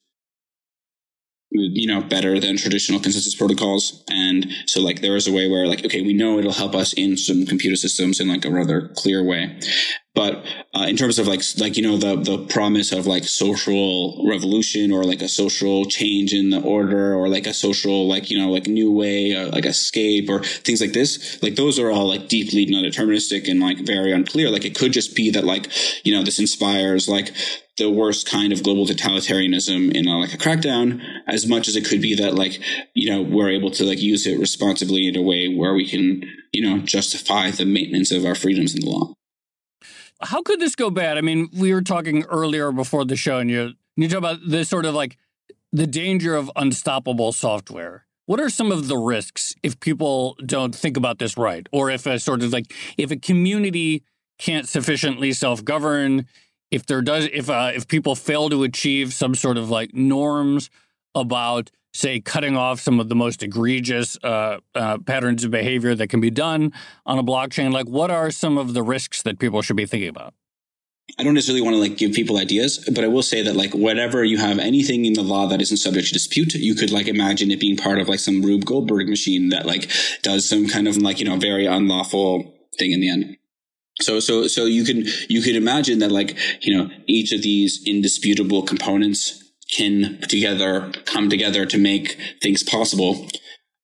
you 1.51 1.87
know 1.87 2.03
better 2.03 2.41
than 2.41 2.57
traditional 2.57 3.01
consensus 3.01 3.35
protocols 3.35 4.05
and 4.11 4.47
so 4.67 4.81
like 4.81 5.01
there 5.01 5.17
is 5.17 5.29
a 5.29 5.33
way 5.33 5.49
where 5.49 5.67
like 5.67 5.85
okay 5.85 6.03
we 6.03 6.13
know 6.13 6.39
it'll 6.39 6.53
help 6.53 6.75
us 6.75 6.93
in 6.95 7.17
some 7.17 7.47
computer 7.47 7.77
systems 7.77 8.21
in 8.21 8.29
like 8.29 8.45
a 8.45 8.51
rather 8.51 8.89
clear 8.97 9.23
way 9.23 9.59
but 10.17 10.43
uh, 10.75 10.87
in 10.89 10.97
terms 10.97 11.19
of 11.21 11.29
like 11.29 11.43
like 11.59 11.77
you 11.77 11.83
know 11.83 11.99
the 11.99 12.17
the 12.17 12.39
promise 12.47 12.91
of 12.91 13.07
like 13.07 13.25
social 13.25 14.27
revolution 14.27 14.91
or 14.91 15.05
like 15.05 15.21
a 15.21 15.29
social 15.29 15.85
change 15.85 16.33
in 16.33 16.51
the 16.51 16.61
order 16.63 17.15
or 17.15 17.29
like 17.29 17.47
a 17.47 17.55
social 17.55 18.09
like 18.09 18.31
you 18.31 18.39
know 18.39 18.51
like 18.51 18.67
new 18.67 18.91
way 18.91 19.37
uh, 19.37 19.49
like 19.51 19.67
escape 19.67 20.29
or 20.29 20.43
things 20.43 20.81
like 20.81 20.95
this 20.95 21.41
like 21.43 21.55
those 21.55 21.79
are 21.79 21.91
all 21.91 22.09
like 22.09 22.29
deeply 22.29 22.65
non 22.67 22.83
deterministic 22.83 23.49
and 23.49 23.61
like 23.61 23.79
very 23.87 24.11
unclear. 24.11 24.51
Like 24.51 24.65
it 24.65 24.75
could 24.75 24.93
just 24.93 25.15
be 25.15 25.31
that 25.31 25.45
like 25.45 25.71
you 26.05 26.15
know 26.15 26.25
this 26.25 26.39
inspires 26.39 27.09
like 27.09 27.31
the 27.77 27.91
worst 27.91 28.27
kind 28.27 28.55
of 28.55 28.63
global 28.63 28.87
totalitarianism 28.87 29.95
in 29.95 30.09
a, 30.09 30.19
like 30.19 30.33
a 30.33 30.39
crackdown 30.39 31.03
as 31.29 31.47
much 31.47 31.69
as 31.69 31.77
it 31.77 31.85
could 31.85 32.01
be 32.01 32.15
that 32.15 32.35
like 32.35 32.59
you 32.95 33.11
know 33.11 33.21
we're 33.21 33.51
able 33.51 33.71
to 33.71 33.85
like 33.85 34.01
use 34.01 34.27
it 34.27 34.41
responsibly 34.41 35.07
in 35.07 35.17
a 35.17 35.23
way 35.23 35.55
where 35.55 35.75
we 35.75 35.87
can 35.87 36.23
you 36.53 36.63
know 36.63 36.79
justify 36.79 37.51
the 37.51 37.67
maintenance 37.67 38.11
of 38.11 38.25
our 38.25 38.35
freedoms 38.35 38.75
in 38.75 38.81
the 38.81 38.89
law 38.89 39.13
how 40.23 40.43
could 40.43 40.61
this 40.61 40.75
go 40.75 40.91
bad? 40.91 41.19
I 41.19 41.21
mean, 41.21 41.49
we 41.59 41.73
were 41.73 41.83
talking 41.83 42.25
earlier 42.25 42.73
before 42.73 43.05
the 43.05 43.17
show, 43.17 43.39
and 43.39 43.51
you 43.51 43.73
you 43.97 44.09
talk 44.09 44.19
about 44.19 44.39
this 44.47 44.69
sort 44.69 44.87
of 44.87 44.95
like 44.95 45.17
the 45.73 45.87
danger 45.87 46.35
of 46.35 46.51
unstoppable 46.57 47.33
software. 47.33 48.07
What 48.27 48.41
are 48.41 48.51
some 48.51 48.73
of 48.73 48.89
the 48.89 48.97
risks 48.97 49.55
if 49.63 49.79
people 49.79 50.37
don't 50.45 50.75
think 50.75 50.97
about 50.97 51.19
this 51.19 51.37
right, 51.37 51.67
or 51.73 51.91
if 51.91 52.07
a 52.07 52.19
sort 52.19 52.43
of 52.43 52.53
like 52.53 52.73
if 52.97 53.11
a 53.11 53.17
community 53.17 54.03
can't 54.39 54.69
sufficiently 54.69 55.33
self-govern, 55.33 56.27
if 56.71 56.87
there 56.87 57.03
does 57.03 57.29
if 57.33 57.49
uh, 57.49 57.73
if 57.75 57.87
people 57.87 58.15
fail 58.15 58.49
to 58.51 58.63
achieve 58.63 59.13
some 59.13 59.35
sort 59.35 59.57
of 59.57 59.71
like 59.71 59.95
norms 59.95 60.71
about 61.15 61.71
say, 61.97 62.21
cutting 62.21 62.57
off 62.57 62.81
some 62.81 63.01
of 63.01 63.09
the 63.09 63.15
most 63.15 63.43
egregious 63.43 64.17
uh, 64.23 64.59
uh, 64.75 64.99
patterns 64.99 65.45
of 65.45 65.51
behavior 65.51 65.95
that 65.95 66.09
can 66.09 66.21
be 66.21 66.31
done 66.31 66.73
on 67.05 67.19
a 67.19 67.25
blockchain? 67.25 67.73
Like, 67.73 67.89
what 67.89 68.11
are 68.11 68.31
some 68.31 68.59
of 68.59 68.75
the 68.75 68.83
risks 68.83 69.23
that 69.23 69.39
people 69.39 69.63
should 69.63 69.77
be 69.77 69.87
thinking 69.87 70.09
about? 70.09 70.35
I 71.19 71.23
don't 71.25 71.35
necessarily 71.35 71.63
want 71.63 71.75
to 71.75 71.81
like 71.81 71.97
give 71.97 72.13
people 72.13 72.37
ideas, 72.37 72.79
but 72.93 73.05
I 73.05 73.07
will 73.07 73.23
say 73.23 73.41
that 73.43 73.57
like 73.57 73.73
whatever 73.73 74.25
you 74.25 74.39
have 74.39 74.59
anything 74.59 75.05
in 75.05 75.13
the 75.13 75.23
law 75.23 75.47
that 75.47 75.63
isn't 75.63 75.77
subject 75.77 76.09
to 76.09 76.13
dispute, 76.13 76.55
you 76.55 76.75
could 76.75 76.91
like 76.91 77.07
imagine 77.07 77.51
it 77.51 77.61
being 77.61 77.77
part 77.77 78.01
of 78.01 78.09
like 78.09 78.19
some 78.19 78.43
Rube 78.43 78.65
Goldberg 78.65 79.09
machine 79.09 79.49
that 79.51 79.67
like 79.67 79.91
does 80.23 80.49
some 80.49 80.67
kind 80.67 80.89
of 80.89 80.97
like, 80.99 81.21
you 81.21 81.25
know, 81.25 81.37
very 81.37 81.65
unlawful 81.65 82.55
thing 82.79 82.93
in 82.93 83.01
the 83.01 83.09
end. 83.09 83.37
So, 84.01 84.21
so, 84.21 84.47
so 84.47 84.67
you 84.67 84.85
can, 84.85 85.05
you 85.29 85.41
can 85.41 85.57
imagine 85.57 86.01
that 86.01 86.11
like, 86.11 86.37
you 86.61 86.77
know, 86.77 86.91
each 87.07 87.33
of 87.33 87.41
these 87.41 87.83
indisputable 87.87 88.63
components 88.63 89.43
can 89.71 90.21
together 90.29 90.93
come 91.05 91.29
together 91.29 91.67
to 91.67 91.79
make 91.79 92.17
things 92.41 92.63
possible 92.63 93.29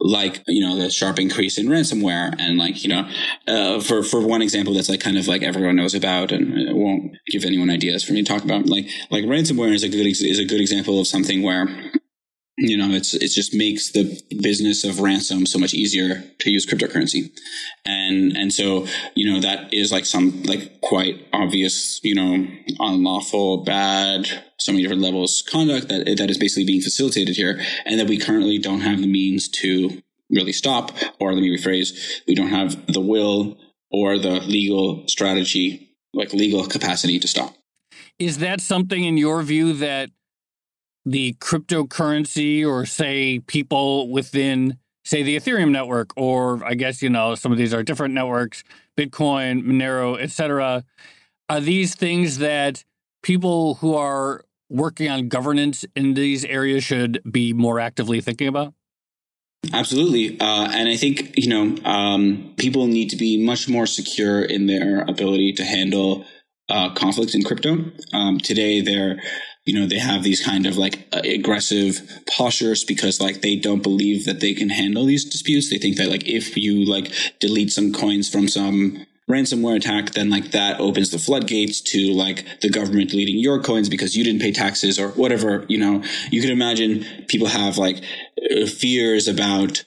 like 0.03 0.43
you 0.49 0.61
know 0.61 0.77
the 0.77 0.91
sharp 0.91 1.19
increase 1.19 1.59
in 1.59 1.67
ransomware 1.67 2.35
and 2.39 2.59
like 2.59 2.83
you 2.83 2.89
know 2.89 3.09
uh, 3.47 3.81
for 3.81 4.03
for 4.03 4.21
one 4.21 4.43
example 4.43 4.75
that's 4.75 4.89
like 4.89 5.01
kind 5.01 5.17
of 5.17 5.29
like 5.29 5.43
everyone 5.43 5.77
knows 5.77 5.95
about 5.95 6.33
and 6.33 6.59
it 6.59 6.75
won't 6.75 7.17
give 7.29 7.45
anyone 7.45 7.71
ideas 7.71 8.03
for 8.03 8.13
me 8.13 8.23
to 8.23 8.33
talk 8.33 8.45
about. 8.45 8.67
Like 8.67 8.87
like 9.11 9.25
ransomware 9.25 9.73
is 9.73 9.85
a 9.85 9.89
good 9.89 10.07
is 10.07 10.39
a 10.39 10.45
good 10.45 10.61
example 10.61 11.01
of 11.01 11.07
something 11.07 11.43
where 11.43 11.69
you 12.63 12.77
know 12.77 12.91
it's 12.91 13.13
it 13.15 13.29
just 13.29 13.53
makes 13.53 13.91
the 13.91 14.23
business 14.41 14.85
of 14.85 15.01
ransom 15.01 15.47
so 15.47 15.59
much 15.59 15.75
easier 15.75 16.23
to 16.39 16.51
use 16.51 16.65
cryptocurrency. 16.65 17.31
And 17.85 18.37
and 18.37 18.53
so 18.53 18.87
you 19.17 19.31
know 19.31 19.41
that 19.41 19.75
is 19.75 19.91
like 19.91 20.07
some 20.07 20.43
like 20.45 20.81
quite 20.81 21.27
obvious 21.33 22.01
you 22.05 22.15
know 22.15 22.47
unlawful 22.79 23.65
bad 23.65 24.29
so 24.59 24.71
many 24.71 24.83
different 24.83 25.03
levels 25.03 25.43
conduct 25.43 25.89
that 25.89 26.17
that 26.19 26.31
is 26.31 26.39
basically 26.39 26.65
being 26.65 26.81
facilitated 26.81 27.35
here 27.35 27.61
and 27.85 27.99
that 27.99 28.07
we 28.07 28.17
currently 28.17 28.59
don't 28.59 28.83
have 28.83 29.01
the 29.01 29.09
means 29.09 29.49
to 29.49 30.01
really 30.31 30.53
stop 30.53 30.93
or 31.19 31.33
let 31.33 31.43
me 31.43 31.55
rephrase 31.55 32.23
we 32.29 32.35
don't 32.35 32.49
have 32.49 32.87
the 32.87 33.01
will 33.01 33.59
or 33.91 34.19
the 34.19 34.41
legal 34.41 35.05
strategy 35.09 35.97
like 36.15 36.33
legal 36.33 36.67
capacity 36.67 37.19
to 37.19 37.27
stop. 37.27 37.55
Is 38.19 38.39
that 38.39 38.61
something 38.61 39.05
in 39.05 39.17
your 39.17 39.43
view 39.43 39.73
that 39.75 40.11
the 41.05 41.35
cryptocurrency 41.35 42.67
or 42.67 42.87
say 42.87 43.41
people 43.41 44.09
within 44.11 44.79
say 45.05 45.23
the 45.23 45.37
ethereum 45.37 45.71
network 45.71 46.13
or 46.17 46.65
i 46.65 46.75
guess 46.75 47.03
you 47.03 47.11
know 47.11 47.35
some 47.35 47.51
of 47.51 47.59
these 47.59 47.75
are 47.75 47.83
different 47.83 48.15
networks 48.15 48.63
bitcoin 48.97 49.63
monero 49.65 50.19
etc 50.21 50.85
are 51.49 51.61
these 51.61 51.95
things 51.95 52.39
that 52.39 52.85
people 53.23 53.75
who 53.77 53.95
are 53.95 54.45
working 54.71 55.11
on 55.11 55.29
governance 55.29 55.85
in 55.97 56.15
these 56.15 56.45
areas 56.45 56.85
should 56.85 57.21
be 57.31 57.53
more 57.53 57.81
actively 57.81 58.21
thinking 58.21 58.49
about 58.49 58.73
Absolutely. 59.73 60.41
Uh, 60.41 60.69
and 60.73 60.89
I 60.89 60.97
think, 60.97 61.35
you 61.37 61.49
know, 61.49 61.77
um, 61.85 62.53
people 62.57 62.87
need 62.89 63.11
to 63.11 63.17
be 63.17 63.43
much 63.43 63.69
more 63.69 63.87
secure 63.87 64.43
in 64.43 64.67
their 64.67 65.03
ability 65.03 65.53
to 65.55 65.65
handle 65.65 66.27
uh, 66.69 66.93
conflict 66.95 67.35
in 67.35 67.43
crypto. 67.43 67.85
Um, 68.13 68.39
today, 68.39 68.81
they're 68.81 69.21
you 69.65 69.79
know, 69.79 69.87
they 69.87 69.99
have 69.99 70.23
these 70.23 70.45
kind 70.45 70.67
of 70.67 70.77
like 70.77 71.07
uh, 71.13 71.21
aggressive 71.25 72.23
postures 72.37 72.85
because 72.85 73.21
like 73.21 73.43
they 73.43 73.57
don't 73.57 73.83
believe 73.83 74.25
that 74.25 74.41
they 74.41 74.55
can 74.55 74.71
handle 74.71 75.05
these 75.05 75.25
disputes. 75.25 75.71
They 75.71 75.79
think 75.79 75.97
that 75.99 76.11
like 76.11 76.27
if 76.27 76.57
you 76.57 76.85
like 76.85 77.13
delete 77.39 77.73
some 77.73 77.93
coins 77.93 78.29
from 78.29 78.49
some 78.49 79.07
ransomware 79.31 79.77
attack, 79.77 80.13
then 80.13 80.31
like 80.31 80.51
that 80.51 80.81
opens 80.81 81.11
the 81.11 81.19
floodgates 81.19 81.81
to 81.81 82.13
like 82.13 82.45
the 82.61 82.71
government 82.71 83.11
deleting 83.11 83.39
your 83.39 83.63
coins 83.63 83.89
because 83.89 84.17
you 84.17 84.25
didn't 84.25 84.41
pay 84.41 84.53
taxes 84.53 84.99
or 84.99 85.09
whatever. 85.11 85.65
You 85.69 85.79
know, 85.79 86.03
you 86.31 86.41
can 86.41 86.51
imagine 86.51 87.05
people 87.29 87.47
have 87.47 87.79
like 87.79 88.03
uh, 88.51 88.67
fears 88.67 89.29
about 89.29 89.85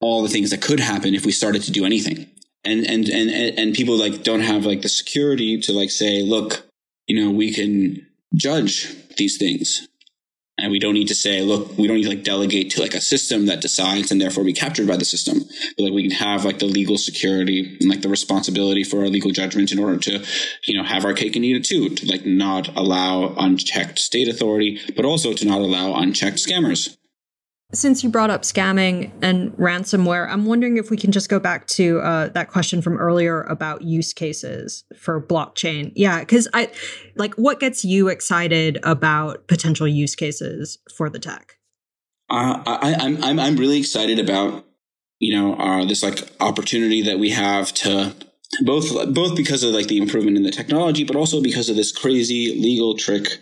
all 0.00 0.22
the 0.22 0.28
things 0.28 0.50
that 0.50 0.62
could 0.62 0.78
happen 0.78 1.14
if 1.14 1.26
we 1.26 1.32
started 1.32 1.62
to 1.62 1.72
do 1.72 1.84
anything. 1.84 2.28
And, 2.64 2.84
and, 2.84 3.08
and, 3.08 3.58
and 3.58 3.74
people 3.74 3.96
like 3.96 4.22
don't 4.22 4.40
have 4.40 4.66
like 4.66 4.82
the 4.82 4.88
security 4.88 5.60
to 5.62 5.72
like 5.72 5.90
say, 5.90 6.22
look, 6.22 6.66
you 7.06 7.24
know, 7.24 7.30
we 7.30 7.52
can 7.52 8.06
judge 8.34 8.94
these 9.16 9.36
things. 9.36 9.88
And 10.58 10.72
we 10.72 10.78
don't 10.78 10.94
need 10.94 11.08
to 11.08 11.14
say, 11.14 11.42
look, 11.42 11.76
we 11.76 11.86
don't 11.86 11.96
need 11.96 12.04
to 12.04 12.08
like 12.08 12.24
delegate 12.24 12.70
to 12.70 12.80
like 12.80 12.94
a 12.94 13.00
system 13.00 13.44
that 13.46 13.60
decides 13.60 14.10
and 14.10 14.18
therefore 14.18 14.42
be 14.42 14.54
captured 14.54 14.86
by 14.86 14.96
the 14.96 15.04
system. 15.04 15.40
But 15.76 15.84
like 15.84 15.92
we 15.92 16.08
can 16.08 16.16
have 16.16 16.46
like 16.46 16.60
the 16.60 16.64
legal 16.64 16.96
security 16.96 17.76
and 17.78 17.90
like 17.90 18.00
the 18.00 18.08
responsibility 18.08 18.82
for 18.82 19.00
our 19.00 19.08
legal 19.08 19.32
judgment 19.32 19.70
in 19.70 19.78
order 19.78 19.98
to, 19.98 20.24
you 20.66 20.74
know, 20.74 20.82
have 20.82 21.04
our 21.04 21.12
cake 21.12 21.36
and 21.36 21.44
eat 21.44 21.56
it 21.56 21.64
too, 21.66 21.90
to 21.90 22.06
like 22.06 22.24
not 22.24 22.74
allow 22.74 23.34
unchecked 23.36 23.98
state 23.98 24.28
authority, 24.28 24.80
but 24.96 25.04
also 25.04 25.34
to 25.34 25.44
not 25.44 25.60
allow 25.60 25.94
unchecked 25.94 26.38
scammers. 26.38 26.95
Since 27.72 28.04
you 28.04 28.10
brought 28.10 28.30
up 28.30 28.42
scamming 28.42 29.10
and 29.22 29.52
ransomware, 29.54 30.28
I'm 30.30 30.46
wondering 30.46 30.76
if 30.76 30.88
we 30.88 30.96
can 30.96 31.10
just 31.10 31.28
go 31.28 31.40
back 31.40 31.66
to 31.68 31.98
uh, 31.98 32.28
that 32.28 32.48
question 32.48 32.80
from 32.80 32.96
earlier 32.96 33.42
about 33.42 33.82
use 33.82 34.12
cases 34.12 34.84
for 34.96 35.20
blockchain. 35.20 35.92
Yeah, 35.96 36.20
because 36.20 36.46
I 36.54 36.70
like 37.16 37.34
what 37.34 37.58
gets 37.58 37.84
you 37.84 38.06
excited 38.06 38.78
about 38.84 39.48
potential 39.48 39.88
use 39.88 40.14
cases 40.14 40.78
for 40.96 41.10
the 41.10 41.18
tech. 41.18 41.58
Uh, 42.30 42.62
I, 42.66 42.94
I'm 43.00 43.22
I'm 43.24 43.40
I'm 43.40 43.56
really 43.56 43.78
excited 43.78 44.20
about 44.20 44.64
you 45.18 45.34
know 45.34 45.54
uh, 45.54 45.84
this 45.84 46.04
like 46.04 46.30
opportunity 46.38 47.02
that 47.02 47.18
we 47.18 47.30
have 47.30 47.74
to 47.74 48.14
both 48.64 49.12
both 49.12 49.36
because 49.36 49.62
of 49.62 49.70
like 49.70 49.88
the 49.88 49.98
improvement 49.98 50.36
in 50.36 50.42
the 50.42 50.50
technology, 50.50 51.04
but 51.04 51.16
also 51.16 51.42
because 51.42 51.68
of 51.68 51.76
this 51.76 51.92
crazy 51.92 52.58
legal 52.58 52.96
trick 52.96 53.38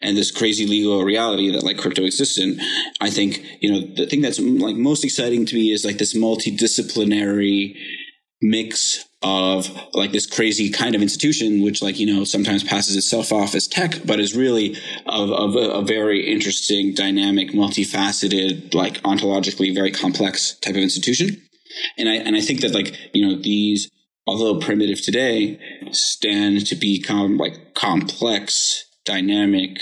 and 0.00 0.16
this 0.16 0.30
crazy 0.30 0.66
legal 0.66 1.04
reality 1.04 1.50
that 1.50 1.62
like 1.62 1.78
crypto 1.78 2.04
exists 2.04 2.38
in. 2.38 2.60
I 3.00 3.10
think 3.10 3.42
you 3.60 3.70
know 3.70 3.94
the 3.94 4.06
thing 4.06 4.20
that's 4.20 4.38
like 4.38 4.76
most 4.76 5.04
exciting 5.04 5.46
to 5.46 5.54
me 5.54 5.72
is 5.72 5.84
like 5.84 5.98
this 5.98 6.16
multidisciplinary 6.16 7.76
mix 8.42 9.04
of 9.22 9.70
like 9.92 10.12
this 10.12 10.26
crazy 10.26 10.70
kind 10.70 10.94
of 10.94 11.02
institution, 11.02 11.62
which 11.62 11.82
like, 11.82 11.98
you 11.98 12.06
know, 12.06 12.24
sometimes 12.24 12.64
passes 12.64 12.96
itself 12.96 13.32
off 13.32 13.54
as 13.54 13.68
tech, 13.68 14.00
but 14.06 14.18
is 14.18 14.34
really 14.34 14.76
of, 15.06 15.30
a, 15.30 15.70
a, 15.72 15.82
very 15.82 16.26
interesting, 16.26 16.94
dynamic, 16.94 17.50
multifaceted, 17.50 18.74
like 18.74 18.94
ontologically 19.02 19.74
very 19.74 19.90
complex 19.90 20.58
type 20.60 20.74
of 20.74 20.80
institution. 20.80 21.36
And 21.98 22.08
I, 22.08 22.14
and 22.14 22.34
I 22.34 22.40
think 22.40 22.62
that 22.62 22.72
like, 22.72 22.96
you 23.12 23.26
know, 23.26 23.40
these 23.40 23.90
although 24.30 24.60
primitive 24.60 25.02
today, 25.02 25.58
stand 25.90 26.64
to 26.64 26.76
become 26.76 27.36
like 27.36 27.74
complex, 27.74 28.84
dynamic, 29.04 29.80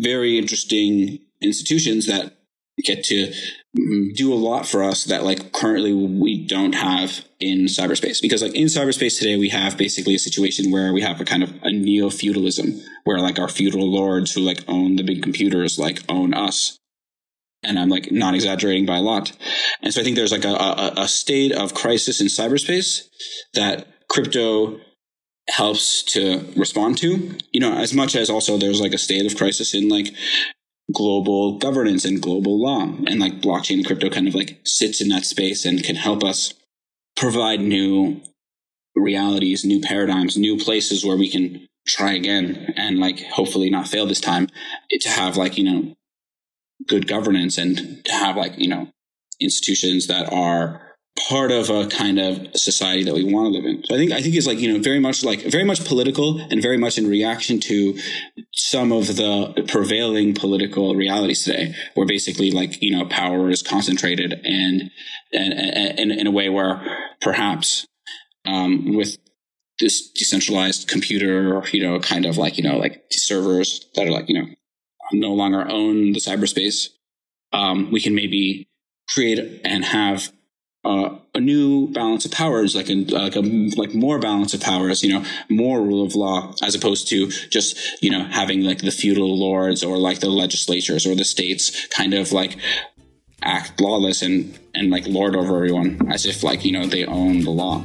very 0.00 0.36
interesting 0.36 1.20
institutions 1.40 2.06
that 2.06 2.34
get 2.82 3.04
to 3.04 3.32
mm, 3.78 4.12
do 4.16 4.32
a 4.32 4.34
lot 4.34 4.66
for 4.66 4.82
us 4.82 5.04
that 5.04 5.22
like 5.22 5.52
currently 5.52 5.92
we 5.94 6.44
don't 6.44 6.74
have 6.74 7.24
in 7.38 7.66
cyberspace. 7.66 8.20
Because 8.20 8.42
like 8.42 8.56
in 8.56 8.66
cyberspace 8.66 9.16
today 9.16 9.36
we 9.36 9.50
have 9.50 9.78
basically 9.78 10.16
a 10.16 10.18
situation 10.18 10.72
where 10.72 10.92
we 10.92 11.02
have 11.02 11.20
a 11.20 11.24
kind 11.24 11.44
of 11.44 11.54
a 11.62 11.70
neo 11.70 12.10
feudalism 12.10 12.80
where 13.04 13.20
like 13.20 13.38
our 13.38 13.48
feudal 13.48 13.88
lords 13.88 14.32
who 14.32 14.40
like 14.40 14.64
own 14.66 14.96
the 14.96 15.04
big 15.04 15.22
computers 15.22 15.78
like 15.78 16.02
own 16.08 16.34
us 16.34 16.80
and 17.62 17.78
I'm 17.78 17.88
like 17.88 18.10
not 18.10 18.34
exaggerating 18.34 18.86
by 18.86 18.96
a 18.96 19.02
lot. 19.02 19.32
And 19.82 19.92
so 19.92 20.00
I 20.00 20.04
think 20.04 20.16
there's 20.16 20.32
like 20.32 20.44
a, 20.44 20.54
a, 20.54 20.92
a 20.98 21.08
state 21.08 21.52
of 21.52 21.74
crisis 21.74 22.20
in 22.20 22.28
cyberspace 22.28 23.08
that 23.54 23.86
crypto 24.08 24.80
helps 25.48 26.02
to 26.02 26.44
respond 26.56 26.98
to, 26.98 27.36
you 27.52 27.60
know, 27.60 27.74
as 27.74 27.94
much 27.94 28.14
as 28.14 28.30
also 28.30 28.58
there's 28.58 28.80
like 28.80 28.92
a 28.92 28.98
state 28.98 29.30
of 29.30 29.36
crisis 29.36 29.74
in 29.74 29.88
like 29.88 30.14
global 30.94 31.58
governance 31.58 32.04
and 32.04 32.22
global 32.22 32.60
law 32.62 32.82
and 32.82 33.18
like 33.18 33.40
blockchain 33.40 33.74
and 33.74 33.86
crypto 33.86 34.08
kind 34.08 34.28
of 34.28 34.34
like 34.34 34.60
sits 34.64 35.00
in 35.00 35.08
that 35.08 35.24
space 35.24 35.64
and 35.64 35.84
can 35.84 35.96
help 35.96 36.22
us 36.22 36.54
provide 37.16 37.60
new 37.60 38.20
realities, 38.94 39.64
new 39.64 39.80
paradigms, 39.80 40.36
new 40.36 40.56
places 40.56 41.04
where 41.04 41.16
we 41.16 41.30
can 41.30 41.66
try 41.86 42.12
again 42.12 42.72
and 42.76 42.98
like 42.98 43.20
hopefully 43.32 43.70
not 43.70 43.88
fail 43.88 44.06
this 44.06 44.20
time 44.20 44.48
to 44.90 45.08
have 45.08 45.36
like, 45.36 45.56
you 45.56 45.64
know, 45.64 45.94
good 46.86 47.08
governance 47.08 47.58
and 47.58 48.04
to 48.04 48.12
have 48.12 48.36
like, 48.36 48.58
you 48.58 48.68
know, 48.68 48.88
institutions 49.40 50.06
that 50.06 50.32
are 50.32 50.88
part 51.28 51.50
of 51.50 51.70
a 51.70 51.86
kind 51.88 52.18
of 52.18 52.54
society 52.54 53.04
that 53.04 53.14
we 53.14 53.24
want 53.24 53.52
to 53.52 53.58
live 53.58 53.64
in. 53.64 53.84
So 53.84 53.94
I 53.94 53.98
think 53.98 54.12
I 54.12 54.22
think 54.22 54.34
it's 54.34 54.46
like 54.46 54.58
you 54.58 54.72
know 54.72 54.80
very 54.80 55.00
much 55.00 55.24
like 55.24 55.42
very 55.42 55.64
much 55.64 55.84
political 55.84 56.40
and 56.40 56.62
very 56.62 56.76
much 56.76 56.98
in 56.98 57.08
reaction 57.08 57.60
to 57.60 57.98
some 58.52 58.92
of 58.92 59.08
the 59.08 59.64
prevailing 59.68 60.34
political 60.34 60.94
realities 60.94 61.44
today, 61.44 61.74
where 61.94 62.06
basically 62.06 62.50
like 62.50 62.80
you 62.82 62.96
know 62.96 63.06
power 63.06 63.50
is 63.50 63.62
concentrated 63.62 64.32
and 64.44 64.90
and, 65.32 65.52
and, 65.98 66.12
in 66.12 66.26
a 66.26 66.30
way 66.30 66.48
where 66.48 66.80
perhaps 67.20 67.86
um, 68.46 68.94
with 68.96 69.18
this 69.78 70.10
decentralized 70.10 70.88
computer, 70.88 71.62
you 71.72 71.82
know, 71.82 72.00
kind 72.00 72.26
of 72.26 72.36
like 72.36 72.58
you 72.58 72.64
know 72.64 72.78
like 72.78 73.04
servers 73.10 73.86
that 73.94 74.06
are 74.06 74.10
like 74.10 74.28
you 74.28 74.40
know 74.40 74.48
no 75.12 75.32
longer 75.32 75.66
own 75.68 76.12
the 76.12 76.20
cyberspace, 76.20 76.88
um, 77.52 77.90
we 77.90 78.00
can 78.00 78.14
maybe 78.14 78.68
create 79.08 79.60
and 79.64 79.84
have 79.84 80.32
uh, 80.84 81.16
a 81.34 81.40
new 81.40 81.88
balance 81.88 82.24
of 82.24 82.30
powers, 82.30 82.74
like 82.74 82.88
a, 82.88 82.94
like 82.94 83.36
a 83.36 83.40
like 83.76 83.94
more 83.94 84.18
balance 84.18 84.54
of 84.54 84.60
powers, 84.60 85.02
you 85.02 85.12
know, 85.12 85.24
more 85.50 85.82
rule 85.82 86.04
of 86.04 86.14
law, 86.14 86.54
as 86.62 86.74
opposed 86.74 87.08
to 87.08 87.28
just 87.28 88.02
you 88.02 88.10
know 88.10 88.24
having 88.24 88.62
like 88.62 88.78
the 88.78 88.90
feudal 88.90 89.38
lords 89.38 89.82
or 89.82 89.98
like 89.98 90.20
the 90.20 90.30
legislatures 90.30 91.06
or 91.06 91.14
the 91.14 91.24
states 91.24 91.86
kind 91.88 92.14
of 92.14 92.32
like 92.32 92.56
act 93.42 93.80
lawless 93.80 94.22
and 94.22 94.58
and 94.74 94.90
like 94.90 95.06
lord 95.06 95.36
over 95.36 95.54
everyone 95.56 96.10
as 96.10 96.26
if 96.26 96.42
like 96.42 96.64
you 96.64 96.72
know 96.72 96.86
they 96.86 97.04
own 97.04 97.40
the 97.40 97.50
law. 97.50 97.84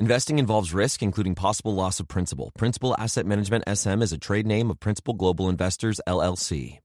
Investing 0.00 0.38
involves 0.38 0.72
risk, 0.72 1.02
including 1.02 1.34
possible 1.34 1.74
loss 1.74 2.00
of 2.00 2.08
principal. 2.08 2.52
Principal 2.56 2.96
Asset 2.98 3.26
Management 3.26 3.64
SM 3.68 4.00
is 4.00 4.14
a 4.14 4.18
trade 4.18 4.46
name 4.46 4.70
of 4.70 4.80
Principal 4.80 5.12
Global 5.12 5.50
Investors, 5.50 6.00
LLC. 6.08 6.78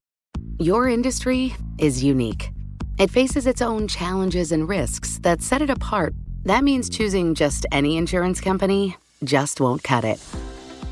Your 0.58 0.86
industry 0.86 1.56
is 1.78 2.04
unique. 2.04 2.50
It 2.98 3.10
faces 3.10 3.46
its 3.46 3.62
own 3.62 3.88
challenges 3.88 4.52
and 4.52 4.68
risks 4.68 5.18
that 5.20 5.40
set 5.40 5.62
it 5.62 5.70
apart. 5.70 6.14
That 6.44 6.62
means 6.62 6.90
choosing 6.90 7.34
just 7.34 7.64
any 7.72 7.96
insurance 7.96 8.38
company 8.38 8.94
just 9.24 9.62
won't 9.62 9.82
cut 9.82 10.04
it. 10.04 10.22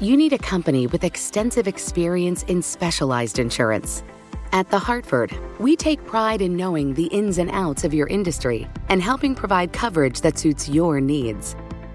You 0.01 0.17
need 0.17 0.33
a 0.33 0.39
company 0.39 0.87
with 0.87 1.05
extensive 1.05 1.69
experience 1.69 2.43
in 2.45 2.63
specialized 2.63 3.39
insurance. 3.39 4.03
At 4.51 4.71
The 4.71 4.79
Hartford, 4.79 5.37
we 5.59 5.77
take 5.77 6.07
pride 6.07 6.41
in 6.41 6.57
knowing 6.57 6.95
the 6.95 7.07
ins 7.07 7.37
and 7.37 7.51
outs 7.51 7.85
of 7.85 7.93
your 7.93 8.07
industry 8.07 8.67
and 8.89 9.03
helping 9.03 9.35
provide 9.35 9.75
coverage 9.75 10.23
that 10.23 10.39
suits 10.39 10.71
your 10.71 11.03
needs. 11.03 11.55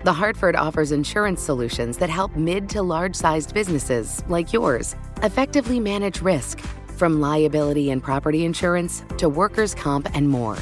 The 0.10 0.14
Hartford 0.14 0.55
offers 0.55 0.91
insurance 0.91 1.39
solutions 1.39 1.99
that 1.99 2.10
help 2.10 2.36
mid 2.36 2.68
to 2.70 2.82
large 2.82 3.16
sized 3.16 3.53
businesses 3.53 4.24
like 4.28 4.51
yours 4.51 4.95
effectively 5.22 5.80
manage 5.80 6.24
risk, 6.24 6.62
from 6.97 7.22
liability 7.22 7.91
and 7.91 8.01
property 8.01 8.43
insurance 8.43 9.03
to 9.20 9.30
workers' 9.30 9.76
comp 9.76 10.10
and 10.16 10.28
more. 10.28 10.57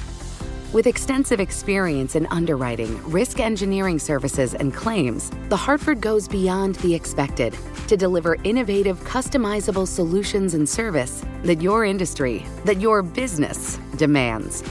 With 0.73 0.85
extensive 0.85 1.39
experience 1.39 2.13
in 2.17 2.25
underwriting, 2.25 3.01
risk 3.09 3.39
engineering 3.39 3.99
services, 3.99 4.53
and 4.53 4.73
claims, 4.73 5.31
The 5.47 5.55
Hartford 5.55 6.01
goes 6.01 6.27
beyond 6.27 6.75
the 6.75 6.93
expected 6.93 7.55
to 7.87 7.95
deliver 7.95 8.35
innovative, 8.43 8.99
customizable 9.05 9.87
solutions 9.87 10.55
and 10.55 10.67
service 10.67 11.23
that 11.43 11.61
your 11.61 11.85
industry, 11.85 12.45
that 12.65 12.81
your 12.81 13.01
business 13.01 13.79
demands. 13.95 14.61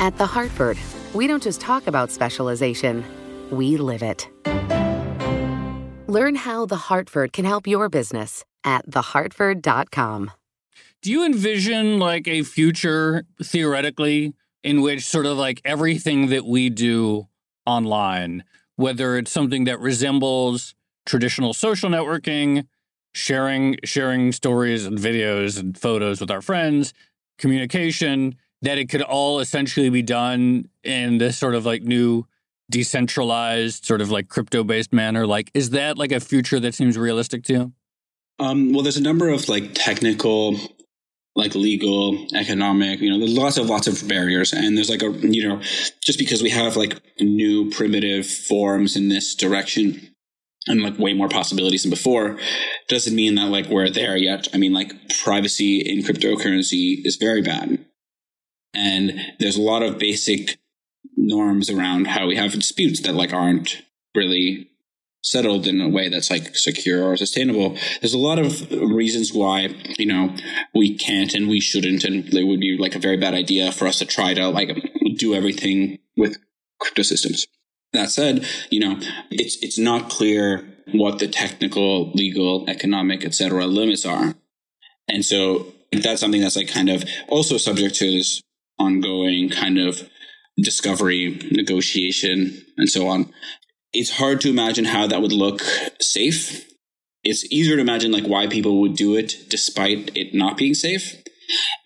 At 0.00 0.18
The 0.18 0.26
Hartford, 0.26 0.78
we 1.14 1.28
don't 1.28 1.44
just 1.44 1.60
talk 1.60 1.86
about 1.86 2.10
specialization, 2.10 3.04
we 3.50 3.76
live 3.76 4.02
it. 4.02 4.28
Learn 6.08 6.34
how 6.36 6.66
The 6.66 6.76
Hartford 6.76 7.32
can 7.32 7.44
help 7.44 7.66
your 7.66 7.88
business 7.88 8.44
at 8.64 8.88
thehartford.com. 8.90 10.30
Do 11.02 11.10
you 11.10 11.24
envision 11.24 11.98
like 11.98 12.26
a 12.26 12.42
future 12.42 13.24
theoretically? 13.42 14.34
in 14.66 14.82
which 14.82 15.06
sort 15.06 15.26
of 15.26 15.38
like 15.38 15.62
everything 15.64 16.26
that 16.26 16.44
we 16.44 16.68
do 16.68 17.28
online, 17.66 18.42
whether 18.74 19.16
it's 19.16 19.30
something 19.30 19.62
that 19.62 19.78
resembles 19.78 20.74
traditional 21.06 21.54
social 21.54 21.88
networking, 21.88 22.66
sharing 23.14 23.76
sharing 23.84 24.32
stories 24.32 24.84
and 24.84 24.98
videos 24.98 25.56
and 25.56 25.78
photos 25.78 26.20
with 26.20 26.32
our 26.32 26.42
friends, 26.42 26.92
communication, 27.38 28.34
that 28.60 28.76
it 28.76 28.88
could 28.88 29.02
all 29.02 29.38
essentially 29.38 29.88
be 29.88 30.02
done 30.02 30.68
in 30.82 31.18
this 31.18 31.38
sort 31.38 31.54
of 31.54 31.64
like 31.64 31.84
new 31.84 32.26
decentralized 32.70 33.84
sort 33.84 34.00
of 34.00 34.10
like 34.10 34.28
crypto 34.28 34.64
based 34.64 34.92
manner 34.92 35.26
like 35.26 35.50
is 35.54 35.70
that 35.70 35.96
like 35.96 36.12
a 36.12 36.20
future 36.20 36.58
that 36.58 36.74
seems 36.74 36.98
realistic 36.98 37.44
to 37.44 37.52
you 37.52 37.72
um, 38.38 38.72
well 38.72 38.82
there's 38.82 38.96
a 38.96 39.02
number 39.02 39.28
of 39.28 39.48
like 39.48 39.72
technical 39.74 40.58
like 41.36 41.54
legal, 41.54 42.26
economic, 42.34 43.00
you 43.00 43.10
know, 43.10 43.18
there's 43.18 43.36
lots 43.36 43.58
of 43.58 43.66
lots 43.66 43.86
of 43.86 44.08
barriers. 44.08 44.52
And 44.52 44.76
there's 44.76 44.88
like 44.88 45.02
a, 45.02 45.10
you 45.10 45.46
know, 45.46 45.60
just 46.02 46.18
because 46.18 46.42
we 46.42 46.48
have 46.48 46.76
like 46.76 46.98
new 47.20 47.70
primitive 47.70 48.26
forms 48.26 48.96
in 48.96 49.10
this 49.10 49.34
direction 49.34 50.14
and 50.66 50.82
like 50.82 50.98
way 50.98 51.12
more 51.12 51.28
possibilities 51.28 51.82
than 51.82 51.90
before 51.90 52.38
doesn't 52.88 53.14
mean 53.14 53.34
that 53.34 53.50
like 53.50 53.66
we're 53.66 53.90
there 53.90 54.16
yet. 54.16 54.48
I 54.54 54.56
mean, 54.56 54.72
like 54.72 54.92
privacy 55.22 55.80
in 55.80 56.02
cryptocurrency 56.02 57.04
is 57.04 57.16
very 57.16 57.42
bad. 57.42 57.84
And 58.74 59.20
there's 59.38 59.56
a 59.56 59.62
lot 59.62 59.82
of 59.82 59.98
basic 59.98 60.58
norms 61.16 61.70
around 61.70 62.06
how 62.06 62.26
we 62.26 62.36
have 62.36 62.52
disputes 62.52 63.00
that 63.00 63.14
like 63.14 63.32
aren't 63.32 63.82
really 64.14 64.70
settled 65.22 65.66
in 65.66 65.80
a 65.80 65.88
way 65.88 66.08
that's 66.08 66.30
like 66.30 66.54
secure 66.54 67.02
or 67.04 67.16
sustainable. 67.16 67.76
There's 68.00 68.14
a 68.14 68.18
lot 68.18 68.38
of 68.38 68.70
reasons 68.70 69.32
why, 69.32 69.74
you 69.98 70.06
know, 70.06 70.34
we 70.72 70.96
can't 70.96 71.34
and 71.34 71.48
we 71.48 71.60
shouldn't, 71.60 72.04
and 72.04 72.32
it 72.32 72.44
would 72.44 72.60
be 72.60 72.78
like 72.78 72.94
a 72.94 73.00
very 73.00 73.16
bad 73.16 73.34
idea 73.34 73.72
for 73.72 73.88
us 73.88 73.98
to 73.98 74.04
try 74.06 74.34
to 74.34 74.48
like 74.48 74.70
do 75.16 75.34
everything 75.34 75.98
with 76.16 76.36
crypto 76.78 77.02
systems. 77.02 77.46
That 77.92 78.10
said, 78.10 78.46
you 78.70 78.78
know, 78.78 79.00
it's 79.30 79.56
it's 79.62 79.78
not 79.78 80.10
clear 80.10 80.64
what 80.92 81.18
the 81.18 81.26
technical, 81.26 82.12
legal, 82.12 82.64
economic, 82.68 83.24
etc. 83.24 83.66
limits 83.66 84.06
are. 84.06 84.34
And 85.08 85.24
so 85.24 85.72
that's 85.90 86.20
something 86.20 86.40
that's 86.40 86.56
like 86.56 86.68
kind 86.68 86.88
of 86.88 87.04
also 87.28 87.56
subject 87.56 87.96
to 87.96 88.10
this 88.10 88.42
ongoing 88.78 89.48
kind 89.48 89.78
of 89.78 90.08
discovery, 90.56 91.38
negotiation, 91.50 92.64
and 92.76 92.88
so 92.88 93.08
on 93.08 93.32
it's 93.96 94.10
hard 94.10 94.40
to 94.42 94.50
imagine 94.50 94.84
how 94.84 95.06
that 95.06 95.22
would 95.22 95.32
look 95.32 95.62
safe. 96.00 96.66
It's 97.24 97.50
easier 97.50 97.76
to 97.76 97.82
imagine 97.82 98.12
like 98.12 98.26
why 98.26 98.46
people 98.46 98.80
would 98.82 98.94
do 98.94 99.16
it 99.16 99.48
despite 99.48 100.16
it 100.16 100.34
not 100.34 100.56
being 100.56 100.74
safe. 100.74 101.22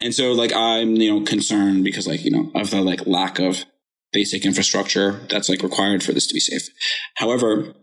And 0.01 0.15
so 0.15 0.33
like 0.33 0.53
I'm, 0.53 0.97
you 0.97 1.13
know, 1.13 1.25
concerned 1.25 1.85
because 1.85 2.07
like, 2.07 2.25
you 2.25 2.31
know, 2.31 2.51
of 2.55 2.71
the 2.71 2.81
like 2.81 3.07
lack 3.07 3.39
of 3.39 3.65
basic 4.13 4.45
infrastructure 4.45 5.21
that's 5.31 5.49
like 5.49 5.63
required 5.63 6.03
for 6.03 6.13
this 6.13 6.27
to 6.27 6.35
be 6.35 6.41
safe. 6.41 6.69
However, 7.15 7.75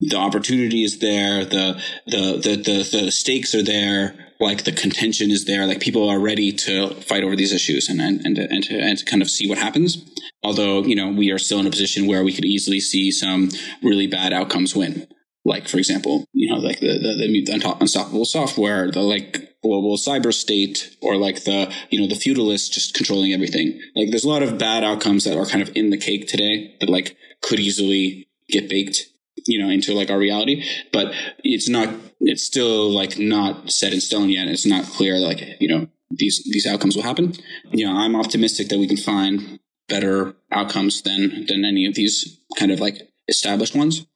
the 0.00 0.16
opportunity 0.16 0.84
is 0.84 0.98
there, 0.98 1.44
the 1.44 1.82
the 2.06 2.38
the 2.42 2.56
the, 2.56 2.98
the 3.00 3.10
stakes 3.10 3.54
are 3.54 3.62
there, 3.62 4.21
like 4.42 4.64
the 4.64 4.72
contention 4.72 5.30
is 5.30 5.44
there, 5.44 5.66
like 5.66 5.80
people 5.80 6.08
are 6.08 6.18
ready 6.18 6.52
to 6.52 6.94
fight 7.02 7.22
over 7.22 7.36
these 7.36 7.52
issues 7.52 7.88
and 7.88 8.00
and 8.00 8.20
and, 8.26 8.38
and, 8.38 8.64
to, 8.64 8.78
and 8.78 8.98
to 8.98 9.04
kind 9.04 9.22
of 9.22 9.30
see 9.30 9.48
what 9.48 9.58
happens. 9.58 10.04
Although 10.42 10.82
you 10.82 10.96
know 10.96 11.10
we 11.10 11.30
are 11.30 11.38
still 11.38 11.60
in 11.60 11.66
a 11.66 11.70
position 11.70 12.06
where 12.06 12.24
we 12.24 12.32
could 12.32 12.44
easily 12.44 12.80
see 12.80 13.10
some 13.10 13.50
really 13.82 14.06
bad 14.06 14.32
outcomes 14.32 14.74
win. 14.74 15.06
Like 15.44 15.68
for 15.68 15.78
example, 15.78 16.26
you 16.32 16.50
know, 16.50 16.60
like 16.60 16.80
the 16.80 16.98
the, 16.98 17.44
the 17.44 17.76
unstoppable 17.80 18.24
software, 18.24 18.90
the 18.90 19.00
like 19.00 19.60
global 19.62 19.96
cyber 19.96 20.32
state, 20.32 20.96
or 21.00 21.16
like 21.16 21.44
the 21.44 21.72
you 21.90 22.00
know 22.00 22.08
the 22.08 22.14
feudalists 22.14 22.70
just 22.70 22.94
controlling 22.94 23.32
everything. 23.32 23.80
Like 23.94 24.10
there's 24.10 24.24
a 24.24 24.28
lot 24.28 24.42
of 24.42 24.58
bad 24.58 24.84
outcomes 24.84 25.24
that 25.24 25.36
are 25.36 25.46
kind 25.46 25.62
of 25.62 25.74
in 25.76 25.90
the 25.90 25.98
cake 25.98 26.26
today 26.28 26.76
that 26.80 26.88
like 26.88 27.16
could 27.42 27.60
easily 27.60 28.28
get 28.48 28.68
baked 28.68 29.06
you 29.46 29.58
know 29.58 29.70
into 29.70 29.92
like 29.92 30.10
our 30.10 30.18
reality 30.18 30.64
but 30.92 31.12
it's 31.42 31.68
not 31.68 31.88
it's 32.22 32.42
still 32.42 32.90
like 32.90 33.18
not 33.18 33.70
set 33.70 33.92
in 33.92 34.00
stone 34.00 34.30
yet. 34.30 34.48
It's 34.48 34.66
not 34.66 34.84
clear 34.84 35.18
like 35.18 35.42
you 35.60 35.68
know 35.68 35.88
these 36.10 36.42
these 36.50 36.66
outcomes 36.66 36.96
will 36.96 37.02
happen. 37.02 37.34
You 37.70 37.86
know 37.86 37.96
i'm 37.96 38.16
optimistic 38.16 38.68
that 38.68 38.78
we 38.78 38.86
can 38.86 38.96
find 38.96 39.58
better 39.88 40.34
outcomes 40.50 41.02
than 41.02 41.46
than 41.46 41.64
any 41.64 41.86
of 41.86 41.94
these 41.94 42.38
kind 42.58 42.70
of 42.70 42.80
like 42.80 43.02
established 43.28 43.74
ones. 43.74 44.06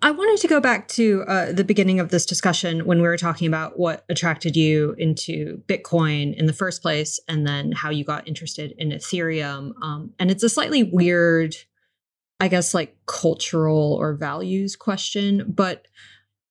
I 0.00 0.12
wanted 0.12 0.40
to 0.40 0.48
go 0.48 0.60
back 0.60 0.88
to 0.88 1.24
uh, 1.28 1.52
the 1.52 1.64
beginning 1.64 2.00
of 2.00 2.08
this 2.08 2.24
discussion 2.24 2.86
when 2.86 3.02
we 3.02 3.08
were 3.08 3.18
talking 3.18 3.46
about 3.46 3.78
what 3.78 4.04
attracted 4.08 4.56
you 4.56 4.94
into 4.96 5.62
Bitcoin 5.66 6.34
in 6.34 6.46
the 6.46 6.54
first 6.54 6.80
place, 6.80 7.20
and 7.28 7.46
then 7.46 7.72
how 7.72 7.90
you 7.90 8.02
got 8.02 8.26
interested 8.26 8.72
in 8.78 8.90
Ethereum. 8.90 9.72
Um, 9.82 10.14
and 10.18 10.30
it's 10.30 10.42
a 10.42 10.48
slightly 10.48 10.82
weird 10.82 11.56
I 12.40 12.48
guess, 12.48 12.74
like 12.74 12.96
cultural 13.06 13.94
or 13.94 14.14
values 14.14 14.76
question, 14.76 15.44
but 15.48 15.86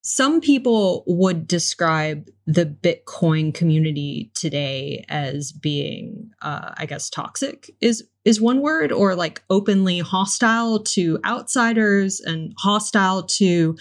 some 0.03 0.41
people 0.41 1.05
would 1.07 1.47
describe 1.47 2.27
the 2.45 2.65
Bitcoin 2.65 3.53
community 3.53 4.29
today 4.35 5.05
as 5.07 5.53
being, 5.53 6.29
uh, 6.41 6.73
I 6.77 6.85
guess, 6.85 7.09
toxic 7.09 7.73
is 7.79 8.03
is 8.25 8.39
one 8.39 8.61
word, 8.61 8.91
or 8.91 9.15
like 9.15 9.43
openly 9.49 9.99
hostile 9.99 10.79
to 10.79 11.19
outsiders 11.25 12.19
and 12.19 12.53
hostile 12.57 13.23
to 13.23 13.77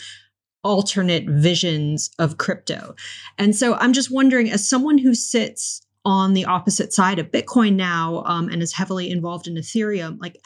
alternate 0.64 1.28
visions 1.28 2.10
of 2.20 2.38
crypto. 2.38 2.94
And 3.36 3.54
so 3.54 3.74
I'm 3.74 3.92
just 3.92 4.12
wondering, 4.12 4.50
as 4.50 4.68
someone 4.68 4.98
who 4.98 5.14
sits 5.14 5.82
on 6.04 6.34
the 6.34 6.44
opposite 6.44 6.92
side 6.92 7.18
of 7.18 7.30
Bitcoin 7.30 7.74
now 7.74 8.22
um, 8.26 8.48
and 8.48 8.62
is 8.62 8.72
heavily 8.72 9.10
involved 9.10 9.46
in 9.48 9.54
Ethereum, 9.54 10.18
like 10.20 10.36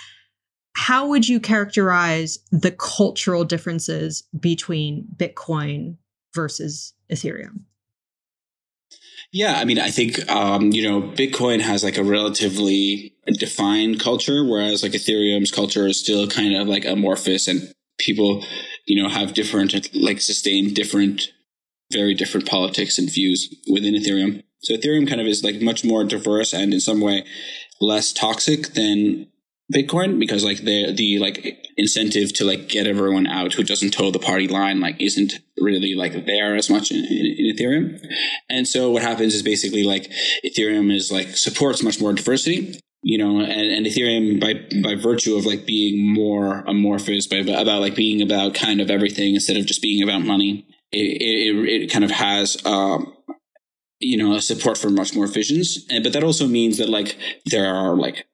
how 0.76 1.08
would 1.08 1.26
you 1.26 1.40
characterize 1.40 2.38
the 2.52 2.70
cultural 2.70 3.44
differences 3.44 4.24
between 4.38 5.06
Bitcoin 5.16 5.96
versus 6.34 6.92
Ethereum? 7.10 7.60
Yeah, 9.32 9.54
I 9.58 9.64
mean, 9.64 9.78
I 9.78 9.90
think 9.90 10.28
um, 10.30 10.72
you 10.72 10.82
know, 10.82 11.00
Bitcoin 11.00 11.60
has 11.60 11.82
like 11.82 11.96
a 11.96 12.04
relatively 12.04 13.14
defined 13.38 14.00
culture, 14.00 14.44
whereas 14.44 14.82
like 14.82 14.92
Ethereum's 14.92 15.50
culture 15.50 15.86
is 15.86 15.98
still 15.98 16.28
kind 16.28 16.54
of 16.54 16.68
like 16.68 16.84
amorphous, 16.84 17.48
and 17.48 17.72
people, 17.98 18.44
you 18.84 19.02
know, 19.02 19.08
have 19.08 19.32
different 19.32 19.94
like 19.94 20.20
sustain 20.20 20.74
different 20.74 21.32
very 21.90 22.12
different 22.14 22.46
politics 22.46 22.98
and 22.98 23.10
views 23.10 23.54
within 23.70 23.94
Ethereum. 23.94 24.42
So 24.60 24.74
Ethereum 24.74 25.08
kind 25.08 25.22
of 25.22 25.26
is 25.26 25.42
like 25.42 25.62
much 25.62 25.84
more 25.84 26.04
diverse 26.04 26.52
and 26.52 26.74
in 26.74 26.80
some 26.80 27.00
way 27.00 27.24
less 27.80 28.12
toxic 28.12 28.74
than 28.74 29.28
Bitcoin 29.72 30.20
because 30.20 30.44
like 30.44 30.58
the 30.58 30.92
the 30.92 31.18
like 31.18 31.66
incentive 31.76 32.32
to 32.34 32.44
like 32.44 32.68
get 32.68 32.86
everyone 32.86 33.26
out 33.26 33.54
who 33.54 33.64
doesn't 33.64 33.90
toe 33.90 34.12
the 34.12 34.18
party 34.18 34.46
line 34.46 34.80
like 34.80 35.00
isn't 35.00 35.40
really 35.58 35.94
like 35.94 36.24
there 36.24 36.54
as 36.54 36.70
much 36.70 36.92
in, 36.92 36.98
in, 36.98 37.34
in, 37.38 37.56
Ethereum. 37.56 37.98
And 38.48 38.68
so 38.68 38.90
what 38.90 39.02
happens 39.02 39.34
is 39.34 39.42
basically 39.42 39.82
like 39.82 40.10
Ethereum 40.44 40.94
is 40.94 41.10
like 41.10 41.36
supports 41.36 41.82
much 41.82 42.00
more 42.00 42.12
diversity, 42.12 42.78
you 43.02 43.18
know, 43.18 43.40
and, 43.40 43.50
and 43.50 43.86
Ethereum 43.86 44.40
by 44.40 44.54
by 44.82 44.94
virtue 44.94 45.34
of 45.34 45.44
like 45.44 45.66
being 45.66 46.14
more 46.14 46.60
amorphous 46.68 47.26
by 47.26 47.38
about 47.38 47.80
like 47.80 47.96
being 47.96 48.22
about 48.22 48.54
kind 48.54 48.80
of 48.80 48.88
everything 48.88 49.34
instead 49.34 49.56
of 49.56 49.66
just 49.66 49.82
being 49.82 50.00
about 50.00 50.22
money. 50.22 50.64
It 50.92 51.20
it, 51.20 51.82
it 51.82 51.92
kind 51.92 52.04
of 52.04 52.12
has 52.12 52.64
um, 52.64 53.16
you 53.98 54.16
know 54.16 54.36
a 54.36 54.40
support 54.40 54.78
for 54.78 54.90
much 54.90 55.16
more 55.16 55.26
visions, 55.26 55.84
and 55.90 56.04
but 56.04 56.12
that 56.12 56.22
also 56.22 56.46
means 56.46 56.78
that 56.78 56.88
like 56.88 57.16
there 57.46 57.74
are 57.74 57.96
like 57.96 58.26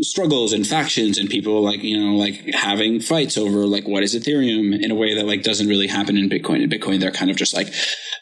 struggles 0.00 0.52
and 0.52 0.66
factions 0.66 1.18
and 1.18 1.28
people 1.28 1.62
like 1.62 1.82
you 1.82 1.98
know 1.98 2.16
like 2.16 2.34
having 2.54 3.00
fights 3.00 3.36
over 3.36 3.66
like 3.66 3.86
what 3.86 4.02
is 4.02 4.14
ethereum 4.14 4.80
in 4.80 4.90
a 4.90 4.94
way 4.94 5.14
that 5.14 5.26
like 5.26 5.42
doesn't 5.42 5.68
really 5.68 5.86
happen 5.86 6.16
in 6.16 6.28
bitcoin. 6.28 6.62
In 6.62 6.70
bitcoin 6.70 7.00
they're 7.00 7.10
kind 7.10 7.30
of 7.30 7.36
just 7.36 7.54
like 7.54 7.68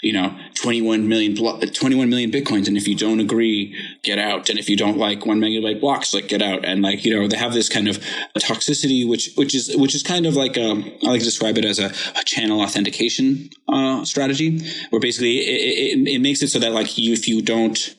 you 0.02 0.12
know 0.12 0.36
21 0.60 1.08
million 1.08 1.36
21 1.36 2.08
million 2.08 2.30
bitcoins 2.30 2.66
and 2.66 2.76
if 2.76 2.88
you 2.88 2.96
don't 2.96 3.20
agree 3.20 3.76
get 4.02 4.18
out. 4.18 4.48
And 4.50 4.58
if 4.58 4.68
you 4.68 4.76
don't 4.76 4.98
like 4.98 5.24
one 5.24 5.40
megabyte 5.40 5.80
blocks 5.80 6.12
like 6.12 6.28
get 6.28 6.42
out. 6.42 6.64
And 6.64 6.82
like 6.82 7.04
you 7.04 7.14
know 7.14 7.28
they 7.28 7.36
have 7.36 7.52
this 7.52 7.68
kind 7.68 7.88
of 7.88 7.98
toxicity 8.38 9.08
which 9.08 9.32
which 9.36 9.54
is 9.54 9.74
which 9.76 9.94
is 9.94 10.02
kind 10.02 10.26
of 10.26 10.34
like 10.34 10.58
um, 10.58 10.84
i 11.04 11.10
like 11.10 11.20
to 11.20 11.24
describe 11.24 11.56
it 11.58 11.64
as 11.64 11.78
a, 11.78 11.92
a 12.18 12.24
channel 12.24 12.60
authentication 12.60 13.50
uh, 13.68 14.04
strategy 14.04 14.60
where 14.90 15.00
basically 15.00 15.38
it, 15.38 15.98
it, 15.98 16.08
it 16.08 16.18
makes 16.20 16.42
it 16.42 16.48
so 16.48 16.58
that 16.58 16.72
like 16.72 16.98
you 16.98 17.12
if 17.12 17.28
you 17.28 17.40
don't 17.40 17.94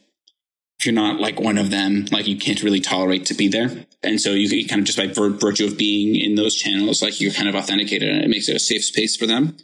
if 0.79 0.85
you're 0.85 0.93
not 0.93 1.19
like 1.19 1.39
one 1.39 1.57
of 1.57 1.69
them, 1.69 2.05
like 2.11 2.27
you 2.27 2.37
can't 2.37 2.61
really 2.61 2.81
tolerate 2.81 3.25
to 3.27 3.33
be 3.33 3.47
there. 3.47 3.85
And 4.01 4.19
so 4.19 4.31
you, 4.31 4.47
you 4.49 4.67
kind 4.67 4.79
of 4.79 4.85
just 4.85 4.97
by 4.97 5.07
virtue 5.07 5.65
of 5.65 5.77
being 5.77 6.15
in 6.15 6.35
those 6.35 6.55
channels, 6.55 7.01
like 7.01 7.21
you're 7.21 7.31
kind 7.31 7.47
of 7.47 7.55
authenticated 7.55 8.09
and 8.09 8.23
it 8.23 8.29
makes 8.29 8.49
it 8.49 8.55
a 8.55 8.59
safe 8.59 8.83
space 8.83 9.15
for 9.15 9.25
them. 9.25 9.55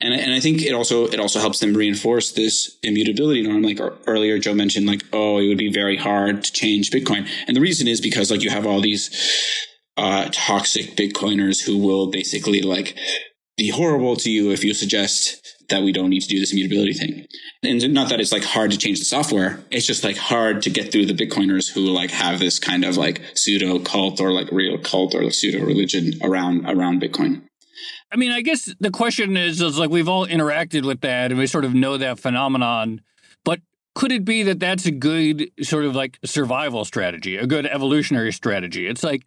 And, 0.00 0.12
and 0.12 0.34
I 0.34 0.40
think 0.40 0.62
it 0.62 0.74
also, 0.74 1.06
it 1.06 1.20
also 1.20 1.38
helps 1.38 1.60
them 1.60 1.74
reinforce 1.74 2.32
this 2.32 2.76
immutability 2.82 3.42
norm. 3.42 3.62
Like 3.62 3.78
earlier, 4.06 4.38
Joe 4.38 4.54
mentioned 4.54 4.86
like, 4.86 5.04
oh, 5.12 5.38
it 5.38 5.48
would 5.48 5.58
be 5.58 5.72
very 5.72 5.96
hard 5.96 6.44
to 6.44 6.52
change 6.52 6.90
Bitcoin. 6.90 7.28
And 7.46 7.56
the 7.56 7.60
reason 7.62 7.86
is 7.86 8.00
because 8.00 8.30
like 8.30 8.42
you 8.42 8.50
have 8.50 8.66
all 8.66 8.80
these, 8.80 9.10
uh, 9.96 10.28
toxic 10.32 10.96
Bitcoiners 10.96 11.64
who 11.64 11.78
will 11.78 12.08
basically 12.08 12.60
like 12.60 12.98
be 13.56 13.70
horrible 13.70 14.16
to 14.16 14.30
you 14.30 14.50
if 14.50 14.62
you 14.64 14.74
suggest 14.74 15.45
that 15.68 15.82
we 15.82 15.92
don't 15.92 16.10
need 16.10 16.22
to 16.22 16.28
do 16.28 16.38
this 16.38 16.52
immutability 16.52 16.92
thing. 16.92 17.26
And 17.62 17.92
not 17.92 18.08
that 18.10 18.20
it's 18.20 18.32
like 18.32 18.44
hard 18.44 18.70
to 18.70 18.78
change 18.78 18.98
the 18.98 19.04
software. 19.04 19.60
It's 19.70 19.86
just 19.86 20.04
like 20.04 20.16
hard 20.16 20.62
to 20.62 20.70
get 20.70 20.92
through 20.92 21.06
the 21.06 21.14
Bitcoiners 21.14 21.72
who 21.72 21.80
like 21.80 22.10
have 22.10 22.38
this 22.38 22.58
kind 22.58 22.84
of 22.84 22.96
like 22.96 23.20
pseudo 23.34 23.78
cult 23.78 24.20
or 24.20 24.32
like 24.32 24.50
real 24.52 24.78
cult 24.78 25.14
or 25.14 25.24
like 25.24 25.34
pseudo 25.34 25.64
religion 25.64 26.12
around 26.22 26.66
around 26.66 27.02
Bitcoin. 27.02 27.42
I 28.12 28.16
mean, 28.16 28.32
I 28.32 28.40
guess 28.40 28.72
the 28.78 28.90
question 28.90 29.36
is, 29.36 29.60
is 29.60 29.78
like 29.78 29.90
we've 29.90 30.08
all 30.08 30.26
interacted 30.26 30.86
with 30.86 31.00
that 31.00 31.32
and 31.32 31.38
we 31.38 31.46
sort 31.46 31.64
of 31.64 31.74
know 31.74 31.96
that 31.96 32.18
phenomenon, 32.18 33.00
but 33.44 33.60
could 33.94 34.12
it 34.12 34.24
be 34.24 34.42
that 34.44 34.60
that's 34.60 34.86
a 34.86 34.92
good 34.92 35.50
sort 35.62 35.84
of 35.84 35.96
like 35.96 36.18
survival 36.24 36.84
strategy, 36.84 37.36
a 37.36 37.46
good 37.46 37.66
evolutionary 37.66 38.32
strategy? 38.32 38.86
It's 38.86 39.02
like 39.02 39.26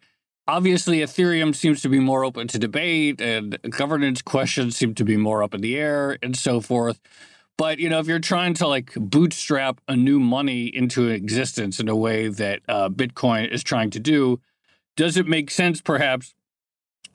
obviously 0.50 0.98
Ethereum 0.98 1.54
seems 1.54 1.80
to 1.82 1.88
be 1.88 2.00
more 2.00 2.24
open 2.24 2.48
to 2.48 2.58
debate 2.58 3.20
and 3.20 3.56
governance 3.70 4.20
questions 4.20 4.76
seem 4.76 4.94
to 4.96 5.04
be 5.04 5.16
more 5.16 5.42
up 5.44 5.54
in 5.54 5.60
the 5.60 5.76
air 5.76 6.18
and 6.22 6.36
so 6.36 6.60
forth. 6.60 7.00
But 7.56 7.78
you 7.78 7.88
know, 7.88 8.00
if 8.00 8.08
you're 8.08 8.18
trying 8.18 8.54
to 8.54 8.66
like 8.66 8.92
bootstrap 8.96 9.80
a 9.86 9.94
new 9.94 10.18
money 10.18 10.66
into 10.66 11.08
existence 11.08 11.78
in 11.78 11.88
a 11.88 11.94
way 11.94 12.28
that 12.28 12.60
uh, 12.68 12.88
Bitcoin 12.88 13.48
is 13.48 13.62
trying 13.62 13.90
to 13.90 14.00
do, 14.00 14.40
does 14.96 15.16
it 15.16 15.28
make 15.28 15.50
sense 15.50 15.80
perhaps 15.80 16.34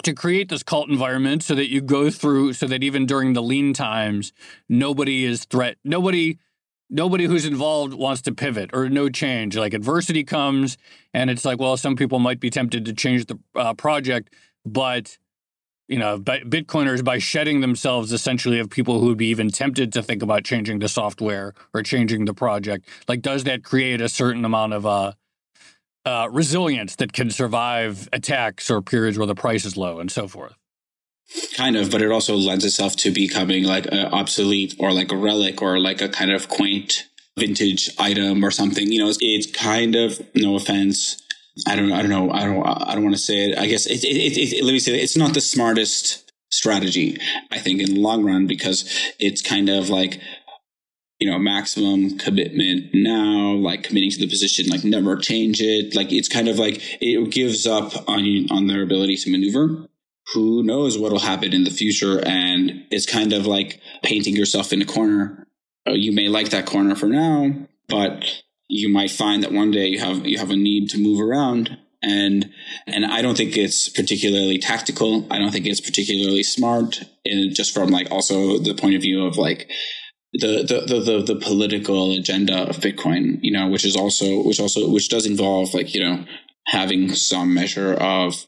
to 0.04 0.14
create 0.14 0.50
this 0.50 0.64
cult 0.64 0.90
environment 0.90 1.44
so 1.44 1.56
that 1.56 1.70
you 1.70 1.82
go 1.82 2.10
through 2.10 2.54
so 2.54 2.68
that 2.68 2.84
even 2.84 3.06
during 3.06 3.34
the 3.34 3.44
lean 3.44 3.74
times, 3.74 4.32
nobody 4.70 5.26
is 5.26 5.44
threat, 5.46 5.78
nobody 5.84 6.38
nobody 6.96 7.26
who's 7.26 7.46
involved 7.46 7.94
wants 7.94 8.22
to 8.24 8.34
pivot 8.34 8.70
or 8.74 8.90
no 8.90 9.10
change. 9.10 9.58
Like 9.58 9.74
adversity 9.74 10.24
comes, 10.24 10.78
and 11.14 11.30
it's 11.30 11.46
like, 11.46 11.60
well, 11.60 11.78
some 11.78 11.96
people 11.96 12.20
might 12.20 12.40
be 12.40 12.50
tempted 12.50 12.86
to 12.86 12.94
change 12.94 13.26
the 13.26 13.38
uh, 13.56 13.74
project, 13.74 14.34
but 14.66 15.18
you 15.88 16.00
know, 16.00 16.18
Bitcoiners 16.18 17.04
by 17.04 17.20
shedding 17.20 17.62
themselves 17.62 18.12
essentially 18.12 18.60
of 18.60 18.72
people 18.72 19.00
who 19.00 19.08
would 19.08 19.18
be 19.18 19.28
even 19.28 19.52
tempted 19.52 19.94
to 19.94 20.02
think 20.02 20.24
about 20.24 20.44
changing 20.44 20.80
the 20.80 20.88
software 20.88 21.54
or 21.76 21.84
changing 21.84 22.26
the 22.26 22.34
project. 22.34 22.88
Like, 23.08 23.22
does 23.22 23.44
that 23.44 23.64
create 23.64 24.02
a 24.02 24.10
certain 24.10 24.44
amount 24.46 24.74
of 24.74 24.88
uh, 24.88 25.12
uh, 26.04 26.28
resilience 26.32 26.96
that 26.96 27.14
can 27.14 27.30
survive 27.30 28.10
attacks 28.12 28.72
or 28.72 28.82
periods 28.82 29.20
where 29.20 29.28
the 29.28 29.36
price 29.36 29.64
is 29.64 29.78
low 29.78 30.00
and 30.00 30.10
so 30.10 30.28
forth? 30.28 30.56
Kind 31.56 31.76
of, 31.76 31.92
but 31.92 32.02
it 32.02 32.12
also 32.12 32.36
lends 32.36 32.64
itself 32.64 32.96
to 32.98 33.12
becoming 33.12 33.64
like 33.64 33.88
an 33.88 34.06
obsolete 34.08 34.76
or 34.80 34.92
like 34.92 35.12
a 35.12 35.18
relic 35.18 35.62
or 35.62 35.80
like 35.80 36.02
a 36.02 36.10
kind 36.10 36.32
of 36.32 36.50
quaint 36.50 37.08
vintage 37.38 37.90
item 37.98 38.44
or 38.44 38.52
something. 38.52 38.92
You 38.92 39.00
know, 39.00 39.10
it's, 39.10 39.18
it's 39.22 39.52
kind 39.52 39.96
of 39.96 40.22
no 40.36 40.56
offense. 40.56 41.22
I 41.68 41.76
don't. 41.76 41.92
I 41.92 42.02
don't 42.02 42.12
know. 42.12 42.32
I 42.32 42.46
don't. 42.46 42.64
I 42.64 42.94
don't 42.94 43.04
want 43.04 43.16
to 43.16 43.22
say 43.22 43.50
it. 43.50 43.58
I 43.58 43.68
guess 43.68 43.86
it, 43.86 44.04
it, 44.04 44.38
it, 44.38 44.64
let 44.64 44.72
me 44.72 44.80
say 44.80 44.94
it, 44.94 45.04
it's 45.04 45.18
not 45.18 45.34
the 45.34 45.42
smartest 45.42 46.32
strategy. 46.50 47.18
I 47.52 47.60
think 47.60 47.82
in 47.82 47.96
the 47.96 48.00
long 48.00 48.24
run 48.24 48.46
because 48.46 48.86
it's 49.20 49.42
kind 49.42 49.70
of 49.70 49.90
like 49.90 50.20
you 51.20 51.30
know 51.30 51.40
maximum 51.40 52.18
commitment 52.18 52.92
now 52.94 53.54
like 53.54 53.84
committing 53.84 54.12
to 54.12 54.20
the 54.20 54.28
position 54.28 54.68
like 54.68 54.84
never 54.84 55.16
change 55.16 55.62
it 55.62 55.96
like 55.96 56.12
it's 56.12 56.28
kind 56.28 56.50
of 56.50 56.60
like 56.60 56.82
it 57.02 57.32
gives 57.32 57.66
up 57.66 57.94
on 58.10 58.48
on 58.52 58.68
their 58.68 58.84
ability 58.84 59.16
to 59.16 59.32
maneuver 59.32 59.88
who 60.34 60.64
knows 60.64 60.98
what 60.98 61.12
will 61.12 61.20
happen 61.20 61.54
in 61.54 61.64
the 61.64 61.70
future. 61.70 62.20
And 62.26 62.86
it's 62.92 63.06
kind 63.06 63.34
of 63.34 63.46
like 63.46 63.80
painting 64.04 64.36
yourself 64.36 64.74
in 64.74 64.82
a 64.82 64.86
corner. 64.86 65.48
Uh, 65.88 65.94
you 65.94 66.12
may 66.12 66.28
like 66.28 66.50
that 66.50 66.66
corner 66.66 66.96
for 66.96 67.08
now, 67.08 67.52
but 67.88 68.26
you 68.68 68.90
might 68.90 69.12
find 69.12 69.44
that 69.44 69.52
one 69.52 69.72
day 69.72 69.88
you 69.88 70.00
have 70.00 70.26
you 70.26 70.40
have 70.40 70.50
a 70.50 70.56
need 70.56 70.90
to 70.90 70.98
move 70.98 71.22
around 71.22 71.78
and 72.06 72.52
and 72.86 73.06
I 73.06 73.22
don't 73.22 73.36
think 73.36 73.58
it's 73.58 73.90
particularly 73.90 74.60
tactical. 74.60 75.26
I 75.32 75.40
don't 75.40 75.52
think 75.52 75.66
it's 75.66 75.82
particularly 75.82 76.44
smart, 76.44 77.02
and 77.26 77.54
just 77.54 77.74
from 77.74 77.90
like 77.90 78.12
also 78.12 78.60
the 78.60 78.76
point 78.76 78.96
of 78.96 79.02
view 79.02 79.26
of 79.26 79.38
like 79.38 79.70
the 80.34 80.64
the, 80.64 80.82
the 80.86 81.00
the 81.00 81.34
the 81.34 81.40
political 81.40 82.16
agenda 82.16 82.70
of 82.70 82.78
Bitcoin, 82.78 83.40
you 83.42 83.52
know, 83.52 83.68
which 83.68 83.84
is 83.84 83.96
also 83.96 84.44
which 84.44 84.60
also 84.60 84.90
which 84.90 85.10
does 85.10 85.26
involve 85.26 85.74
like 85.74 85.94
you 85.96 86.02
know 86.02 86.26
having 86.68 87.14
some 87.14 87.54
measure 87.54 87.94
of 87.94 88.48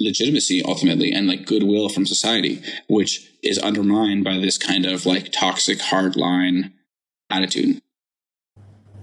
legitimacy 0.00 0.62
ultimately 0.64 1.12
and 1.12 1.26
like 1.28 1.46
goodwill 1.46 1.88
from 1.88 2.06
society, 2.06 2.62
which 2.88 3.30
is 3.42 3.58
undermined 3.58 4.24
by 4.24 4.38
this 4.38 4.58
kind 4.58 4.86
of 4.86 5.06
like 5.06 5.30
toxic 5.30 5.78
hardline 5.78 6.72
attitude. 7.28 7.80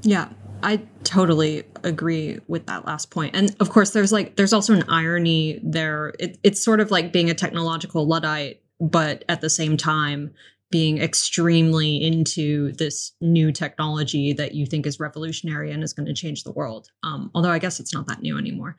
Yeah, 0.02 0.30
I 0.64 0.82
totally 1.04 1.64
agree 1.84 2.39
with 2.48 2.66
that 2.66 2.86
last 2.86 3.12
point. 3.12 3.36
And 3.36 3.56
of 3.60 3.70
course, 3.70 3.91
there's 3.91 4.12
like, 4.12 4.36
there's 4.36 4.54
also 4.54 4.74
an 4.74 4.84
irony 4.89 5.60
there. 5.64 6.14
It, 6.20 6.39
it's 6.43 6.64
sort 6.64 6.80
of 6.80 6.91
like 6.91 7.14
being 7.14 7.30
a 7.30 7.34
technological 7.34 8.08
Luddite, 8.08 8.62
but 8.80 9.24
at 9.30 9.41
the 9.41 9.50
same 9.50 9.78
time, 9.78 10.34
being 10.70 10.98
extremely 10.98 12.04
into 12.04 12.74
this 12.74 13.14
new 13.22 13.52
technology 13.52 14.34
that 14.34 14.54
you 14.54 14.66
think 14.66 14.86
is 14.86 15.00
revolutionary 15.00 15.72
and 15.72 15.82
is 15.82 15.93
going 15.93 16.06
to 16.06 16.14
change 16.14 16.43
the 16.43 16.52
world. 16.52 16.89
Um, 17.04 17.32
although 17.34 17.52
I 17.52 17.60
guess 17.60 17.80
it's 17.80 17.93
not 17.93 18.08
that 18.08 18.22
new 18.22 18.38
anymore. 18.38 18.76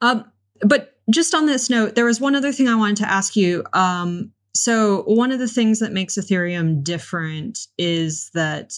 Um, 0.00 0.24
but 0.62 0.99
just 1.10 1.34
on 1.34 1.46
this 1.46 1.70
note, 1.70 1.94
there 1.94 2.04
was 2.04 2.20
one 2.20 2.34
other 2.34 2.52
thing 2.52 2.68
I 2.68 2.74
wanted 2.74 2.96
to 2.98 3.10
ask 3.10 3.36
you. 3.36 3.64
Um, 3.72 4.32
so, 4.54 5.02
one 5.02 5.32
of 5.32 5.38
the 5.38 5.48
things 5.48 5.78
that 5.78 5.92
makes 5.92 6.16
Ethereum 6.16 6.82
different 6.82 7.66
is 7.78 8.30
that 8.34 8.74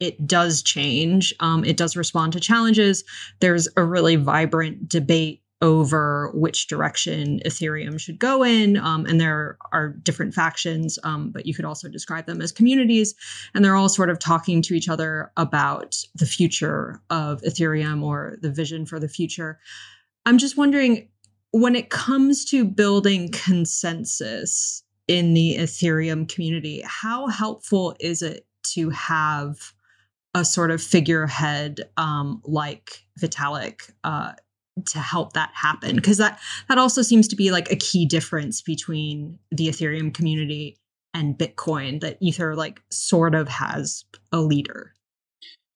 it 0.00 0.26
does 0.26 0.62
change. 0.62 1.32
Um, 1.40 1.64
it 1.64 1.76
does 1.76 1.96
respond 1.96 2.32
to 2.34 2.40
challenges. 2.40 3.04
There's 3.40 3.68
a 3.76 3.84
really 3.84 4.16
vibrant 4.16 4.88
debate 4.88 5.42
over 5.62 6.30
which 6.34 6.66
direction 6.66 7.40
Ethereum 7.46 7.98
should 7.98 8.18
go 8.18 8.44
in. 8.44 8.76
Um, 8.76 9.06
and 9.06 9.18
there 9.18 9.56
are 9.72 9.88
different 9.88 10.34
factions, 10.34 10.98
um, 11.04 11.30
but 11.30 11.46
you 11.46 11.54
could 11.54 11.64
also 11.64 11.88
describe 11.88 12.26
them 12.26 12.42
as 12.42 12.52
communities. 12.52 13.14
And 13.54 13.64
they're 13.64 13.76
all 13.76 13.88
sort 13.88 14.10
of 14.10 14.18
talking 14.18 14.60
to 14.62 14.74
each 14.74 14.90
other 14.90 15.32
about 15.38 15.96
the 16.14 16.26
future 16.26 17.00
of 17.08 17.40
Ethereum 17.42 18.02
or 18.02 18.36
the 18.42 18.50
vision 18.50 18.84
for 18.84 19.00
the 19.00 19.08
future. 19.08 19.58
I'm 20.26 20.36
just 20.36 20.58
wondering 20.58 21.08
when 21.54 21.76
it 21.76 21.88
comes 21.88 22.44
to 22.44 22.64
building 22.64 23.30
consensus 23.30 24.82
in 25.06 25.34
the 25.34 25.56
Ethereum 25.56 26.28
community, 26.28 26.82
how 26.84 27.28
helpful 27.28 27.94
is 28.00 28.22
it 28.22 28.44
to 28.72 28.90
have 28.90 29.72
a 30.34 30.44
sort 30.44 30.72
of 30.72 30.82
figurehead 30.82 31.88
um, 31.96 32.42
like 32.44 33.04
Vitalik 33.20 33.92
uh, 34.02 34.32
to 34.84 34.98
help 34.98 35.34
that 35.34 35.52
happen? 35.54 35.94
Because 35.94 36.18
that 36.18 36.40
that 36.68 36.78
also 36.78 37.02
seems 37.02 37.28
to 37.28 37.36
be 37.36 37.52
like 37.52 37.70
a 37.70 37.76
key 37.76 38.04
difference 38.04 38.60
between 38.60 39.38
the 39.52 39.68
Ethereum 39.68 40.12
community 40.12 40.76
and 41.14 41.38
Bitcoin 41.38 42.00
that 42.00 42.18
Ether 42.20 42.56
like 42.56 42.82
sort 42.90 43.36
of 43.36 43.46
has 43.46 44.04
a 44.32 44.40
leader. 44.40 44.92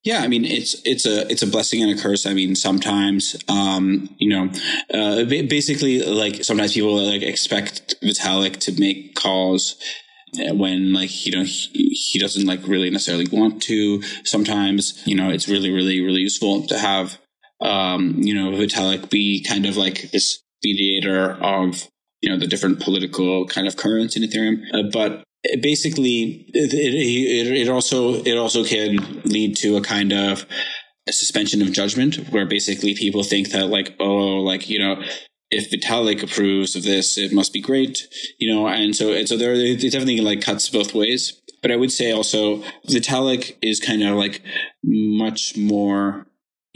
Yeah, 0.04 0.20
I 0.20 0.28
mean 0.28 0.44
it's 0.44 0.80
it's 0.84 1.06
a 1.06 1.30
it's 1.30 1.42
a 1.42 1.46
blessing 1.46 1.82
and 1.82 1.98
a 1.98 2.00
curse. 2.00 2.24
I 2.24 2.32
mean 2.32 2.54
sometimes 2.54 3.36
um, 3.48 4.08
you 4.18 4.28
know 4.28 4.50
uh, 4.94 5.24
basically 5.24 6.02
like 6.02 6.44
sometimes 6.44 6.74
people 6.74 6.96
like 6.96 7.22
expect 7.22 7.96
Vitalik 8.02 8.58
to 8.60 8.80
make 8.80 9.14
calls 9.16 9.76
uh, 10.40 10.54
when 10.54 10.92
like 10.92 11.26
you 11.26 11.32
know 11.32 11.42
he, 11.42 11.88
he 12.12 12.18
doesn't 12.18 12.46
like 12.46 12.66
really 12.66 12.90
necessarily 12.90 13.26
want 13.30 13.60
to. 13.62 14.02
Sometimes 14.24 15.02
you 15.04 15.16
know 15.16 15.30
it's 15.30 15.48
really 15.48 15.70
really 15.70 16.00
really 16.00 16.20
useful 16.20 16.66
to 16.68 16.78
have 16.78 17.18
um, 17.60 18.14
you 18.18 18.34
know 18.34 18.56
Vitalik 18.56 19.10
be 19.10 19.42
kind 19.42 19.66
of 19.66 19.76
like 19.76 20.10
this 20.12 20.42
mediator 20.64 21.32
of 21.32 21.88
you 22.20 22.30
know 22.30 22.38
the 22.38 22.46
different 22.46 22.80
political 22.80 23.46
kind 23.46 23.66
of 23.66 23.76
currents 23.76 24.16
in 24.16 24.22
Ethereum. 24.22 24.62
Uh, 24.72 24.88
but 24.92 25.24
basically 25.60 26.46
it, 26.48 26.72
it, 26.74 27.56
it 27.56 27.68
also 27.68 28.14
it 28.14 28.36
also 28.36 28.64
can 28.64 29.22
lead 29.24 29.56
to 29.56 29.76
a 29.76 29.82
kind 29.82 30.12
of 30.12 30.46
a 31.08 31.12
suspension 31.12 31.62
of 31.62 31.72
judgment 31.72 32.16
where 32.30 32.46
basically 32.46 32.94
people 32.94 33.22
think 33.22 33.50
that 33.50 33.66
like 33.66 33.94
oh 34.00 34.40
like 34.42 34.68
you 34.68 34.78
know 34.78 35.02
if 35.50 35.70
Vitalik 35.70 36.22
approves 36.22 36.76
of 36.76 36.82
this 36.82 37.16
it 37.16 37.32
must 37.32 37.52
be 37.52 37.60
great 37.60 38.08
you 38.38 38.52
know 38.52 38.66
and 38.66 38.94
so 38.94 39.12
and 39.12 39.28
so 39.28 39.36
there 39.36 39.54
it 39.54 39.80
definitely 39.80 40.20
like 40.20 40.42
cuts 40.42 40.68
both 40.68 40.94
ways. 40.94 41.40
But 41.60 41.72
I 41.72 41.76
would 41.76 41.90
say 41.90 42.12
also 42.12 42.62
Vitalik 42.88 43.56
is 43.62 43.80
kind 43.80 44.02
of 44.04 44.14
like 44.14 44.42
much 44.84 45.56
more 45.56 46.27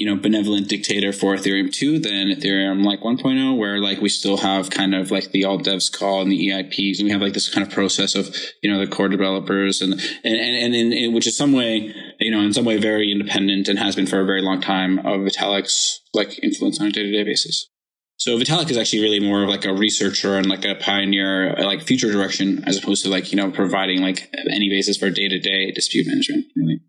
you 0.03 0.09
know, 0.12 0.20
benevolent 0.20 0.66
dictator 0.66 1.12
for 1.12 1.36
Ethereum 1.36 1.72
2 1.72 2.00
than 2.00 2.26
Ethereum 2.26 2.84
like 2.84 3.03
1.0, 3.03 3.57
where 3.57 3.78
like 3.78 4.00
we 4.00 4.09
still 4.09 4.38
have 4.38 4.68
kind 4.68 4.96
of 4.96 5.12
like 5.12 5.30
the 5.30 5.44
all 5.44 5.61
devs 5.61 5.92
call 5.92 6.22
and 6.22 6.32
the 6.32 6.48
EIPs, 6.48 6.98
and 6.98 7.05
we 7.05 7.12
have 7.12 7.20
like 7.20 7.34
this 7.34 7.48
kind 7.48 7.64
of 7.64 7.72
process 7.72 8.16
of, 8.16 8.34
you 8.64 8.68
know, 8.68 8.80
the 8.80 8.90
core 8.90 9.09
developers 9.09 9.80
and, 9.80 9.92
and, 9.92 10.34
and, 10.34 10.74
and 10.74 10.92
in, 10.92 11.14
which 11.14 11.28
is 11.28 11.36
some 11.36 11.53
way, 11.53 11.94
you 12.18 12.32
know, 12.32 12.40
in 12.40 12.53
some 12.53 12.64
way 12.64 12.78
very 12.78 13.12
independent 13.12 13.68
and 13.68 13.78
has 13.78 13.94
been 13.94 14.09
for 14.09 14.20
a 14.20 14.26
very 14.26 14.42
long 14.42 14.61
time 14.61 14.98
of 14.98 15.20
Vitalik's 15.20 16.00
like 16.12 16.42
influence 16.42 16.80
on 16.80 16.88
a 16.88 16.90
day 16.90 17.05
to 17.05 17.12
day 17.12 17.22
basis. 17.22 17.68
So 18.16 18.36
Vitalik 18.36 18.72
is 18.72 18.76
actually 18.76 19.03
really 19.03 19.20
more 19.20 19.44
of 19.44 19.48
like 19.48 19.64
a 19.66 19.72
researcher 19.72 20.36
and 20.36 20.48
like 20.48 20.64
a 20.64 20.74
pioneer, 20.74 21.55
like 21.59 21.82
future 21.82 22.11
direction, 22.11 22.64
as 22.66 22.76
opposed 22.76 23.05
to 23.05 23.09
like, 23.09 23.30
you 23.30 23.36
know, 23.36 23.53
providing 23.53 24.03
like 24.03 24.34
any 24.50 24.68
basis 24.68 24.96
for 24.96 25.11
day 25.11 25.28
to 25.28 25.38
day 25.38 25.70
dispute 25.70 26.09
management, 26.09 26.46
really. 26.57 26.80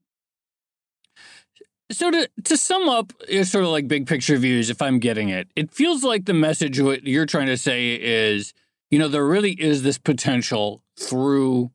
So 1.93 2.11
to 2.11 2.29
to 2.45 2.57
sum 2.57 2.89
up, 2.89 3.13
uh, 3.31 3.43
sort 3.43 3.63
of 3.63 3.71
like 3.71 3.87
big 3.87 4.07
picture 4.07 4.37
views, 4.37 4.69
if 4.69 4.81
I'm 4.81 4.99
getting 4.99 5.29
it, 5.29 5.47
it 5.55 5.73
feels 5.73 6.03
like 6.03 6.25
the 6.25 6.33
message 6.33 6.79
what 6.79 7.03
you're 7.03 7.25
trying 7.25 7.47
to 7.47 7.57
say 7.57 7.93
is, 7.93 8.53
you 8.89 8.99
know, 8.99 9.07
there 9.07 9.25
really 9.25 9.51
is 9.51 9.83
this 9.83 9.97
potential 9.97 10.81
through 10.99 11.71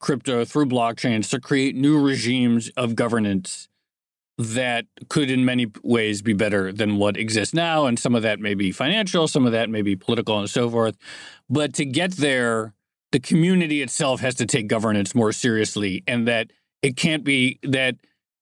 crypto, 0.00 0.44
through 0.44 0.66
blockchains, 0.66 1.30
to 1.30 1.40
create 1.40 1.74
new 1.74 2.00
regimes 2.00 2.68
of 2.76 2.94
governance 2.94 3.68
that 4.36 4.86
could, 5.08 5.30
in 5.30 5.44
many 5.44 5.70
ways, 5.82 6.20
be 6.20 6.32
better 6.32 6.72
than 6.72 6.96
what 6.96 7.16
exists 7.16 7.54
now. 7.54 7.86
And 7.86 7.98
some 7.98 8.14
of 8.14 8.22
that 8.22 8.40
may 8.40 8.54
be 8.54 8.72
financial, 8.72 9.28
some 9.28 9.46
of 9.46 9.52
that 9.52 9.70
may 9.70 9.82
be 9.82 9.96
political, 9.96 10.38
and 10.38 10.50
so 10.50 10.68
forth. 10.68 10.96
But 11.48 11.72
to 11.74 11.84
get 11.84 12.12
there, 12.12 12.74
the 13.12 13.20
community 13.20 13.80
itself 13.80 14.20
has 14.20 14.34
to 14.36 14.46
take 14.46 14.66
governance 14.66 15.14
more 15.14 15.32
seriously, 15.32 16.02
and 16.06 16.26
that 16.28 16.50
it 16.82 16.96
can't 16.96 17.24
be 17.24 17.58
that 17.62 17.96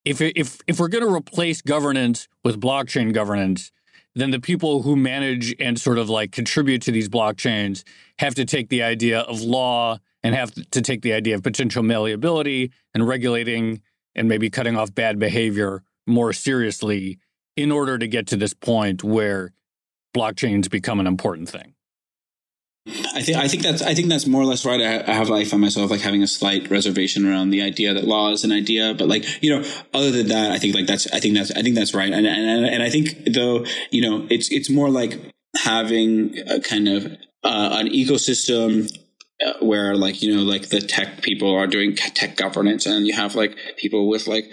if 0.04 0.20
if 0.20 0.60
if 0.66 0.80
we're 0.80 0.88
going 0.88 1.04
to 1.04 1.12
replace 1.12 1.62
governance 1.62 2.28
with 2.44 2.60
blockchain 2.60 3.12
governance, 3.12 3.70
then 4.14 4.30
the 4.30 4.40
people 4.40 4.82
who 4.82 4.96
manage 4.96 5.54
and 5.58 5.80
sort 5.80 5.98
of 5.98 6.10
like 6.10 6.32
contribute 6.32 6.82
to 6.82 6.92
these 6.92 7.08
blockchains 7.08 7.84
have 8.18 8.34
to 8.34 8.44
take 8.44 8.68
the 8.68 8.82
idea 8.82 9.20
of 9.20 9.40
law 9.40 9.98
and 10.22 10.34
have 10.34 10.52
to 10.70 10.82
take 10.82 11.02
the 11.02 11.12
idea 11.12 11.34
of 11.34 11.42
potential 11.42 11.82
malleability 11.82 12.72
and 12.94 13.06
regulating 13.06 13.80
and 14.14 14.28
maybe 14.28 14.50
cutting 14.50 14.76
off 14.76 14.94
bad 14.94 15.18
behavior 15.18 15.82
more 16.06 16.32
seriously 16.32 17.18
in 17.56 17.72
order 17.72 17.98
to 17.98 18.06
get 18.06 18.26
to 18.26 18.36
this 18.36 18.54
point 18.54 19.02
where 19.02 19.52
blockchains 20.14 20.70
become 20.70 21.00
an 21.00 21.06
important 21.06 21.48
thing. 21.48 21.71
I 22.86 23.22
think 23.22 23.38
I 23.38 23.46
think 23.46 23.62
that's 23.62 23.80
I 23.80 23.94
think 23.94 24.08
that's 24.08 24.26
more 24.26 24.42
or 24.42 24.44
less 24.44 24.64
right. 24.64 24.80
I, 24.80 25.12
have 25.12 25.30
I 25.30 25.44
find 25.44 25.60
myself 25.60 25.90
like 25.90 26.00
having 26.00 26.22
a 26.22 26.26
slight 26.26 26.68
reservation 26.68 27.24
around 27.24 27.50
the 27.50 27.62
idea 27.62 27.94
that 27.94 28.04
law 28.04 28.32
is 28.32 28.42
an 28.42 28.50
idea, 28.50 28.92
but 28.94 29.06
like 29.06 29.24
you 29.42 29.50
know, 29.50 29.64
other 29.94 30.10
than 30.10 30.28
that, 30.28 30.50
I 30.50 30.58
think 30.58 30.74
like 30.74 30.86
that's 30.86 31.06
I 31.12 31.20
think 31.20 31.34
that's 31.36 31.52
I 31.52 31.62
think 31.62 31.76
that's 31.76 31.94
right, 31.94 32.12
and 32.12 32.26
and 32.26 32.66
and 32.66 32.82
I 32.82 32.90
think 32.90 33.32
though 33.32 33.64
you 33.90 34.02
know 34.02 34.26
it's 34.30 34.50
it's 34.50 34.68
more 34.68 34.90
like 34.90 35.20
having 35.62 36.36
a 36.48 36.60
kind 36.60 36.88
of 36.88 37.04
uh, 37.44 37.78
an 37.78 37.86
ecosystem 37.88 38.90
uh, 39.46 39.52
where 39.60 39.94
like 39.94 40.20
you 40.20 40.34
know 40.34 40.42
like 40.42 40.70
the 40.70 40.80
tech 40.80 41.22
people 41.22 41.54
are 41.54 41.68
doing 41.68 41.94
tech 41.94 42.36
governance, 42.36 42.84
and 42.84 43.06
you 43.06 43.14
have 43.14 43.36
like 43.36 43.56
people 43.76 44.08
with 44.08 44.26
like 44.26 44.46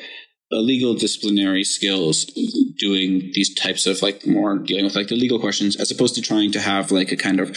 legal 0.52 0.94
disciplinary 0.94 1.64
skills 1.64 2.26
doing 2.78 3.32
these 3.34 3.54
types 3.54 3.86
of 3.86 4.02
like 4.02 4.26
more 4.26 4.58
dealing 4.58 4.84
with 4.84 4.96
like 4.96 5.08
the 5.08 5.16
legal 5.16 5.40
questions 5.40 5.76
as 5.76 5.92
opposed 5.92 6.16
to 6.16 6.22
trying 6.22 6.52
to 6.52 6.60
have 6.60 6.92
like 6.92 7.12
a 7.12 7.16
kind 7.16 7.40
of 7.40 7.56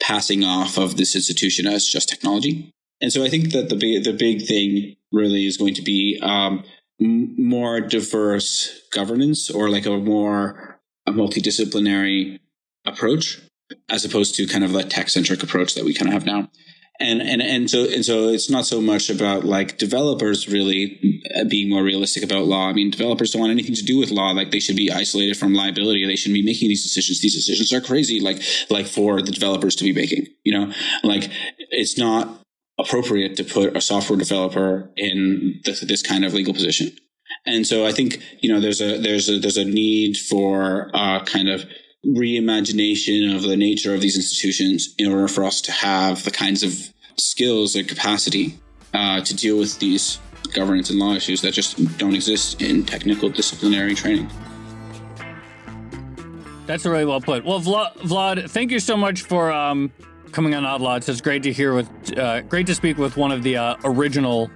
passing 0.00 0.44
off 0.44 0.78
of 0.78 0.96
this 0.96 1.14
institution 1.14 1.66
as 1.66 1.86
just 1.86 2.08
technology. 2.08 2.72
And 3.00 3.12
so 3.12 3.24
I 3.24 3.28
think 3.28 3.52
that 3.52 3.68
the 3.68 3.76
big, 3.76 4.04
the 4.04 4.12
big 4.12 4.46
thing 4.46 4.96
really 5.12 5.46
is 5.46 5.56
going 5.56 5.74
to 5.74 5.82
be 5.82 6.18
um, 6.22 6.64
more 6.98 7.80
diverse 7.80 8.82
governance 8.92 9.50
or 9.50 9.68
like 9.68 9.86
a 9.86 9.96
more 9.96 10.80
a 11.06 11.12
multidisciplinary 11.12 12.40
approach 12.84 13.40
as 13.88 14.04
opposed 14.04 14.34
to 14.34 14.46
kind 14.46 14.64
of 14.64 14.72
the 14.72 14.82
tech 14.82 15.08
centric 15.08 15.42
approach 15.42 15.74
that 15.74 15.84
we 15.84 15.94
kind 15.94 16.08
of 16.08 16.14
have 16.14 16.26
now 16.26 16.50
and 16.98 17.20
and 17.20 17.42
and 17.42 17.70
so 17.70 17.84
and 17.84 18.04
so 18.04 18.28
it's 18.28 18.50
not 18.50 18.66
so 18.66 18.80
much 18.80 19.10
about 19.10 19.44
like 19.44 19.78
developers 19.78 20.48
really 20.48 21.22
uh, 21.34 21.44
being 21.44 21.68
more 21.68 21.82
realistic 21.82 22.22
about 22.22 22.46
law. 22.46 22.68
I 22.68 22.72
mean, 22.72 22.90
developers 22.90 23.32
don't 23.32 23.40
want 23.40 23.52
anything 23.52 23.74
to 23.74 23.84
do 23.84 23.98
with 23.98 24.10
law. 24.10 24.30
Like 24.30 24.50
they 24.50 24.60
should 24.60 24.76
be 24.76 24.90
isolated 24.90 25.36
from 25.36 25.54
liability. 25.54 26.06
They 26.06 26.16
shouldn't 26.16 26.34
be 26.36 26.44
making 26.44 26.68
these 26.68 26.82
decisions. 26.82 27.20
These 27.20 27.34
decisions 27.34 27.72
are 27.72 27.80
crazy. 27.80 28.20
Like 28.20 28.42
like 28.70 28.86
for 28.86 29.20
the 29.20 29.32
developers 29.32 29.76
to 29.76 29.84
be 29.84 29.92
making. 29.92 30.26
You 30.44 30.58
know, 30.58 30.72
like 31.02 31.30
it's 31.70 31.98
not 31.98 32.40
appropriate 32.78 33.36
to 33.36 33.44
put 33.44 33.76
a 33.76 33.80
software 33.80 34.18
developer 34.18 34.90
in 34.96 35.60
this, 35.64 35.80
this 35.80 36.02
kind 36.02 36.24
of 36.24 36.34
legal 36.34 36.52
position. 36.52 36.92
And 37.44 37.66
so 37.66 37.86
I 37.86 37.92
think 37.92 38.20
you 38.40 38.52
know 38.52 38.60
there's 38.60 38.80
a 38.80 38.98
there's 38.98 39.28
a 39.28 39.38
there's 39.38 39.56
a 39.56 39.64
need 39.64 40.16
for 40.16 40.90
uh, 40.94 41.24
kind 41.24 41.48
of 41.48 41.64
reimagination 42.04 43.34
of 43.34 43.42
the 43.42 43.56
nature 43.56 43.94
of 43.94 44.00
these 44.00 44.16
institutions 44.16 44.94
in 44.98 45.10
order 45.10 45.28
for 45.28 45.44
us 45.44 45.60
to 45.62 45.72
have 45.72 46.24
the 46.24 46.30
kinds 46.30 46.62
of 46.62 46.92
skills 47.16 47.74
and 47.74 47.88
capacity 47.88 48.58
uh, 48.94 49.20
to 49.22 49.34
deal 49.34 49.58
with 49.58 49.78
these 49.78 50.18
governance 50.52 50.90
and 50.90 50.98
law 50.98 51.14
issues 51.14 51.42
that 51.42 51.52
just 51.52 51.98
don't 51.98 52.14
exist 52.14 52.62
in 52.62 52.84
technical 52.84 53.28
disciplinary 53.28 53.94
training. 53.94 54.30
That's 56.66 56.84
a 56.84 56.90
really 56.90 57.04
well 57.04 57.20
put. 57.20 57.44
Well, 57.44 57.60
Vlad, 57.60 58.50
thank 58.50 58.70
you 58.70 58.80
so 58.80 58.96
much 58.96 59.22
for 59.22 59.52
um, 59.52 59.92
coming 60.32 60.54
on 60.54 60.64
Odd 60.64 60.80
Lots. 60.80 61.08
It's 61.08 61.20
great 61.20 61.42
to 61.44 61.52
hear 61.52 61.74
with, 61.74 62.18
uh, 62.18 62.42
great 62.42 62.66
to 62.66 62.74
speak 62.74 62.98
with 62.98 63.16
one 63.16 63.30
of 63.30 63.42
the 63.42 63.56
uh, 63.56 63.76
original 63.84 64.50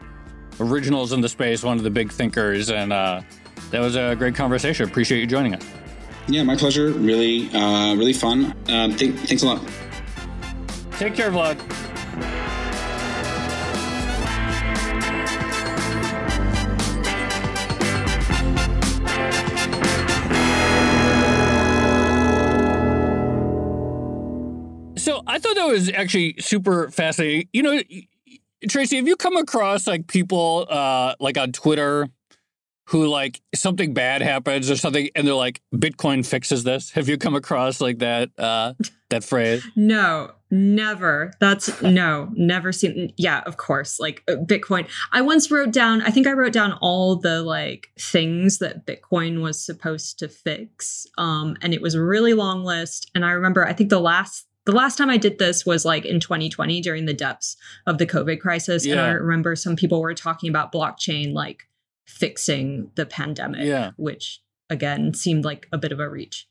originals 0.59 1.13
in 1.13 1.21
the 1.21 1.29
space, 1.29 1.63
one 1.63 1.79
of 1.79 1.85
the 1.85 1.91
big 1.91 2.11
thinkers, 2.11 2.71
and 2.71 2.93
uh, 2.93 3.23
that 3.71 3.81
was 3.81 3.97
a 3.97 4.15
great 4.17 4.35
conversation. 4.35 4.89
Appreciate 4.89 5.21
you 5.21 5.27
joining 5.27 5.55
us. 5.55 5.65
Yeah, 6.29 6.43
my 6.45 6.57
pleasure. 6.57 6.91
Really, 6.93 7.51
uh, 7.53 7.95
really 7.97 8.13
fun. 8.13 8.55
Um, 8.69 8.95
th- 8.95 9.15
thanks 9.15 9.43
a 9.43 9.47
lot. 9.47 9.61
Take 10.93 11.15
care, 11.15 11.31
Vlad. 11.31 11.59
So 24.99 25.23
I 25.27 25.39
thought 25.39 25.57
that 25.57 25.67
was 25.67 25.89
actually 25.91 26.37
super 26.39 26.91
fascinating. 26.91 27.49
You 27.53 27.63
know, 27.63 27.81
Tracy, 28.69 28.97
have 28.97 29.09
you 29.09 29.17
come 29.17 29.37
across 29.37 29.87
like 29.87 30.07
people 30.07 30.67
uh, 30.69 31.15
like 31.19 31.39
on 31.39 31.53
Twitter 31.53 32.07
who 32.91 33.07
like 33.07 33.41
something 33.55 33.95
bad 33.95 34.21
happens 34.21 34.69
or 34.69 34.77
something 34.77 35.09
and 35.15 35.27
they're 35.27 35.35
like 35.35 35.61
bitcoin 35.75 36.27
fixes 36.27 36.65
this 36.65 36.91
have 36.91 37.09
you 37.09 37.17
come 37.17 37.37
across 37.37 37.81
like 37.81 37.99
that 37.99 38.31
uh 38.39 38.75
that 39.11 39.23
phrase 39.23 39.65
no 39.77 40.31
never 40.51 41.33
that's 41.41 41.81
no 41.83 42.29
never 42.35 42.73
seen 42.73 43.13
yeah 43.17 43.41
of 43.47 43.57
course 43.57 44.01
like 44.01 44.25
uh, 44.29 44.33
bitcoin 44.33 44.89
i 45.13 45.21
once 45.21 45.51
wrote 45.51 45.71
down 45.71 46.03
i 46.03 46.11
think 46.11 46.27
i 46.27 46.33
wrote 46.33 46.53
down 46.53 46.73
all 46.81 47.15
the 47.15 47.43
like 47.43 47.91
things 47.99 48.59
that 48.59 48.85
bitcoin 48.87 49.41
was 49.41 49.65
supposed 49.65 50.19
to 50.19 50.29
fix 50.29 51.07
um 51.17 51.57
and 51.63 51.73
it 51.73 51.81
was 51.81 51.95
a 51.95 52.03
really 52.03 52.35
long 52.35 52.65
list 52.65 53.09
and 53.15 53.25
i 53.25 53.31
remember 53.31 53.65
i 53.65 53.73
think 53.73 53.91
the 53.91 54.01
last 54.01 54.47
the 54.67 54.73
last 54.73 54.99
time 54.99 55.09
I 55.09 55.17
did 55.17 55.39
this 55.39 55.65
was 55.65 55.87
like 55.87 56.05
in 56.05 56.21
2020 56.21 56.83
during 56.83 57.07
the 57.07 57.15
depths 57.15 57.57
of 57.87 57.97
the 57.97 58.07
COVID 58.07 58.41
crisis. 58.41 58.85
Yeah. 58.85 58.93
And 58.93 59.01
I 59.01 59.11
remember 59.13 59.57
some 59.57 59.75
people 59.75 60.03
were 60.03 60.15
talking 60.15 60.51
about 60.51 60.71
blockchain 60.71 61.33
like 61.33 61.67
fixing 62.11 62.91
the 62.97 63.07
pandemic, 63.07 63.67
yeah. 63.67 63.93
which 63.97 64.43
again 64.69 65.15
seemed 65.15 65.45
like 65.45 65.69
a 65.73 65.79
bit 65.79 65.93
of 65.93 66.01
a 66.01 66.09
reach. 66.09 66.49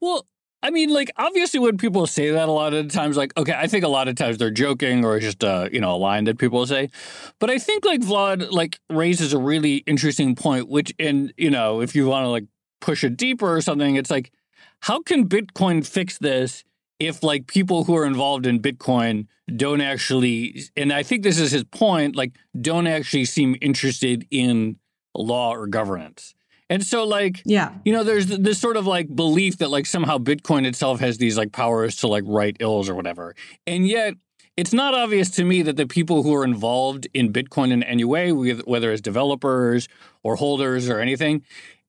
Well, 0.00 0.26
I 0.62 0.70
mean, 0.70 0.90
like 0.90 1.10
obviously 1.16 1.60
when 1.60 1.76
people 1.76 2.06
say 2.06 2.30
that 2.30 2.48
a 2.48 2.52
lot 2.52 2.72
of 2.72 2.88
times, 2.88 3.16
like 3.16 3.36
okay, 3.36 3.52
I 3.52 3.66
think 3.66 3.84
a 3.84 3.88
lot 3.88 4.08
of 4.08 4.16
times 4.16 4.38
they're 4.38 4.50
joking 4.50 5.04
or 5.04 5.18
just 5.20 5.42
a 5.42 5.68
you 5.72 5.80
know 5.80 5.94
a 5.94 5.98
line 5.98 6.24
that 6.24 6.38
people 6.38 6.66
say, 6.66 6.90
but 7.38 7.50
I 7.50 7.58
think 7.58 7.84
like 7.84 8.00
Vlad 8.00 8.50
like 8.50 8.80
raises 8.88 9.32
a 9.32 9.38
really 9.38 9.78
interesting 9.86 10.34
point, 10.34 10.68
which 10.68 10.94
and 10.98 11.34
you 11.36 11.50
know 11.50 11.80
if 11.80 11.94
you 11.94 12.06
want 12.06 12.24
to 12.24 12.28
like 12.28 12.44
push 12.80 13.04
it 13.04 13.16
deeper 13.16 13.52
or 13.52 13.60
something, 13.60 13.96
it's 13.96 14.10
like 14.10 14.32
how 14.80 15.02
can 15.02 15.28
Bitcoin 15.28 15.86
fix 15.86 16.18
this 16.18 16.64
if 16.98 17.22
like 17.22 17.46
people 17.46 17.84
who 17.84 17.96
are 17.96 18.06
involved 18.06 18.46
in 18.46 18.60
Bitcoin 18.60 19.26
don't 19.54 19.80
actually, 19.80 20.62
and 20.76 20.92
I 20.92 21.02
think 21.02 21.22
this 21.22 21.38
is 21.38 21.50
his 21.50 21.64
point, 21.64 22.16
like 22.16 22.32
don't 22.58 22.86
actually 22.86 23.26
seem 23.26 23.56
interested 23.60 24.26
in 24.30 24.76
law 25.14 25.52
or 25.52 25.66
governance. 25.66 26.34
And 26.70 26.84
so, 26.84 27.04
like, 27.04 27.42
yeah, 27.44 27.74
you 27.84 27.92
know, 27.92 28.04
there's 28.04 28.26
this 28.26 28.58
sort 28.58 28.76
of 28.76 28.86
like 28.86 29.14
belief 29.14 29.58
that 29.58 29.70
like 29.70 29.86
somehow 29.86 30.18
Bitcoin 30.18 30.66
itself 30.66 31.00
has 31.00 31.18
these 31.18 31.36
like 31.36 31.52
powers 31.52 31.96
to 31.96 32.08
like 32.08 32.24
right 32.26 32.56
ills 32.58 32.88
or 32.88 32.94
whatever. 32.94 33.34
And 33.66 33.86
yet, 33.86 34.14
it's 34.56 34.72
not 34.72 34.94
obvious 34.94 35.30
to 35.30 35.44
me 35.44 35.62
that 35.62 35.76
the 35.76 35.86
people 35.86 36.22
who 36.22 36.34
are 36.34 36.44
involved 36.44 37.06
in 37.12 37.32
Bitcoin 37.32 37.72
in 37.72 37.82
any 37.82 38.04
way, 38.04 38.30
whether 38.30 38.92
as 38.92 39.00
developers 39.00 39.88
or 40.22 40.36
holders 40.36 40.88
or 40.88 41.00
anything, 41.00 41.42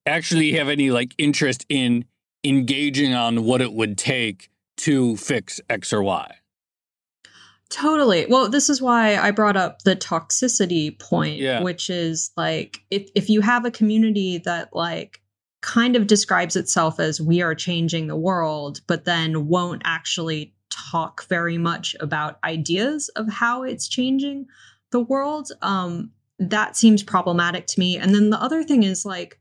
actually 0.05 0.53
have 0.53 0.67
any 0.67 0.91
like 0.91 1.13
interest 1.17 1.65
in 1.69 2.05
engaging 2.43 3.13
on 3.13 3.43
what 3.43 3.61
it 3.61 3.73
would 3.73 3.97
take 3.97 4.49
to 4.77 5.15
fix 5.15 5.61
X 5.69 5.93
or 5.93 6.03
Y. 6.03 6.35
Totally. 7.69 8.27
Well, 8.27 8.47
this 8.47 8.69
is 8.69 8.81
why 8.81 9.17
I 9.17 9.31
brought 9.31 9.57
up 9.57 9.81
the 9.81 9.95
toxicity 9.95 10.97
point, 10.99 11.39
yeah. 11.39 11.61
which 11.61 11.89
is 11.89 12.31
like 12.37 12.81
if 12.91 13.09
if 13.15 13.29
you 13.29 13.41
have 13.41 13.65
a 13.65 13.71
community 13.71 14.37
that 14.39 14.69
like 14.73 15.21
kind 15.61 15.95
of 15.95 16.05
describes 16.05 16.55
itself 16.55 16.99
as 16.99 17.19
we 17.19 17.41
are 17.41 17.55
changing 17.55 18.07
the 18.07 18.15
world, 18.15 18.81
but 18.87 19.05
then 19.05 19.47
won't 19.47 19.81
actually 19.83 20.53
talk 20.69 21.25
very 21.27 21.57
much 21.57 21.95
about 21.99 22.37
ideas 22.43 23.09
of 23.09 23.27
how 23.29 23.63
it's 23.63 23.87
changing 23.87 24.45
the 24.91 24.99
world, 24.99 25.51
um, 25.63 26.11
that 26.37 26.75
seems 26.75 27.01
problematic 27.01 27.65
to 27.65 27.79
me. 27.79 27.97
And 27.97 28.13
then 28.13 28.29
the 28.29 28.41
other 28.41 28.63
thing 28.63 28.83
is 28.83 29.05
like 29.05 29.39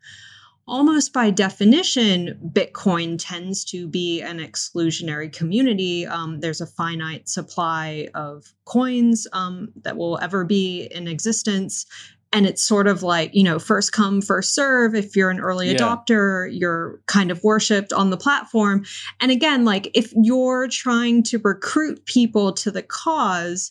almost 0.66 1.12
by 1.12 1.30
definition, 1.30 2.38
Bitcoin 2.52 3.16
tends 3.18 3.64
to 3.66 3.86
be 3.86 4.22
an 4.22 4.38
exclusionary 4.38 5.32
community. 5.32 6.06
Um, 6.06 6.40
there's 6.40 6.60
a 6.60 6.66
finite 6.66 7.28
supply 7.28 8.08
of 8.14 8.52
coins 8.64 9.26
um, 9.32 9.72
that 9.82 9.96
will 9.96 10.18
ever 10.20 10.44
be 10.44 10.88
in 10.90 11.06
existence. 11.08 11.86
And 12.32 12.46
it's 12.46 12.64
sort 12.64 12.88
of 12.88 13.02
like, 13.02 13.32
you 13.32 13.44
know, 13.44 13.58
first 13.60 13.92
come, 13.92 14.20
first 14.20 14.54
serve. 14.54 14.94
If 14.94 15.14
you're 15.14 15.30
an 15.30 15.38
early 15.38 15.70
Yeah. 15.70 15.76
adopter, 15.76 16.48
you're 16.50 17.00
kind 17.06 17.30
of 17.30 17.44
worshiped 17.44 17.92
on 17.92 18.10
the 18.10 18.16
platform. 18.16 18.84
And 19.20 19.30
again, 19.30 19.64
like 19.64 19.90
if 19.94 20.12
you're 20.16 20.66
trying 20.66 21.22
to 21.24 21.38
recruit 21.38 22.04
people 22.06 22.52
to 22.54 22.70
the 22.72 22.82
cause, 22.82 23.70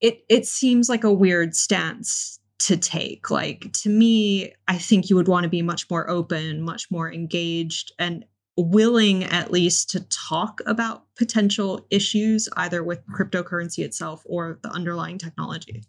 it 0.00 0.24
it 0.28 0.46
seems 0.46 0.88
like 0.88 1.04
a 1.04 1.12
weird 1.12 1.54
stance 1.54 2.40
to 2.66 2.76
take. 2.76 3.30
Like 3.30 3.72
to 3.82 3.88
me, 3.88 4.52
I 4.68 4.78
think 4.78 5.10
you 5.10 5.16
would 5.16 5.28
want 5.28 5.44
to 5.44 5.50
be 5.50 5.62
much 5.62 5.88
more 5.90 6.08
open, 6.08 6.62
much 6.62 6.90
more 6.90 7.12
engaged, 7.12 7.92
and 7.98 8.24
willing 8.56 9.24
at 9.24 9.50
least 9.50 9.90
to 9.90 10.00
talk 10.08 10.60
about 10.66 11.04
potential 11.16 11.86
issues 11.90 12.48
either 12.56 12.84
with 12.84 13.00
cryptocurrency 13.08 13.78
itself 13.78 14.22
or 14.26 14.58
the 14.62 14.68
underlying 14.70 15.18
technology. 15.18 15.82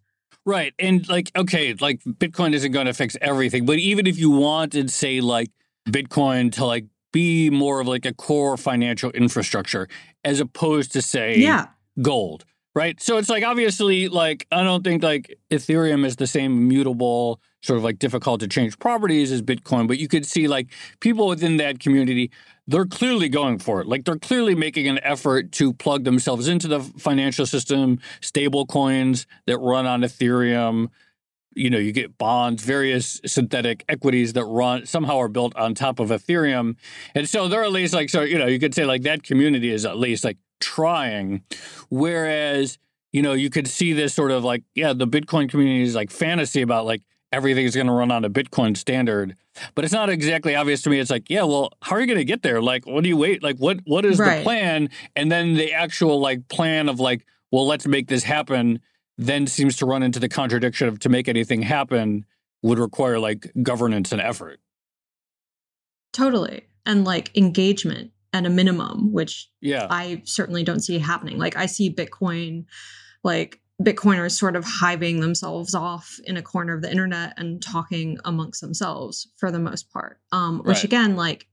Right. 0.45 0.73
And 0.79 1.07
like, 1.07 1.31
okay, 1.35 1.73
like 1.73 2.01
Bitcoin 2.03 2.53
isn't 2.53 2.71
going 2.71 2.85
to 2.85 2.93
fix 2.93 3.17
everything, 3.21 3.65
but 3.65 3.79
even 3.79 4.07
if 4.07 4.17
you 4.17 4.29
wanted, 4.29 4.91
say, 4.91 5.21
like 5.21 5.49
Bitcoin 5.87 6.51
to 6.53 6.65
like 6.65 6.85
be 7.11 7.49
more 7.49 7.79
of 7.79 7.87
like 7.87 8.05
a 8.05 8.13
core 8.13 8.57
financial 8.57 9.11
infrastructure 9.11 9.87
as 10.23 10.39
opposed 10.39 10.91
to 10.93 11.01
say 11.01 11.37
Yeah. 11.37 11.67
gold, 12.01 12.45
right? 12.75 12.99
So 13.01 13.17
it's 13.17 13.29
like 13.29 13.43
obviously 13.43 14.07
like 14.07 14.47
I 14.51 14.63
don't 14.63 14.83
think 14.83 15.03
like 15.03 15.37
Ethereum 15.51 16.05
is 16.05 16.15
the 16.15 16.27
same 16.27 16.67
mutable 16.67 17.39
sort 17.61 17.77
of 17.77 17.83
like 17.83 17.99
difficult 17.99 18.41
to 18.41 18.47
change 18.47 18.77
properties 18.79 19.31
as 19.31 19.41
Bitcoin, 19.41 19.87
but 19.87 19.97
you 19.97 20.07
could 20.07 20.25
see 20.25 20.47
like 20.47 20.67
people 20.99 21.27
within 21.27 21.57
that 21.57 21.79
community 21.79 22.31
they're 22.67 22.85
clearly 22.85 23.29
going 23.29 23.59
for 23.59 23.81
it. 23.81 23.87
Like 23.87 24.05
they're 24.05 24.17
clearly 24.17 24.55
making 24.55 24.87
an 24.87 24.99
effort 25.03 25.51
to 25.53 25.73
plug 25.73 26.03
themselves 26.03 26.47
into 26.47 26.67
the 26.67 26.79
financial 26.79 27.45
system, 27.45 27.99
stable 28.21 28.65
coins 28.65 29.27
that 29.47 29.57
run 29.57 29.85
on 29.85 30.01
Ethereum. 30.01 30.87
You 31.55 31.69
know, 31.69 31.77
you 31.77 31.91
get 31.91 32.17
bonds, 32.17 32.63
various 32.63 33.21
synthetic 33.25 33.83
equities 33.87 34.33
that 34.33 34.45
run 34.45 34.85
somehow 34.85 35.19
are 35.19 35.27
built 35.27 35.55
on 35.55 35.75
top 35.75 35.99
of 35.99 36.09
Ethereum. 36.09 36.77
And 37.13 37.29
so 37.29 37.47
they're 37.47 37.63
at 37.63 37.71
least 37.71 37.93
like, 37.93 38.09
so, 38.09 38.21
you 38.21 38.39
know, 38.39 38.47
you 38.47 38.59
could 38.59 38.73
say 38.73 38.85
like 38.85 39.03
that 39.03 39.23
community 39.23 39.71
is 39.71 39.85
at 39.85 39.97
least 39.97 40.23
like 40.23 40.37
trying. 40.63 41.43
Whereas, 41.89 42.77
you 43.11 43.21
know, 43.21 43.33
you 43.33 43.49
could 43.49 43.67
see 43.67 43.93
this 43.93 44.13
sort 44.13 44.31
of 44.31 44.43
like, 44.43 44.63
yeah, 44.75 44.93
the 44.93 45.07
Bitcoin 45.07 45.49
community 45.49 45.83
is 45.83 45.95
like 45.95 46.11
fantasy 46.11 46.61
about 46.61 46.85
like 46.85 47.01
everything's 47.31 47.75
going 47.75 47.87
to 47.87 47.93
run 47.93 48.11
on 48.11 48.23
a 48.25 48.29
Bitcoin 48.29 48.75
standard. 48.77 49.35
But 49.75 49.85
it's 49.85 49.93
not 49.93 50.09
exactly 50.09 50.55
obvious 50.55 50.81
to 50.83 50.89
me. 50.89 50.99
It's 50.99 51.11
like, 51.11 51.29
yeah, 51.29 51.43
well, 51.43 51.73
how 51.81 51.95
are 51.95 51.99
you 52.01 52.07
going 52.07 52.17
to 52.17 52.25
get 52.25 52.41
there? 52.41 52.61
Like, 52.61 52.85
what 52.87 53.03
do 53.03 53.09
you 53.09 53.17
wait? 53.17 53.43
Like, 53.43 53.57
what 53.57 53.79
what 53.85 54.03
is 54.05 54.17
Right. 54.17 54.37
the 54.37 54.43
plan? 54.43 54.89
And 55.15 55.31
then 55.31 55.53
the 55.55 55.73
actual 55.73 56.19
like 56.19 56.47
plan 56.47 56.89
of 56.89 56.99
like, 56.99 57.25
well, 57.51 57.67
let's 57.67 57.85
make 57.85 58.07
this 58.07 58.23
happen. 58.23 58.79
Then 59.17 59.45
seems 59.45 59.77
to 59.77 59.85
run 59.85 60.01
into 60.01 60.19
the 60.19 60.29
contradiction 60.29 60.87
of 60.87 60.97
to 60.99 61.09
make 61.09 61.27
anything 61.27 61.61
happen 61.61 62.25
would 62.63 62.79
require 62.79 63.19
like 63.19 63.51
governance 63.61 64.11
and 64.11 64.19
effort. 64.21 64.59
Totally. 66.13 66.63
And 66.85 67.05
like 67.05 67.35
engagement 67.37 68.11
at 68.33 68.45
a 68.45 68.49
minimum, 68.49 69.13
which 69.13 69.49
Yeah. 69.61 69.87
I 69.89 70.23
certainly 70.25 70.63
don't 70.63 70.81
see 70.81 70.97
happening. 70.97 71.37
Like 71.37 71.55
I 71.55 71.67
see 71.67 71.93
Bitcoin, 71.93 72.65
like 73.23 73.61
Bitcoiners 73.81 74.31
sort 74.31 74.55
of 74.55 74.65
hiving 74.65 75.19
themselves 75.19 75.73
off 75.75 76.19
in 76.25 76.35
a 76.37 76.41
corner 76.41 76.73
of 76.75 76.81
the 76.81 76.91
internet 76.91 77.33
and 77.37 77.61
talking 77.61 78.17
amongst 78.25 78.61
themselves 78.61 79.27
for 79.37 79.51
the 79.51 79.59
most 79.59 79.91
part. 79.91 80.19
Um, 80.31 80.59
which 80.59 80.77
Right. 80.77 80.83
again, 80.83 81.15
like, 81.15 81.47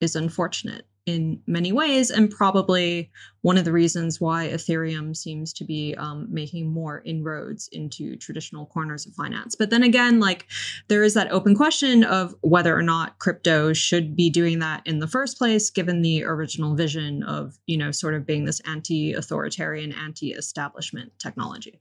is 0.00 0.16
unfortunate 0.16 0.86
in 1.10 1.42
many 1.46 1.72
ways, 1.72 2.10
and 2.10 2.30
probably 2.30 3.10
one 3.42 3.58
of 3.58 3.64
the 3.64 3.72
reasons 3.72 4.20
why 4.20 4.48
Ethereum 4.48 5.16
seems 5.16 5.52
to 5.54 5.64
be 5.64 5.94
um, 5.96 6.26
making 6.30 6.70
more 6.70 7.02
inroads 7.04 7.68
into 7.72 8.16
traditional 8.16 8.66
corners 8.66 9.06
of 9.06 9.14
finance. 9.14 9.54
But 9.54 9.70
then 9.70 9.82
again, 9.82 10.20
like, 10.20 10.46
there 10.88 11.02
is 11.02 11.14
that 11.14 11.30
open 11.32 11.54
question 11.54 12.04
of 12.04 12.34
whether 12.42 12.76
or 12.76 12.82
not 12.82 13.18
crypto 13.18 13.72
should 13.72 14.14
be 14.14 14.30
doing 14.30 14.60
that 14.60 14.82
in 14.86 15.00
the 15.00 15.08
first 15.08 15.38
place, 15.38 15.70
given 15.70 16.02
the 16.02 16.24
original 16.24 16.74
vision 16.74 17.22
of, 17.22 17.58
you 17.66 17.76
know, 17.76 17.90
sort 17.90 18.14
of 18.14 18.26
being 18.26 18.44
this 18.44 18.60
anti 18.66 19.12
authoritarian, 19.12 19.92
anti 19.92 20.32
establishment 20.32 21.12
technology. 21.18 21.80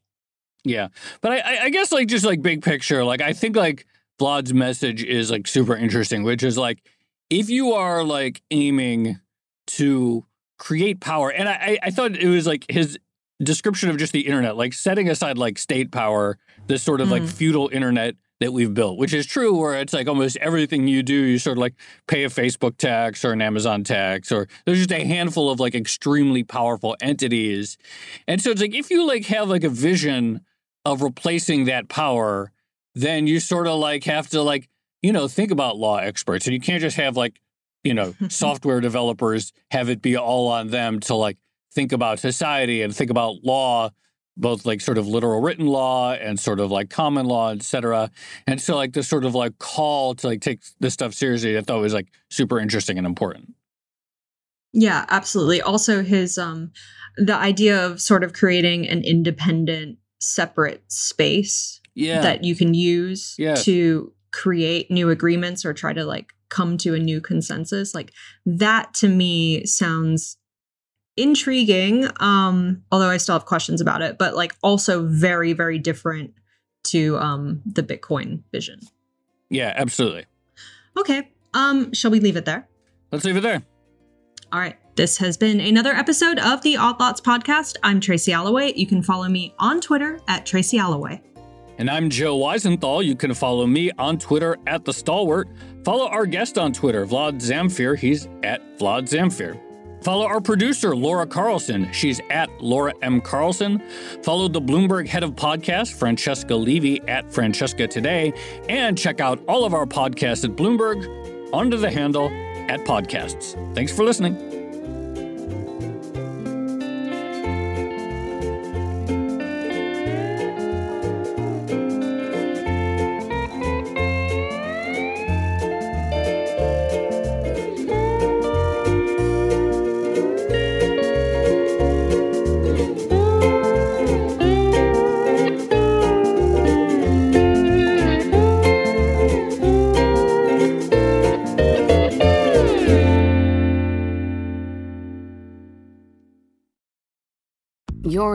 Yeah, 0.64 0.90
but 1.22 1.32
I- 1.32 1.40
I, 1.40 1.64
I 1.66 1.70
guess 1.70 1.92
like 1.92 2.08
just 2.08 2.26
like 2.26 2.42
big 2.42 2.64
picture, 2.64 3.04
like 3.04 3.22
I 3.22 3.34
think 3.34 3.56
like 3.56 3.86
Vlad's 4.20 4.54
message 4.54 5.04
is 5.04 5.32
like 5.32 5.48
super 5.48 5.76
interesting, 5.76 6.24
which 6.24 6.44
is 6.44 6.58
like 6.58 6.84
if 7.30 7.50
you 7.50 7.74
are 7.74 8.04
like 8.04 8.42
aiming 8.52 9.20
to 9.68 10.26
create 10.58 11.00
power, 11.00 11.30
and 11.32 11.48
I 11.48 11.54
I- 11.54 11.80
I 11.84 11.90
thought 11.92 12.16
it 12.16 12.28
was 12.28 12.46
like 12.48 12.66
his 12.70 12.98
description 13.42 13.90
of 13.90 13.98
just 13.98 14.12
the 14.12 14.28
internet, 14.28 14.58
like 14.58 14.74
setting 14.74 15.10
aside 15.10 15.38
like 15.38 15.58
state 15.58 15.92
power, 15.92 16.38
this 16.68 16.84
sort 16.84 17.00
of 17.02 17.10
like 17.10 17.24
Mhm. 17.24 17.30
feudal 17.32 17.70
internet 17.72 18.16
that 18.42 18.52
we've 18.52 18.74
built, 18.74 18.98
which 18.98 19.14
is 19.14 19.26
true, 19.26 19.56
where 19.56 19.80
it's 19.80 19.94
like 19.94 20.08
almost 20.08 20.38
everything 20.38 20.88
you 20.88 21.04
do, 21.04 21.14
you 21.14 21.38
sort 21.40 21.58
of 21.58 21.62
like 21.62 21.76
pay 22.08 22.24
a 22.24 22.30
Facebook 22.30 22.78
tax 22.78 23.24
or 23.24 23.32
an 23.32 23.42
Amazon 23.42 23.84
tax, 23.84 24.32
or 24.32 24.48
there's 24.66 24.78
just 24.80 24.92
a 24.92 25.06
handful 25.06 25.50
of 25.50 25.60
like 25.60 25.76
extremely 25.76 26.44
powerful 26.44 26.96
entities. 27.02 27.78
And 28.28 28.42
so 28.42 28.50
it's 28.52 28.62
like 28.62 28.74
if 28.76 28.90
you 28.90 29.06
like 29.06 29.26
have 29.28 29.50
like 29.50 29.64
a 29.64 29.70
vision 29.70 30.42
of 30.86 31.02
replacing 31.02 31.66
that 31.66 31.88
power, 31.90 32.52
then 32.96 33.28
you 33.28 33.40
sort 33.40 33.68
of 33.68 33.78
like 33.80 34.04
have 34.06 34.30
to 34.30 34.42
like, 34.42 34.68
you 35.02 35.12
know, 35.14 35.28
think 35.28 35.52
about 35.52 35.78
law 35.78 35.98
experts. 35.98 36.46
And 36.46 36.54
you 36.54 36.60
can't 36.60 36.82
just 36.82 36.98
have 36.98 37.16
like, 37.18 37.40
you 37.84 37.94
know, 37.94 38.14
software 38.30 38.82
developers 38.82 39.54
have 39.72 39.90
it 39.90 40.02
be 40.02 40.16
all 40.18 40.48
on 40.48 40.68
them 40.68 41.00
to 41.02 41.16
like 41.16 41.38
think 41.74 41.92
about 41.92 42.20
society 42.20 42.82
and 42.82 42.96
think 42.96 43.10
about 43.10 43.44
law, 43.44 43.90
both 44.36 44.66
like 44.66 44.82
sort 44.82 44.98
of 44.98 45.08
literal 45.08 45.42
written 45.42 45.68
law 45.68 46.14
and 46.14 46.40
sort 46.40 46.60
of 46.60 46.72
like 46.72 46.90
common 46.90 47.26
law, 47.26 47.52
et 47.52 47.62
cetera. 47.64 48.10
And 48.48 48.60
so 48.62 48.76
like 48.76 48.94
this 48.94 49.08
sort 49.08 49.24
of 49.26 49.36
like 49.36 49.58
call 49.60 50.16
to 50.16 50.28
like 50.28 50.42
take 50.42 50.62
this 50.80 50.94
stuff 50.94 51.14
seriously, 51.14 51.58
I 51.58 51.62
thought 51.62 51.80
was 51.80 51.94
like 51.94 52.08
super 52.30 52.60
interesting 52.60 52.98
and 52.98 53.06
important. 53.08 53.54
Yeah, 54.74 55.06
absolutely. 55.10 55.62
Also 55.62 56.04
his 56.04 56.38
um 56.38 56.72
the 57.18 57.36
idea 57.36 57.86
of 57.86 58.02
sort 58.02 58.24
of 58.24 58.34
creating 58.34 58.88
an 58.88 59.04
independent 59.04 59.98
separate 60.20 60.84
space 60.92 61.82
Yeah. 61.96 62.22
that 62.22 62.44
you 62.44 62.56
can 62.56 62.74
use 62.74 63.36
Yeah. 63.38 63.56
to 63.56 64.14
create 64.32 64.90
new 64.92 65.10
agreements 65.10 65.66
or 65.66 65.74
try 65.74 65.94
to 65.94 66.04
like 66.06 66.34
come 66.50 66.78
to 66.78 66.94
a 66.96 67.00
new 67.00 67.22
consensus 67.22 67.94
like 67.94 68.12
that 68.46 68.94
to 68.94 69.08
me 69.08 69.66
sounds 69.66 70.38
intriguing 71.18 72.08
um 72.20 72.82
although 72.92 73.10
i 73.10 73.18
still 73.18 73.34
have 73.34 73.46
questions 73.46 73.82
about 73.82 74.02
it 74.02 74.18
but 74.18 74.36
like 74.36 74.56
also 74.64 75.06
very 75.06 75.54
very 75.54 75.78
different 75.78 76.34
to 76.84 77.18
um 77.18 77.62
the 77.66 77.84
bitcoin 77.84 78.42
vision 78.52 78.80
yeah, 79.52 79.74
absolutely. 79.76 80.26
okay 80.98 81.32
um 81.54 81.92
shall 81.94 82.12
we 82.12 82.20
leave 82.20 82.38
it 82.38 82.46
there 82.46 82.68
Let's 83.12 83.26
leave 83.26 83.38
it 83.38 83.42
there. 83.42 83.64
all 84.54 84.60
right 84.60 84.78
This 84.96 85.18
has 85.18 85.36
been 85.38 85.60
another 85.60 85.94
episode 85.94 86.38
of 86.40 86.62
the 86.62 86.78
Odd 86.78 87.00
Lots 87.00 87.22
podcast. 87.22 87.78
I'm 87.84 88.00
Tracy 88.00 88.32
Alloway. 88.34 88.74
You 88.76 88.86
can 88.86 89.02
follow 89.02 89.28
me 89.30 89.56
on 89.58 89.80
Twitter 89.82 90.20
at 90.28 90.46
Tracy 90.46 90.78
Alloway. 90.78 91.22
And 91.80 91.90
I'm 91.90 92.10
Joe 92.10 92.38
Weisenthal. 92.38 93.06
You 93.06 93.16
can 93.16 93.34
follow 93.34 93.66
me 93.66 93.90
on 93.98 94.18
Twitter 94.18 94.58
at 94.68 94.84
The 94.84 94.92
Stalwart. 94.92 95.48
Follow 95.86 96.10
our 96.10 96.26
guest 96.26 96.58
on 96.58 96.74
Twitter, 96.74 97.08
Vlad 97.08 97.36
Zamfir. 97.36 97.98
He's 97.98 98.28
at 98.44 98.78
Vlad 98.78 99.04
Zamfir. 99.04 99.58
Follow 100.04 100.26
our 100.26 100.42
producer, 100.42 100.94
Laura 100.94 101.26
Carlson. 101.26 101.90
She's 101.94 102.20
at 102.30 102.50
Laura 102.62 102.94
M. 103.02 103.22
Carlson. 103.22 103.82
Follow 104.24 104.50
the 104.50 104.62
Bloomberg 104.62 105.08
head 105.08 105.24
of 105.24 105.32
podcast, 105.38 105.94
Francesca 105.94 106.54
Levy, 106.54 107.02
at 107.08 107.32
Francesca 107.32 107.88
Today. 107.88 108.34
And 108.68 108.98
check 108.98 109.22
out 109.22 109.42
all 109.48 109.64
of 109.64 109.74
our 109.74 109.86
podcasts 109.86 110.44
at 110.44 110.58
Bloomberg 110.58 111.54
under 111.54 111.78
the 111.78 111.90
handle 111.90 112.28
at 112.68 112.82
podcasts. 112.82 113.56
Thanks 113.74 113.96
for 113.96 114.04
listening. 114.04 114.49